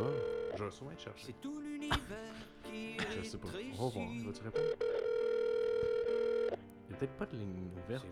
Je 0.61 0.65
vais 0.65 0.71
sûrement 0.71 0.91
être 0.91 1.01
cherché. 1.01 1.33
je 3.23 3.27
sais 3.27 3.37
pas. 3.37 3.47
On 3.79 3.87
va 3.87 3.93
voir. 3.93 4.07
Vas-tu 4.25 4.43
répondre? 4.43 4.65
Il 6.87 6.91
y 6.91 6.93
a 6.93 6.97
peut-être 6.97 7.13
pas 7.13 7.25
de 7.25 7.37
ligne 7.37 7.69
ouverte. 7.83 8.05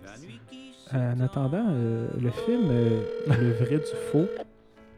En 0.91 1.19
attendant, 1.19 1.67
euh, 1.69 2.07
le 2.19 2.31
film 2.31 2.69
euh, 2.71 3.03
Le 3.27 3.51
vrai 3.51 3.77
du 3.77 3.95
faux 4.11 4.25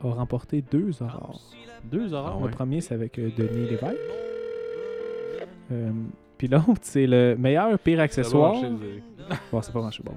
a 0.02 0.14
remporté 0.14 0.62
deux 0.62 1.04
aurores. 1.04 1.42
Deux 1.84 2.14
horreurs. 2.14 2.40
Le 2.40 2.52
premier, 2.52 2.80
c'est 2.80 2.94
avec 2.94 3.20
euh, 3.20 3.30
Denis 3.38 3.70
Lévesque. 3.70 3.98
Euh, 5.72 5.92
Puis 6.42 6.48
l'autre, 6.48 6.80
c'est 6.82 7.06
le 7.06 7.36
meilleur 7.38 7.78
pire 7.78 8.00
accessoire. 8.00 8.56
Ça. 8.56 9.36
Bon, 9.52 9.62
c'est 9.62 9.72
pas 9.72 9.82
marché. 9.84 10.02
Bon, 10.04 10.14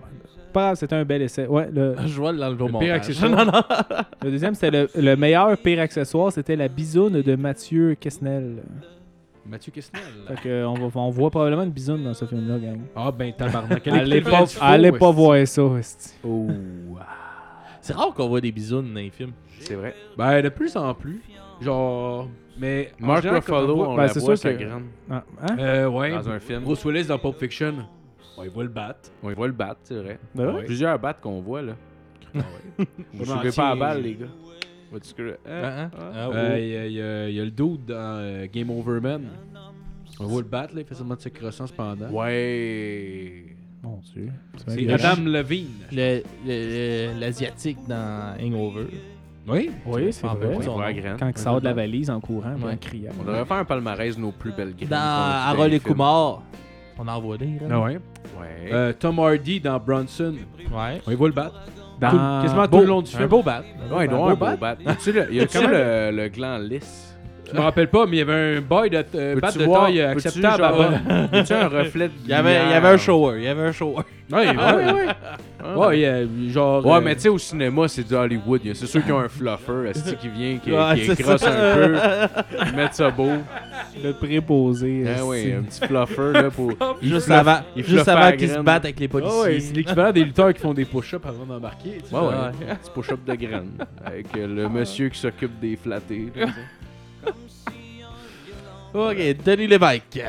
pas 0.55 0.61
grave, 0.62 0.77
c'était 0.77 0.95
un 0.95 1.05
bel 1.05 1.20
essai. 1.20 1.47
Ouais, 1.47 1.68
le, 1.70 1.97
Je 2.07 2.14
vois 2.18 2.33
Le 2.33 2.55
montage. 2.57 2.81
pire 2.81 2.95
accessoire. 2.95 3.31
Non, 3.31 3.45
non. 3.45 3.53
le 4.22 4.31
deuxième, 4.31 4.55
c'était 4.55 4.70
le, 4.70 4.89
le 4.99 5.16
meilleur 5.16 5.55
pire 5.59 5.81
accessoire. 5.81 6.33
C'était 6.33 6.57
la 6.57 6.68
bisoune 6.68 7.20
de 7.20 7.37
Mathieu 7.37 7.95
Kessnel. 8.01 8.62
Mathieu 9.45 9.70
Kessnel. 9.70 10.03
Fait 10.29 10.41
que, 10.43 10.64
on, 10.64 10.89
va, 10.89 11.01
on 11.03 11.11
voit 11.11 11.31
probablement 11.31 11.64
une 11.64 11.70
bisoune 11.72 12.03
dans 12.03 12.14
ce 12.14 12.25
film-là, 12.25 12.59
gang. 12.59 12.81
Ah 12.97 13.12
ben 13.12 13.31
tabarnak. 13.35 13.87
Allez 13.87 14.22
pas, 14.22 14.47
allez 14.62 14.93
pas 14.93 15.11
voir 15.11 15.47
ça. 15.47 15.62
Oh, 16.27 16.49
C'est 17.83 17.93
rare 17.93 18.14
qu'on 18.14 18.29
voit 18.29 18.41
des 18.41 18.51
bisounes 18.51 18.95
dans 18.95 18.99
les 19.01 19.11
films. 19.11 19.33
c'est 19.61 19.75
vrai. 19.75 19.95
Ben 20.16 20.41
de 20.41 20.49
plus 20.49 20.75
en 20.75 20.95
plus. 20.95 21.20
Genre. 21.61 22.31
Mais. 22.59 22.93
Mark 22.99 23.25
on 23.29 23.35
Ruffalo, 23.35 23.77
voit- 23.77 23.89
on 23.91 23.97
Ben, 23.97 24.03
la 24.03 24.09
c'est 24.09 24.21
voit 24.21 24.37
sa 24.37 24.53
que- 24.53 24.63
graine 24.65 24.85
Ah, 25.11 25.25
hein? 25.43 25.57
Euh, 25.59 25.89
ouais. 25.89 26.11
dans 26.13 26.29
un 26.29 26.39
film. 26.41 26.63
Bruce 26.63 26.85
Willis 26.85 27.07
dans 27.07 27.19
Pulp 27.19 27.37
Fiction. 27.39 27.75
Ouais, 28.39 28.47
il 28.47 28.51
voit 28.51 28.65
le 28.65 28.69
bat. 28.71 28.97
On 29.23 29.31
y 29.31 29.35
voit 29.35 29.47
le 29.47 29.53
bat, 29.53 29.77
c'est 29.83 29.95
vrai. 29.97 30.19
Ben 30.35 30.47
ouais? 30.49 30.55
Ouais. 30.55 30.65
Plusieurs 30.65 30.99
bats 30.99 31.15
qu'on 31.15 31.41
voit, 31.41 31.63
là. 31.63 31.75
Vous 32.35 32.85
Pas 32.85 33.25
suivez 33.25 33.33
entier. 33.33 33.51
pas 33.53 33.71
à 33.71 33.77
balle, 33.77 34.03
les 34.03 34.15
gars. 34.15 34.27
Hein, 34.27 34.99
hein? 35.47 35.91
Ah. 35.97 36.01
Ah, 36.15 36.29
Euh, 36.33 36.53
oh. 36.55 36.57
Il 36.59 36.69
y, 36.93 37.01
a- 37.01 37.29
y 37.29 37.35
y 37.35 37.45
le 37.45 37.51
dude 37.51 37.85
dans 37.87 38.19
euh, 38.21 38.47
Game 38.53 38.71
Over 38.71 39.01
Man. 39.01 39.29
On 40.21 40.27
voit 40.27 40.43
le 40.43 40.49
bat, 40.49 40.63
là, 40.73 40.81
il 40.81 40.85
fait 40.85 40.95
seulement 40.95 41.17
de 41.17 41.21
se 41.21 41.29
crossant 41.29 41.67
cependant. 41.67 42.09
Ouais. 42.11 43.47
Mon 43.83 44.01
Dieu. 44.15 44.31
C'est 44.67 44.91
Adam 44.93 45.23
Levine. 45.25 45.69
Le- 45.93 46.23
le- 46.47 47.13
le- 47.15 47.21
L'asiatique 47.21 47.79
dans 47.89 48.35
Hangover. 48.41 48.87
Oui. 49.47 49.70
Oui, 49.86 50.12
c'est 50.12 50.26
vrai. 50.26 50.57
On. 50.68 51.16
Quand 51.18 51.28
il 51.28 51.38
sort 51.38 51.61
de 51.61 51.64
la 51.66 51.72
valise 51.74 52.11
en 52.11 52.20
courant, 52.20 52.55
Ouais. 52.62 52.72
en 52.72 52.76
criant. 52.76 53.12
On 53.20 53.24
devrait 53.24 53.45
faire 53.45 53.57
un 53.59 53.64
palmarès 53.64 54.16
de 54.16 54.20
nos 54.20 54.32
plus 54.32 54.53
belles 54.53 54.74
graines. 54.74 54.88
Dans 54.88 54.97
Harold 54.97 55.72
et. 55.74 55.80
Kumar. 55.80 56.42
On 56.99 57.09
en 57.09 57.20
voit 57.20 57.36
des. 57.36 57.47
là. 57.47 57.66
Ah 57.72 57.80
ouais? 57.80 57.95
Ouais. 58.40 58.70
Euh, 58.72 58.92
Tom 58.99 59.18
Hardy 59.18 59.61
dans 59.61 59.78
Bronson. 59.80 60.34
Ouais. 60.72 61.01
On 61.07 61.11
y 61.11 61.14
voit 61.14 61.28
le 61.28 61.34
bat. 61.34 61.53
Dans- 62.01 62.11
Tout- 62.11 62.42
quasiment 62.42 62.62
Beau- 62.66 62.76
tout 62.78 62.82
le 62.82 62.88
long 62.88 63.03
du 63.03 63.14
un 63.14 63.18
film. 63.18 63.28
beau 63.28 63.42
bat. 63.42 63.61
ouais, 63.92 64.05
il 64.05 64.09
doit 64.09 64.18
avoir 64.18 64.30
un 64.30 64.34
beau 64.55 64.57
bat. 64.61 64.76
Y 64.84 64.88
a-tu 64.88 65.12
le, 65.12 65.32
y 65.34 65.40
a-tu 65.40 65.59
le, 65.66 66.11
le 66.12 66.28
gland 66.28 66.59
lisse? 66.59 67.14
Je 67.53 67.57
me 67.57 67.61
rappelle 67.62 67.88
pas, 67.88 68.07
mais 68.07 68.16
il 68.16 68.18
y 68.20 68.22
avait 68.22 68.57
un 68.57 68.61
boy 68.61 68.90
de 68.90 69.05
euh, 69.14 69.34
de 69.34 69.64
voir- 69.64 69.84
taille 69.86 70.01
acceptable 70.01 70.57
genre, 70.62 70.80
avant. 70.82 71.28
Y 71.32 71.36
a-tu 71.38 71.53
un 71.53 71.68
reflet 71.68 72.09
de 72.09 72.12
Il 72.24 72.30
y 72.30 72.32
avait, 72.34 72.55
il 72.66 72.70
y 72.70 72.74
avait 72.74 72.88
un 72.88 72.97
shower. 72.97 73.34
Il 73.38 73.45
y 73.45 73.49
avait 73.49 73.62
un 73.68 73.72
shower. 73.72 73.97
Ouais, 74.32 74.47
Ah, 74.59 74.74
ouais, 74.76 74.84
ouais, 74.86 74.92
ouais. 74.92 75.07
Ah. 75.62 75.78
Ouais, 75.78 75.99
il 75.99 76.01
y 76.03 76.07
a- 76.07 76.51
genre. 76.53 76.84
Ouais, 76.84 76.97
euh, 76.97 77.01
mais 77.03 77.14
tu 77.14 77.22
sais, 77.22 77.28
au 77.28 77.38
cinéma, 77.38 77.86
c'est 77.88 78.07
du 78.07 78.14
Hollywood. 78.14 78.61
C'est 78.74 78.86
sûr 78.86 79.03
qu'ils 79.05 79.12
ont 79.12 79.18
un 79.18 79.28
fluffer, 79.28 79.88
esti, 79.90 80.16
qui 80.16 80.28
vient, 80.28 80.59
qui, 80.59 80.72
Ouais, 80.72 80.95
qui 80.95 81.11
écrosse 81.12 81.40
ça. 81.42 81.51
un 81.51 81.74
peu, 81.76 81.97
qui 82.66 82.74
met 82.74 82.88
ça 82.92 83.11
beau. 83.11 83.30
Le 84.03 84.12
préposé. 84.12 85.05
Ah 85.07 85.24
oui, 85.24 85.53
un 85.53 85.62
petit 85.62 85.80
fluffer, 85.86 86.32
là, 86.32 86.51
pour... 86.51 86.72
il 87.03 87.09
Juste 87.12 87.30
avant, 87.30 87.59
juste 87.76 88.09
avant 88.09 88.32
qu'ils 88.36 88.49
se 88.51 88.59
battent 88.61 88.84
avec 88.84 88.99
les 88.99 89.09
Ah 89.12 89.16
ouais, 89.16 89.22
policiers. 89.22 89.61
c'est 89.61 89.76
l'équivalent 89.76 90.12
des 90.12 90.24
lutteurs 90.24 90.53
qui 90.55 90.61
font 90.61 90.74
des 90.74 90.84
push-ups 90.86 91.24
avant 91.26 91.45
d'embarquer. 91.45 91.99
tu. 92.09 92.14
Ouais, 92.14 92.20
ouais. 92.20 92.26
Ouais. 92.28 92.70
Un 92.70 92.74
petit 92.76 92.90
push-up 92.95 93.20
de 93.26 93.34
graines. 93.34 93.78
Avec 94.05 94.26
euh, 94.36 94.47
le 94.47 94.68
monsieur 94.68 95.09
qui 95.11 95.18
s'occupe 95.18 95.61
des 95.61 95.76
flattés. 95.76 96.32
Ok, 98.95 99.16
Denis 99.45 99.66
Lévesque. 99.66 100.22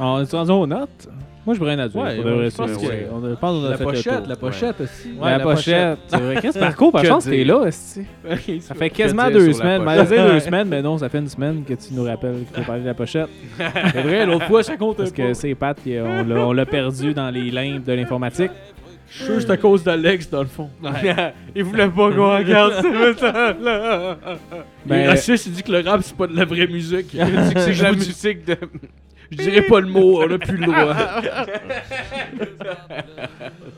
On 0.00 0.20
est 0.20 0.32
rendu 0.32 0.50
aux 0.50 0.66
notes. 0.66 1.08
Moi, 1.46 1.54
je 1.54 1.64
rien 1.64 1.78
à 1.78 1.88
dire. 1.88 1.98
Ouais, 1.98 2.16
Pour 2.16 2.24
de 2.24 2.30
vrai, 2.30 2.50
je 2.50 2.56
pense 2.56 2.70
c'est- 2.72 2.74
que- 2.86 2.92
c'est- 2.92 3.08
on 3.10 3.20
pense 3.36 3.58
qu'on 3.58 3.64
a 3.64 3.70
La 3.70 3.76
fait 3.78 3.84
pochette, 3.84 4.26
la 4.26 4.36
pochette 4.36 4.80
aussi. 4.82 5.08
Ouais, 5.18 5.30
la, 5.30 5.38
la 5.38 5.44
pochette. 5.44 5.98
C'est 6.08 6.16
vrai. 6.20 6.36
Qu'est-ce 6.42 6.58
Marco, 6.60 6.90
par 6.90 7.00
Que 7.02 7.08
chance, 7.08 7.24
t'es 7.24 7.44
là, 7.44 7.64
esti. 7.66 8.02
Ça 8.60 8.74
fait 8.74 8.90
quasiment 8.90 9.30
deux 9.30 9.52
semaines. 9.54 9.82
Mais 9.82 10.04
deux 10.04 10.40
semaines, 10.40 10.68
mais 10.68 10.82
non, 10.82 10.98
ça 10.98 11.08
fait 11.08 11.18
une 11.20 11.28
semaine 11.28 11.64
que 11.64 11.72
tu 11.72 11.94
nous 11.94 12.04
rappelles 12.04 12.44
qu'il 12.44 12.56
faut 12.56 12.66
parler 12.66 12.82
de 12.82 12.86
la 12.88 12.94
pochette. 12.94 13.28
C'est 13.56 14.02
vrai, 14.02 14.26
l'autre 14.26 14.44
fois, 14.46 14.62
ça 14.62 14.76
compte 14.76 14.98
Parce 14.98 15.12
que 15.12 15.32
c'est 15.32 15.54
Pat, 15.54 15.78
on 15.86 16.52
l'a 16.52 16.66
perdu 16.66 17.14
dans 17.14 17.30
les 17.30 17.50
limbes 17.50 17.84
de 17.84 17.92
l'informatique. 17.94 18.50
Je 19.10 19.24
suis 19.24 19.40
c'est 19.40 19.50
à 19.50 19.56
cause 19.56 19.82
d'Alex, 19.82 20.28
dans 20.28 20.40
le 20.42 20.46
fond. 20.46 20.68
Il 21.56 21.64
voulait 21.64 21.88
pas 21.88 22.10
qu'on 22.12 22.36
regarde 22.36 22.74
ce. 22.74 22.88
Mais 24.86 25.04
Ben, 25.04 25.08
raciste, 25.08 25.46
il 25.46 25.52
dit 25.52 25.62
que 25.62 25.72
le 25.72 25.80
rap, 25.88 26.02
c'est 26.02 26.16
pas 26.16 26.26
de 26.26 26.36
la 26.36 26.44
vraie 26.44 26.66
musique. 26.66 27.14
Il 27.14 27.24
dit 27.24 27.54
que 27.54 27.60
c'est 27.60 27.76
de 27.78 27.82
la 27.82 27.92
juste 27.92 28.06
musique 28.08 28.44
de... 28.44 28.56
Je 29.30 29.36
dirais 29.36 29.62
pas 29.62 29.80
le 29.80 29.88
mot, 29.88 30.22
on 30.22 30.30
a 30.30 30.38
plus 30.38 30.56
le 30.56 30.66
droit. 30.66 30.94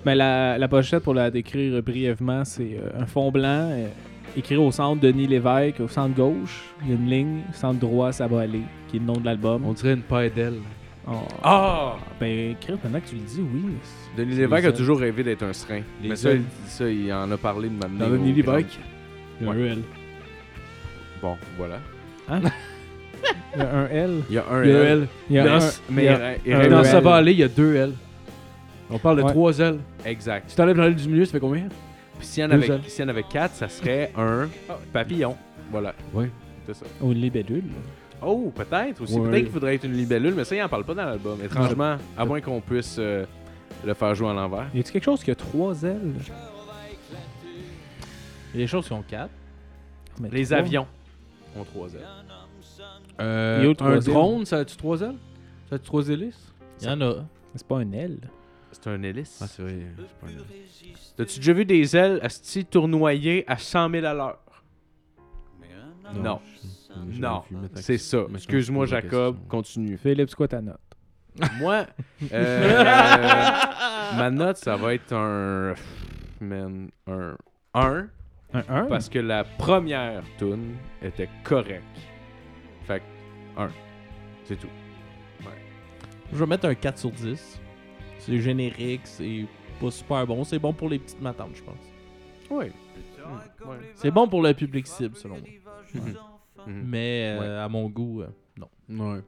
Mais 0.05 0.15
la, 0.17 0.59
la 0.59 0.69
pochette, 0.69 1.03
pour 1.03 1.15
la 1.15 1.31
décrire 1.31 1.83
brièvement, 1.83 2.45
c'est 2.45 2.79
euh, 2.79 3.01
un 3.03 3.07
fond 3.07 3.33
blanc 3.33 3.69
euh, 3.73 3.89
écrit 4.37 4.57
au 4.57 4.71
centre 4.71 5.01
Denis 5.01 5.27
Lévesque, 5.27 5.81
au 5.81 5.89
centre 5.89 6.15
gauche. 6.15 6.63
Il 6.85 6.91
y 6.91 6.93
a 6.93 6.95
une 6.95 7.11
ligne, 7.11 7.41
centre 7.53 7.81
droit, 7.81 8.13
ça 8.13 8.29
va 8.29 8.43
aller, 8.43 8.63
qui 8.89 8.99
est 8.99 9.01
le 9.01 9.07
nom 9.07 9.15
de 9.15 9.25
l'album. 9.25 9.65
On 9.67 9.73
dirait 9.73 9.95
une 9.95 10.03
paille 10.03 10.31
d'elle. 10.31 10.61
Oh. 11.09 11.23
Ah! 11.43 11.97
Ben, 12.21 12.55
Chris, 12.61 12.75
maintenant 12.85 13.01
que 13.01 13.09
tu 13.09 13.15
le 13.17 13.23
dis, 13.23 13.41
oui. 13.41 13.73
Denis 14.17 14.35
Lévesque 14.37 14.67
a 14.67 14.73
toujours 14.73 14.99
rêvé 15.01 15.23
d'être 15.23 15.43
un 15.43 15.53
serein. 15.53 15.81
Mais 16.03 16.15
ça, 16.17 16.33
il, 16.33 16.43
ça, 16.67 16.89
il 16.89 17.13
en 17.13 17.31
a 17.31 17.37
parlé 17.37 17.69
de 17.69 17.75
m'amener. 17.75 17.99
Dans 17.99 18.11
Denis 18.11 18.33
Lévesque. 18.35 18.79
Il 19.41 19.47
y 19.47 19.51
a 19.51 19.53
un 19.53 19.57
L. 19.59 19.83
Bon, 21.23 21.37
voilà. 21.57 21.79
Il 23.55 23.59
y 23.59 23.63
a 23.63 23.75
un 23.77 23.87
L. 23.89 24.23
Il 24.29 24.35
y 24.35 24.39
a 24.39 24.45
un 24.49 24.65
Il 24.65 24.71
y 24.71 24.73
a 24.73 24.79
un 24.81 24.85
L. 24.85 24.87
L. 25.03 25.09
Il 25.29 25.37
y 25.37 25.39
a 25.39 25.45
Mais, 25.45 25.51
un, 25.51 25.61
mais 25.91 26.05
Et 26.47 26.55
rêve- 26.55 26.71
dans 26.71 26.79
L. 26.81 26.87
ça 26.87 27.01
va 27.01 27.17
aller, 27.17 27.33
il 27.33 27.39
y 27.39 27.43
a 27.43 27.49
deux 27.49 27.75
L. 27.75 27.93
On 28.89 28.99
parle 28.99 29.17
de 29.23 29.29
trois 29.29 29.59
L. 29.59 29.79
Exact. 30.05 30.49
Si 30.51 30.57
t'enlèves 30.57 30.79
l'L 30.81 30.95
du 30.95 31.09
milieu, 31.09 31.25
ça 31.25 31.33
fait 31.33 31.41
combien? 31.41 31.69
Puis 32.19 32.27
s'il 32.29 32.43
y, 32.43 32.47
en 32.47 32.51
avait- 32.51 32.67
ailes. 32.69 32.81
s'il 32.87 33.03
y 33.03 33.07
en 33.07 33.09
avait 33.09 33.25
quatre, 33.25 33.55
ça 33.55 33.69
serait 33.69 34.13
un 34.17 34.49
papillon. 34.93 35.37
Voilà. 35.73 35.95
Oui. 36.15 36.27
C'est 36.67 36.75
ça. 36.75 36.87
Une 37.03 37.15
libellule. 37.15 37.65
Oh, 38.23 38.53
peut-être 38.55 39.03
aussi. 39.03 39.19
Ouais. 39.19 39.31
Peut-être 39.31 39.43
qu'il 39.45 39.53
faudrait 39.53 39.75
être 39.77 39.85
une 39.85 39.95
libellule, 39.95 40.35
mais 40.35 40.45
ça, 40.45 40.55
il 40.57 40.63
en 40.63 40.69
parle 40.69 40.85
pas 40.85 40.95
dans 40.95 41.05
l'album. 41.07 41.39
Étrangement, 41.43 41.97
à 42.17 42.25
moins 42.25 42.41
qu'on 42.41 42.61
puisse 42.61 42.97
euh, 42.99 43.25
le 43.85 43.95
faire 43.95 44.15
jouer 44.15 44.29
à 44.31 44.35
l'envers. 44.35 44.67
Y 44.75 44.81
a-tu 44.81 44.93
quelque 44.93 45.05
chose 45.05 45.23
qui 45.25 45.31
a 45.31 45.35
trois 45.35 45.83
ailes? 45.83 46.13
Il 48.53 48.61
y 48.61 48.63
a 48.63 48.65
des 48.65 48.67
choses 48.67 48.87
qui 48.87 48.93
ont 48.93 49.03
quatre. 49.03 49.31
Mais 50.21 50.29
Les 50.29 50.45
trois. 50.47 50.59
avions 50.59 50.87
ont 51.57 51.65
trois 51.65 51.89
ailes. 51.95 52.07
Euh, 53.21 53.59
Il 53.63 53.65
y 53.65 53.85
a 53.85 53.87
un 53.91 53.99
drone, 53.99 54.45
ça 54.45 54.59
a-tu 54.59 54.77
trois 54.77 55.01
ailes? 55.01 55.17
Ça 55.69 55.77
a-tu 55.77 55.85
trois 55.85 56.09
hélices? 56.09 56.53
Il 56.81 56.87
y 56.87 56.91
en 56.91 57.01
a. 57.01 57.15
C'est 57.55 57.67
pas 57.67 57.79
un 57.79 57.93
L. 57.93 58.19
C'est 58.73 58.87
un 58.89 59.03
hélice. 59.03 59.39
Ah, 59.43 59.47
c'est 59.49 59.63
vrai. 59.63 59.79
c'est 59.97 60.15
pas 60.21 60.27
un 60.27 60.31
hélice. 60.31 61.15
T'as-tu 61.17 61.39
déjà 61.39 61.53
vu 61.53 61.65
des 61.65 61.97
ailes 61.97 62.19
asti 62.23 62.65
tournoyer 62.65 63.45
à 63.51 63.57
100 63.59 63.91
000 63.91 64.07
à 64.07 64.15
l'heure? 64.15 64.39
Non. 66.15 66.41
Non, 66.97 67.43
c'est 67.75 67.99
ça. 67.99 68.25
Excuse-moi, 68.35 68.87
Jacob. 68.87 69.37
Continue. 69.49 69.97
Philippe, 69.99 70.31
c'est 70.31 70.37
quoi 70.37 70.49
ta 70.49 70.61
note? 70.61 70.79
Moi, 71.59 71.87
euh, 72.33 72.75
ma 74.17 74.31
note, 74.31 74.57
ça 74.57 74.77
va 74.77 74.95
être 74.95 75.13
un. 75.13 75.75
Man, 76.41 76.91
un 77.07 77.37
1. 77.75 78.09
Un 78.53 78.65
1 78.69 78.85
Parce 78.87 79.09
que 79.09 79.21
la 79.21 79.45
première 79.45 80.23
tune 80.39 80.75
était 81.01 81.29
correcte. 81.45 81.85
Fait 82.87 83.01
que 83.01 83.61
1. 83.61 83.71
C'est 84.45 84.57
tout. 84.57 84.69
Je 86.33 86.39
vais 86.39 86.47
mettre 86.47 86.67
un 86.67 86.75
4 86.75 86.99
sur 86.99 87.11
10. 87.11 87.61
C'est 88.19 88.39
générique, 88.39 89.01
c'est 89.05 89.47
pas 89.81 89.91
super 89.91 90.27
bon. 90.27 90.45
C'est 90.45 90.59
bon 90.59 90.73
pour 90.73 90.89
les 90.89 90.99
petites 90.99 91.21
matantes, 91.21 91.55
je 91.55 91.63
pense. 91.63 91.93
Oui. 92.51 92.67
C'est 93.95 94.11
bon 94.11 94.29
pour 94.29 94.43
le 94.43 94.53
public 94.55 94.87
cible, 94.87 95.17
selon 95.17 95.37
moi. 95.37 96.30
Mhm. 96.67 96.83
Mais 96.87 97.37
euh, 97.41 97.65
à 97.65 97.69
mon 97.69 97.89
goût, 97.89 98.23
euh, 98.23 98.27
non. 98.59 98.69
Ouais. 99.07 99.21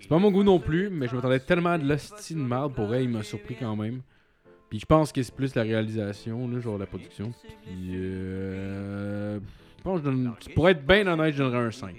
C'est 0.00 0.08
pas 0.08 0.18
mon 0.18 0.30
goût 0.30 0.44
non 0.44 0.58
plus, 0.60 0.90
mais 0.90 1.08
je 1.08 1.14
m'attendais 1.16 1.40
tellement 1.40 1.70
à 1.70 1.78
de 1.78 1.86
l'hostie 1.88 2.34
de 2.34 2.40
merde 2.40 2.74
pour 2.74 2.94
elle, 2.94 3.02
il 3.04 3.08
m'a 3.10 3.22
surpris 3.22 3.56
quand 3.58 3.74
même. 3.76 4.00
Puis 4.70 4.78
je 4.80 4.86
pense 4.86 5.12
que 5.12 5.22
c'est 5.22 5.34
plus 5.34 5.54
la 5.54 5.62
réalisation, 5.62 6.46
là, 6.48 6.60
genre 6.60 6.78
la 6.78 6.86
production. 6.86 7.32
Puis 7.64 7.90
euh, 7.94 9.38
je 9.78 9.82
pense 9.82 10.00
que 10.00 10.06
je 10.06 10.10
donne- 10.10 10.34
pour 10.54 10.68
être 10.68 10.86
bien 10.86 11.06
honnête, 11.06 11.34
je 11.34 11.42
donnerais 11.42 11.66
un 11.66 11.70
5. 11.70 11.96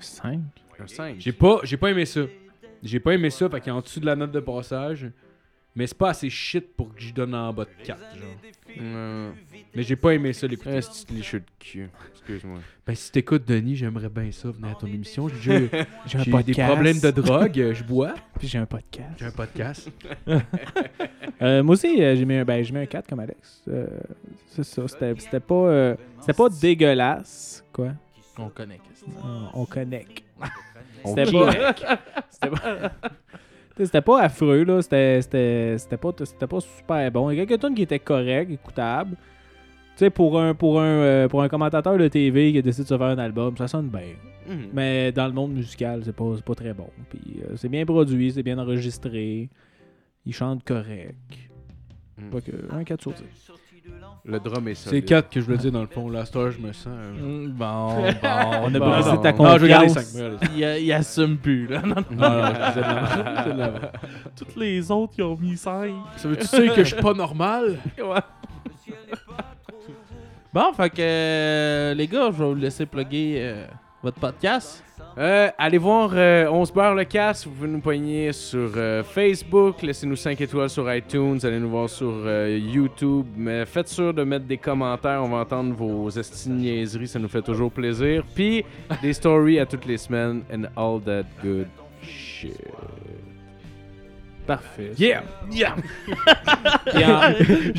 5 0.00 0.40
Un 0.78 0.86
5. 0.86 1.16
J'ai 1.18 1.32
pas, 1.32 1.60
j'ai 1.64 1.76
pas 1.76 1.90
aimé 1.90 2.04
ça. 2.04 2.22
J'ai 2.82 3.00
pas 3.00 3.12
aimé 3.14 3.30
ça, 3.30 3.48
fait 3.48 3.60
qu'il 3.60 3.68
est 3.70 3.72
en 3.76 3.80
dessous 3.80 4.00
de 4.00 4.06
la 4.06 4.16
note 4.16 4.32
de 4.32 4.40
passage. 4.40 5.10
Mais 5.76 5.86
c'est 5.88 5.98
pas 5.98 6.10
assez 6.10 6.30
shit 6.30 6.76
pour 6.76 6.94
que 6.94 7.00
je 7.02 7.12
donne 7.12 7.34
en 7.34 7.52
bas 7.52 7.64
de 7.64 7.84
4, 7.84 7.98
genre. 8.16 9.32
Mais 9.74 9.82
j'ai 9.82 9.96
pas 9.96 10.14
aimé 10.14 10.32
ça 10.32 10.46
l'écouter. 10.46 10.70
Reste 10.70 11.10
licheux 11.10 11.40
de 11.40 11.44
cul. 11.58 11.90
Excuse-moi. 12.12 12.58
Ben 12.86 12.94
si 12.94 13.10
t'écoutes 13.10 13.44
Denis, 13.46 13.74
j'aimerais 13.76 14.08
bien 14.08 14.30
ça 14.30 14.50
venir 14.50 14.70
à 14.70 14.74
ton 14.76 14.86
émission. 14.86 15.28
J'ai 15.28 15.60
déjà- 15.68 15.84
J'ai 16.06 16.18
un 16.18 16.22
j'ai 16.22 16.30
podcast. 16.30 16.58
des 16.58 16.64
problèmes 16.64 17.00
de 17.00 17.10
drogue, 17.10 17.60
euh, 17.60 17.74
je 17.74 17.82
bois. 17.84 18.14
Puis 18.38 18.46
j'ai 18.48 18.58
un 18.58 18.66
podcast. 18.66 19.10
J'ai 19.18 19.26
un 19.26 19.30
podcast. 19.32 19.90
Euh, 21.42 21.62
moi 21.64 21.72
aussi, 21.72 22.00
euh, 22.00 22.14
j'ai 22.14 22.24
mis, 22.24 22.36
un- 22.36 22.44
ben, 22.44 22.62
j'ai 22.64 22.72
mis 22.72 22.78
un 22.78 22.86
4 22.86 23.08
comme 23.08 23.18
Alex. 23.18 23.62
Euh, 23.68 23.86
c'est 24.50 24.62
ça. 24.62 24.86
C'était 24.86 25.12
c'était 25.18 25.40
pas, 25.40 25.54
euh, 25.54 25.96
c'était 26.20 26.32
pas 26.32 26.48
dégueulasse. 26.48 27.64
Quoi 27.72 27.88
On 28.38 28.48
connaît. 28.48 28.78
qu'est-ce 28.78 29.04
que 29.04 29.10
c'est. 29.10 29.26
On, 29.52 29.62
on 29.62 29.66
connecte. 29.66 30.22
On 31.02 31.08
C'était 31.14 31.30
pas. 31.32 31.52
C'était 32.30 32.50
pas. 32.50 32.92
C'était 33.76 34.00
pas 34.02 34.22
affreux, 34.22 34.64
là. 34.64 34.82
C'était- 34.82 35.76
pas, 36.00 36.12
pas 36.12 36.60
super 36.60 37.10
bon. 37.10 37.30
Il 37.30 37.38
y 37.38 37.40
a 37.40 37.46
quelques 37.46 37.60
tunes 37.60 37.74
qui 37.74 37.82
étaient 37.82 37.98
corrects, 37.98 38.50
écoutables. 38.50 39.16
sais, 39.96 40.10
pour 40.10 40.40
un, 40.40 40.54
pour, 40.54 40.80
un, 40.80 40.84
euh, 40.86 41.28
pour 41.28 41.42
un 41.42 41.48
commentateur 41.48 41.96
de 41.96 42.08
TV 42.08 42.52
qui 42.52 42.58
a 42.58 42.62
décidé 42.62 42.82
de 42.84 42.88
se 42.88 42.96
faire 42.98 43.06
un 43.06 43.18
album, 43.18 43.56
ça 43.56 43.68
sonne 43.68 43.88
bien. 43.88 44.14
Mhm. 44.48 44.68
Mais 44.72 45.12
dans 45.12 45.26
le 45.26 45.32
monde 45.32 45.52
musical, 45.52 46.02
c'est 46.04 46.14
pas, 46.14 46.24
pas 46.44 46.54
très 46.54 46.74
bon. 46.74 46.90
Puis 47.10 47.40
euh, 47.42 47.54
c'est 47.56 47.68
bien 47.68 47.84
produit, 47.86 48.32
c'est 48.32 48.42
bien 48.42 48.58
enregistré. 48.58 49.48
Il 50.26 50.32
chante 50.34 50.64
correct. 50.64 51.14
Mm. 52.18 52.30
Pas 52.30 52.40
que 52.40 52.52
un 52.70 52.84
4 52.84 53.02
sur 53.02 53.12
10. 53.12 53.22
Le 54.26 54.40
drum 54.40 54.66
est 54.68 54.74
C'est 54.74 54.88
solide. 54.88 55.04
4 55.04 55.28
que 55.28 55.40
je 55.40 55.44
voulais 55.44 55.58
dire 55.58 55.72
dans 55.72 55.82
le 55.82 55.86
fond. 55.86 56.08
Là, 56.08 56.24
heure, 56.34 56.50
je 56.50 56.58
me 56.58 56.72
sens. 56.72 56.86
euh, 56.88 57.46
Mm, 57.46 57.50
Bon, 57.52 57.88
bon, 57.88 58.02
on 58.62 58.74
a 58.74 58.78
Bon, 58.78 58.90
brisé 58.90 59.10
non, 59.10 59.16
ta 59.18 59.32
Non, 59.32 59.52
je 59.52 59.58
vais 59.58 59.68
garder 59.68 59.86
confiance. 59.88 60.04
5. 60.06 60.50
il, 60.56 60.60
il 60.84 60.92
assume 60.92 61.36
plus, 61.36 61.66
là. 61.66 61.82
Non, 61.82 61.94
non. 61.96 62.04
Non, 62.10 62.30
non, 62.30 62.46
je 62.46 62.68
disais 62.68 62.80
de 62.80 62.80
la 62.80 62.94
merde, 62.94 63.08
je 63.10 63.42
disais 63.42 63.44
de 63.54 63.58
la 63.58 63.70
merde. 63.70 63.90
Toutes 64.36 64.56
les 64.56 64.90
autres, 64.90 65.12
ils 65.18 65.24
ont 65.24 65.36
mis 65.36 65.56
5. 65.58 65.92
Ça 66.16 66.28
veut-tu 66.28 66.46
dire 66.62 66.74
que 66.74 66.84
je 66.84 66.94
suis 66.94 67.02
pas 67.02 67.12
normal? 67.12 67.78
Bon, 70.52 70.72
fait 70.72 70.90
que 70.90 70.96
euh, 71.00 71.94
les 71.94 72.06
gars, 72.06 72.30
je 72.30 72.38
vais 72.38 72.44
vous 72.48 72.54
laisser 72.54 72.86
plugger 72.86 73.34
euh, 73.40 73.66
votre 74.02 74.18
podcast. 74.20 74.84
Euh, 75.16 75.48
allez 75.58 75.78
voir 75.78 76.10
euh, 76.14 76.48
On 76.50 76.64
se 76.64 76.72
barre 76.72 76.94
le 76.94 77.04
casque. 77.04 77.46
Vous 77.46 77.54
pouvez 77.54 77.68
nous 77.68 77.80
poigner 77.80 78.32
sur 78.32 78.72
euh, 78.76 79.02
Facebook. 79.02 79.82
Laissez-nous 79.82 80.16
5 80.16 80.40
étoiles 80.40 80.70
sur 80.70 80.92
iTunes. 80.92 81.38
Allez 81.42 81.60
nous 81.60 81.70
voir 81.70 81.88
sur 81.88 82.28
YouTube. 82.28 83.26
Mais 83.36 83.64
faites 83.64 83.88
sûr 83.88 84.12
de 84.12 84.24
mettre 84.24 84.46
des 84.46 84.58
commentaires. 84.58 85.22
On 85.22 85.28
va 85.28 85.38
entendre 85.38 85.74
vos 85.74 86.10
niaiseries. 86.46 87.08
Ça 87.08 87.18
nous 87.18 87.28
fait 87.28 87.42
toujours 87.42 87.70
plaisir. 87.70 88.24
Puis 88.34 88.64
des 89.02 89.12
stories 89.12 89.60
à 89.60 89.66
toutes 89.66 89.86
les 89.86 89.98
semaines. 89.98 90.42
And 90.52 90.64
all 90.76 91.00
that 91.02 91.26
good 91.42 91.68
shit. 92.02 92.60
Parfait. 94.46 94.90
Yeah! 94.98 95.22
Yeah! 95.50 95.74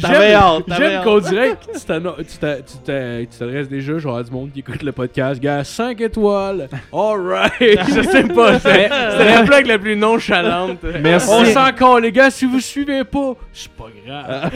T'avais 0.01 0.31
J'aime 0.31 0.35
hâte. 0.35 1.03
qu'on 1.03 1.19
dirait 1.19 1.55
que 1.55 1.77
tu 1.77 3.37
t'adresses 3.37 3.69
déjà 3.69 3.97
genre 3.99 4.17
à 4.17 4.23
du 4.23 4.31
monde 4.31 4.51
qui 4.51 4.59
écoute 4.61 4.81
le 4.81 4.91
podcast. 4.91 5.39
Gars, 5.39 5.63
5 5.63 6.01
étoiles. 6.01 6.67
Alright! 6.91 7.51
Je 7.59 8.01
sais 8.01 8.23
pas. 8.23 8.59
C'est 8.59 8.89
c'est 8.89 9.25
la 9.25 9.43
blague 9.43 9.67
la 9.67 9.77
plus 9.77 9.95
nonchalante. 9.95 10.79
Merci. 11.01 11.29
On 11.31 11.45
s'en 11.45 11.67
encore, 11.67 11.99
les 11.99 12.11
gars. 12.11 12.31
Si 12.31 12.45
vous 12.45 12.59
suivez 12.59 13.03
pas, 13.03 13.33
c'est 13.53 13.71
pas 13.71 13.85
grave. 14.05 14.51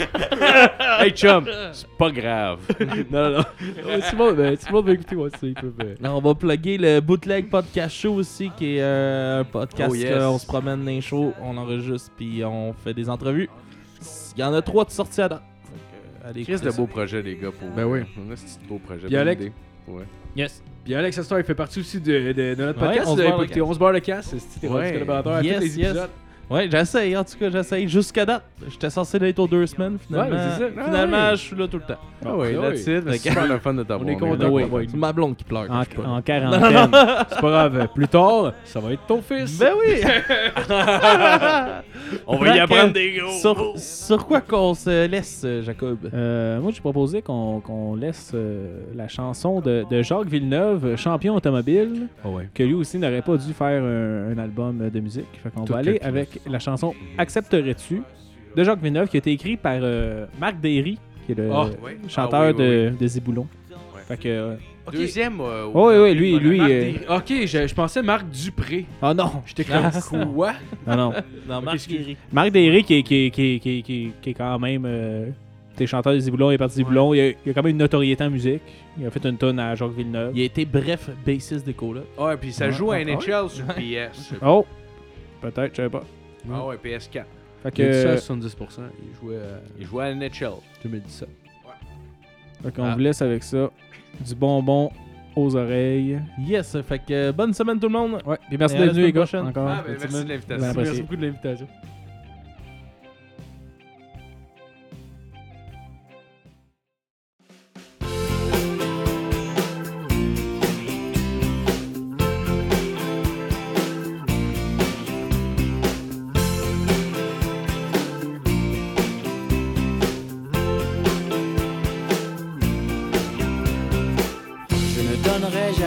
hey 0.99 1.12
chum, 1.12 1.45
c'est 1.74 1.88
pas 1.97 2.10
grave. 2.12 2.60
non, 3.12 3.30
non, 3.30 3.30
non. 3.32 3.38
Ouais, 3.38 3.99
tout, 3.99 4.05
le 4.14 4.18
monde, 4.18 4.36
ben, 4.36 4.57
tout 4.57 4.66
le 4.68 4.74
monde 4.74 4.86
va 4.88 4.93
écouter, 4.93 5.16
ouais, 5.16 5.30
ça, 5.30 5.38
ils 5.43 5.53
peuvent. 5.53 5.74
euh, 5.84 5.95
Non, 6.01 6.18
on 6.18 6.22
va 6.22 6.34
plugger 6.34 6.78
le 6.78 6.99
Bootleg 7.01 7.49
Podcast 7.49 7.95
Show 7.95 8.14
aussi, 8.16 8.49
qui 8.57 8.78
est 8.78 8.82
euh, 8.82 9.41
un 9.41 9.43
podcast 9.43 9.89
Oh, 9.91 9.95
yes. 9.95 10.12
là, 10.16 10.32
on 10.32 10.38
se 10.39 10.45
promène 10.45 10.80
dans 10.84 10.91
les 10.91 11.01
shows, 11.01 11.34
on 11.43 11.57
enregistre, 11.57 11.99
puis 12.16 12.43
on 12.45 12.74
fait 12.74 12.93
des 12.93 13.10
entrevues. 13.10 13.50
Il 14.38 14.39
y 14.39 14.43
en 14.43 14.54
a 14.54 14.62
trois 14.62 14.86
de 14.86 14.91
sorties 14.91 15.22
à 15.22 15.30
date. 15.30 15.43
Allez 16.24 16.43
Chris 16.43 16.60
de 16.60 16.70
beaux 16.72 16.86
projets, 16.88 17.22
les 17.22 17.36
gars. 17.36 17.52
Pour 17.52 17.70
Ben 17.70 17.86
oui. 17.86 18.02
On 18.18 18.32
a 18.32 18.36
ce 18.36 18.43
petit 18.43 18.68
beau 18.68 18.78
projet. 18.78 19.08
Puis 19.08 19.16
Alex-? 19.18 19.45
Ouais. 19.88 20.04
Yes. 20.36 20.62
Puis 20.84 20.93
Alex 20.95 21.18
Astor, 21.18 21.39
il 21.39 21.43
fait 21.45 21.56
partie 21.56 21.80
aussi 21.80 22.00
de, 22.00 22.32
de, 22.32 22.56
de 22.56 22.64
notre 22.64 22.80
Ouais, 22.82 22.88
podcast. 22.88 23.08
on 23.08 23.12
se 23.12 23.16
Vous 23.16 23.20
avez 23.22 23.30
barre 23.30 23.38
pas 23.38 23.41
le 23.41 23.45
écouté 23.45 23.60
casse. 23.60 23.70
On 23.70 23.74
se 23.74 23.80
barre 23.80 23.91
le 23.91 24.00
casse. 24.00 24.36
C'est 24.62 24.68
Ouais. 24.70 24.91
collaborateur 24.93 25.34
à 25.34 25.41
Yes, 25.43 25.56
tous 25.56 25.62
les 25.62 25.78
yes. 25.80 25.89
épisodes. 25.89 26.10
Ouais, 26.50 26.68
j'essaye, 26.72 27.16
en 27.16 27.24
tout 27.24 27.38
cas, 27.39 27.50
j'essaye 27.52 27.88
jusqu'à 27.88 28.26
date. 28.26 28.43
J'étais 28.70 28.89
censé 28.89 29.20
d'être 29.20 29.38
aux 29.39 29.47
deux 29.47 29.68
semaines, 29.68 29.97
finalement. 30.00 30.32
Ouais, 30.32 30.36
mais 30.36 30.43
c'est 30.58 30.64
ça. 30.64 30.70
Ah, 30.78 30.84
finalement, 30.86 31.30
je 31.32 31.36
suis 31.36 31.56
là 31.56 31.68
tout 31.68 31.78
le 31.78 31.84
temps. 31.84 32.00
Ah 32.26 32.36
oui, 32.36 32.47
Ah 32.58 32.62
oui. 32.70 32.76
it. 32.76 32.84
C'est 32.84 33.18
super 33.30 33.47
le 33.47 33.60
fun 33.60 33.74
de 33.76 33.84
t'avoir. 33.84 34.08
On 34.08 34.12
est 34.12 34.18
content. 34.18 34.50
ouais. 34.50 34.68
c'est 34.89 34.97
ma 34.97 35.14
blonde 35.14 35.36
qui 35.38 35.43
pleure. 35.43 35.66
en, 35.70 35.84
pas 35.84 36.02
là. 36.02 36.10
en 36.10 36.22
quarantaine. 36.24 36.91
C'est 37.30 37.41
pas 37.41 37.50
grave. 37.50 37.88
Plus 37.93 38.08
tard, 38.08 38.54
ça 38.66 38.80
va 38.80 38.93
être 38.93 39.06
ton 39.08 39.22
fils. 39.22 39.60
Ben 39.60 39.74
oui! 39.80 40.02
On 42.28 42.38
va 42.38 42.56
y 42.56 42.60
apprendre 42.60 42.93
des 42.93 43.18
gros. 43.20 43.32
Sur, 43.32 43.74
sur 43.78 44.26
quoi 44.26 44.41
qu'on 44.41 44.74
se 44.74 45.08
laisse, 45.08 45.41
euh, 45.45 45.62
Jacob? 45.62 46.10
Euh, 46.14 46.60
moi, 46.60 46.72
j'ai 46.74 46.82
proposé 46.82 47.22
qu'on 47.22 47.60
qu'on 47.60 47.95
laisse 47.95 48.32
euh, 48.34 48.80
la 48.95 49.08
chanson 49.08 49.62
de, 49.62 49.86
de 49.89 50.02
Jacques 50.02 50.28
Villeneuve, 50.28 50.95
champion 50.95 51.36
automobile, 51.36 52.08
Oh 52.26 52.30
ouais. 52.30 52.50
que 52.54 52.64
lui 52.64 52.74
aussi 52.74 52.97
n'aurait 52.97 53.22
pas 53.22 53.38
dû 53.38 53.54
faire 53.54 53.84
un, 53.84 54.34
un 54.34 54.38
album 54.38 54.89
de 54.89 55.00
musique. 55.00 55.28
Fait 55.43 55.50
qu'on 55.52 55.64
va 55.66 55.78
aller 55.78 56.00
calculé. 56.00 56.28
Avec 56.42 56.54
la 56.54 56.60
chanson 56.60 56.94
Accepterais-tu 57.18 58.02
de 58.56 58.64
Jacques 58.64 58.82
Villeneuve, 58.82 59.08
qui 59.10 59.18
a 59.18 59.20
été 59.20 59.32
écrit 59.32 59.58
par 59.58 59.78
euh, 59.82 60.26
Marc 60.40 60.60
Derry, 60.60 60.98
qui 61.26 61.34
est 61.34 61.36
le 61.36 61.50
Ah, 61.52 61.68
oui. 61.84 61.92
chanteur 62.08 62.42
Ah 62.42 62.48
oui, 62.48 62.54
oui, 62.58 62.64
de, 62.66 62.94
de 63.00 63.08
Ziboulon. 63.08 63.48
Ouais. 63.96 64.02
Fait 64.08 64.18
que. 64.18 64.28
euh, 64.28 64.56
Deuxième. 64.92 65.40
euh, 65.40 65.68
Oh, 65.72 65.90
oui, 65.92 65.98
oui, 66.00 66.14
lui, 66.16 66.40
lui. 66.40 66.60
Euh, 66.60 66.94
Ok, 67.18 67.26
je, 67.46 67.68
je 67.68 67.76
pensais 67.76 68.02
Marc 68.02 68.28
Dupré. 68.28 68.86
Oh 69.04 69.14
non! 69.14 69.32
J'étais 69.46 69.64
comme 69.64 69.92
quoi? 70.34 70.54
Non, 70.88 70.96
non. 70.96 71.14
Non, 71.48 71.62
Marc. 71.62 71.88
Guéry. 71.88 72.18
Marc 72.32 72.50
Derry, 72.50 72.84
qui, 72.84 72.96
est- 72.96 73.04
qui, 73.04 73.26
est- 73.26 73.30
qui, 73.30 73.42
est- 73.56 73.60
qui, 73.60 73.78
est- 73.78 73.82
qui, 73.84 74.06
est- 74.08 74.12
qui 74.22 74.30
est 74.32 74.34
quand 74.34 74.58
même. 74.58 74.84
Euh, 74.88 75.28
t'es 75.76 75.86
chanteur 75.86 76.14
de 76.14 76.20
Ziboulon, 76.20 76.50
il 76.50 76.56
est 76.56 76.58
parti 76.58 76.74
de 76.74 76.78
Ziboulon. 76.78 77.14
Il, 77.14 77.20
a, 77.22 77.28
il 77.28 77.52
a 77.52 77.54
quand 77.54 77.62
même 77.62 77.74
une 77.74 77.78
notoriété 77.78 78.24
en 78.24 78.32
musique. 78.32 78.62
Il 79.00 79.06
a 79.06 79.12
fait 79.12 79.24
une 79.26 79.38
tonne 79.38 79.60
à 79.60 79.76
Jacques 79.76 79.92
Villeneuve. 79.96 80.32
Il 80.36 80.42
a 80.42 80.46
été 80.46 80.66
bref 80.66 81.12
bassiste 81.24 81.68
des 81.68 81.74
colas. 81.74 82.02
Ouais, 82.18 82.36
puis 82.38 82.52
ça 82.52 82.66
Ouais. 82.66 82.72
joue 82.72 82.92
à 82.92 82.96
Ah, 82.96 83.04
NHL 83.06 83.48
sur 83.50 83.66
PS. 83.68 84.34
Oh! 84.44 84.66
Peut-être, 85.40 85.72
je 85.74 85.78
savais 85.78 85.90
pas. 85.90 86.04
Ah 86.52 86.66
ouais, 86.66 86.76
PS4. 86.78 87.26
Fait 87.64 87.78
Il 87.78 87.94
ça 87.94 88.12
à 88.12 88.16
que. 88.16 88.22
70%. 88.22 88.82
Il 89.04 89.16
jouait 89.20 89.36
à 89.38 89.40
Il 89.80 89.86
jouait 89.86 90.04
à 90.06 90.14
NHL. 90.16 90.54
2017. 90.84 91.30
Fait 92.64 92.72
qu'on 92.76 92.84
Ah. 92.84 92.94
vous 92.94 93.00
laisse 93.00 93.22
avec 93.22 93.44
ça. 93.44 93.70
Du 94.26 94.36
bonbon 94.36 94.92
aux 95.36 95.56
oreilles. 95.56 96.20
Yes, 96.40 96.78
fait 96.82 97.00
que 97.00 97.14
euh, 97.14 97.32
bonne 97.32 97.54
semaine 97.54 97.80
tout 97.80 97.88
le 97.88 97.94
monde. 97.94 98.22
Ouais. 98.26 98.38
Merci 98.58 98.76
Et 98.76 98.80
la 98.80 98.86
d'être 98.86 98.96
venu, 98.96 99.06
les 99.06 99.14
gars. 99.14 99.22
Encore. 99.24 99.68
Ah, 99.68 99.84
ben, 99.86 99.98
merci 100.00 100.24
de 100.24 100.30
l'invitation. 100.30 100.74
Ben. 100.74 100.74
Merci 100.84 101.02
beaucoup 101.02 101.16
de 101.16 101.22
l'invitation. 101.26 101.68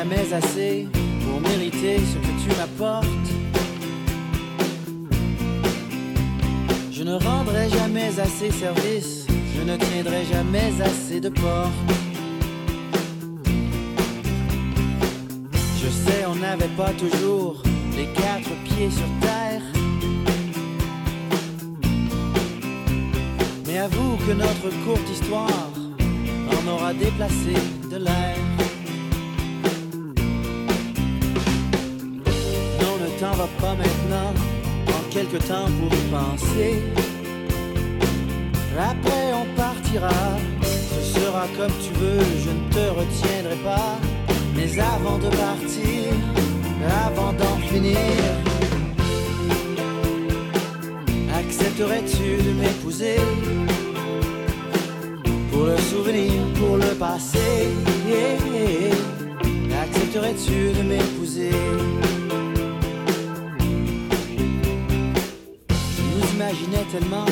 Jamais 0.03 0.33
assez 0.33 0.89
pour 1.25 1.41
mériter 1.41 1.99
ce 1.99 2.19
que 2.19 2.33
tu 2.43 2.49
m'apportes. 2.59 3.07
Je 6.91 7.03
ne 7.05 7.15
rendrai 7.15 7.69
jamais 7.71 8.11
assez 8.19 8.51
service, 8.51 9.27
je 9.57 9.63
ne 9.63 9.77
tiendrai 9.77 10.25
jamais 10.25 10.73
assez 10.83 11.21
de 11.21 11.29
porte. 11.29 11.93
Je 15.81 15.89
sais, 15.89 16.25
on 16.27 16.35
n'avait 16.35 16.75
pas 16.77 16.93
toujours 16.95 17.63
les 17.97 18.07
quatre 18.07 18.55
pieds 18.65 18.91
sur 18.91 19.11
terre. 19.21 19.63
Mais 23.67 23.79
avoue 23.79 24.17
que 24.27 24.33
notre 24.33 24.69
courte 24.85 25.09
histoire 25.09 25.71
en 26.51 26.69
aura 26.73 26.93
déplacé 26.93 27.55
de 27.89 27.99
l'air. 27.99 28.72
T'en 33.23 33.37
va 33.37 33.49
pas 33.61 33.75
maintenant, 33.77 34.35
prends 34.85 35.09
quelque 35.09 35.37
temps 35.37 35.71
pour 35.79 35.91
y 35.97 36.05
penser. 36.11 36.83
Après 38.77 39.27
on 39.41 39.47
partira, 39.57 40.11
ce 40.95 41.21
sera 41.21 41.45
comme 41.57 41.77
tu 41.85 41.93
veux, 42.01 42.25
je 42.45 42.51
ne 42.59 42.65
te 42.77 42.85
retiendrai 42.99 43.59
pas. 43.63 43.95
Mais 44.57 44.71
avant 44.81 45.19
de 45.19 45.29
partir, 45.45 46.03
avant 47.07 47.33
d'en 47.41 47.57
finir, 47.69 47.97
accepterais-tu 51.41 52.43
de 52.47 52.53
m'épouser? 52.61 53.21
Pour 55.53 55.67
le 55.67 55.77
souvenir, 55.77 56.33
pour 56.59 56.77
le 56.77 56.93
passé, 57.07 57.69
accepterais-tu 59.85 60.73
de 60.77 60.83
m'épouser? 60.83 61.51
Imaginais 66.53 66.85
tellement 66.93 67.25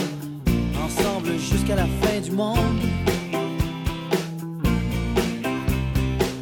ensemble 0.82 1.36
jusqu'à 1.36 1.76
la 1.76 1.84
fin 1.84 2.20
du 2.20 2.30
monde. 2.30 2.56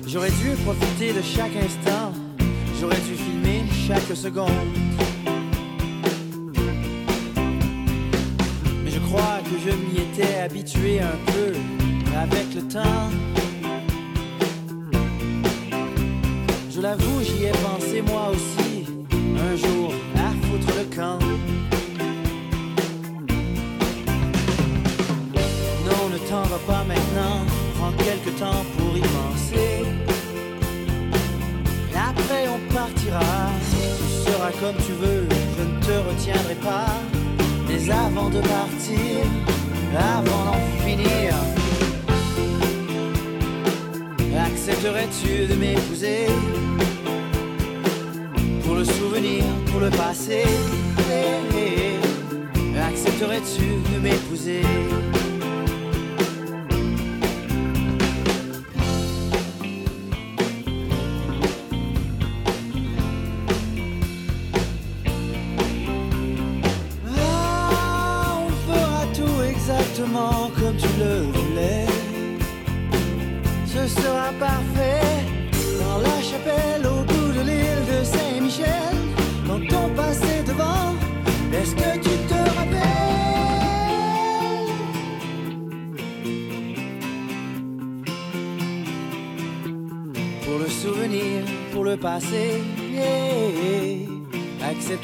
J'aurais 0.07 0.31
dû 0.31 0.51
profiter 0.65 1.13
de 1.13 1.21
chaque 1.21 1.57
instant, 1.57 2.13
j'aurais 2.81 3.01
dû 3.01 3.17
filmer 3.17 3.65
chaque 3.89 4.17
seconde. 4.17 4.53
Mais 8.85 8.91
je 8.91 9.01
crois 9.01 9.41
que 9.43 9.59
je 9.59 9.75
m'y 9.75 10.01
étais 10.01 10.39
habitué 10.39 11.01
un 11.01 11.33
peu 11.33 11.55
avec 12.17 12.55
le 12.55 12.63
temps. 12.63 13.11
Je 16.71 16.81
l'avoue, 16.81 17.23
j'y 17.25 17.47
ai 17.47 17.51
pensé 17.51 18.03
moi 18.03 18.31
aussi, 18.31 18.85
un 19.13 19.57
jour 19.57 19.93
à 20.15 20.31
foutre 20.47 20.73
le 20.79 20.97
camp. 20.97 21.38
Pour 28.39 28.97
y 28.97 29.01
penser. 29.01 29.85
Après 31.95 32.47
on 32.49 32.73
partira, 32.73 33.51
tu 33.73 34.31
seras 34.31 34.53
comme 34.61 34.77
tu 34.87 34.93
veux, 34.93 35.27
je 35.57 35.63
ne 35.65 35.81
te 35.83 36.09
retiendrai 36.09 36.55
pas. 36.57 36.87
Mais 37.69 37.91
avant 37.91 38.31
de 38.31 38.41
partir, 38.41 39.27
avant 39.97 40.45
d'en 40.45 40.87
finir, 40.87 41.35
accepterais-tu 44.47 45.47
de 45.47 45.55
m'épouser? 45.55 46.27
Pour 48.65 48.77
le 48.77 48.85
souvenir, 48.85 49.45
pour 49.73 49.81
le 49.81 49.91
passé, 49.91 50.45
accepterais-tu 52.81 53.65
de 53.93 54.01
m'épouser? 54.01 54.63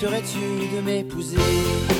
Accepterais-tu 0.04 0.76
de 0.76 0.80
m'épouser? 0.82 1.93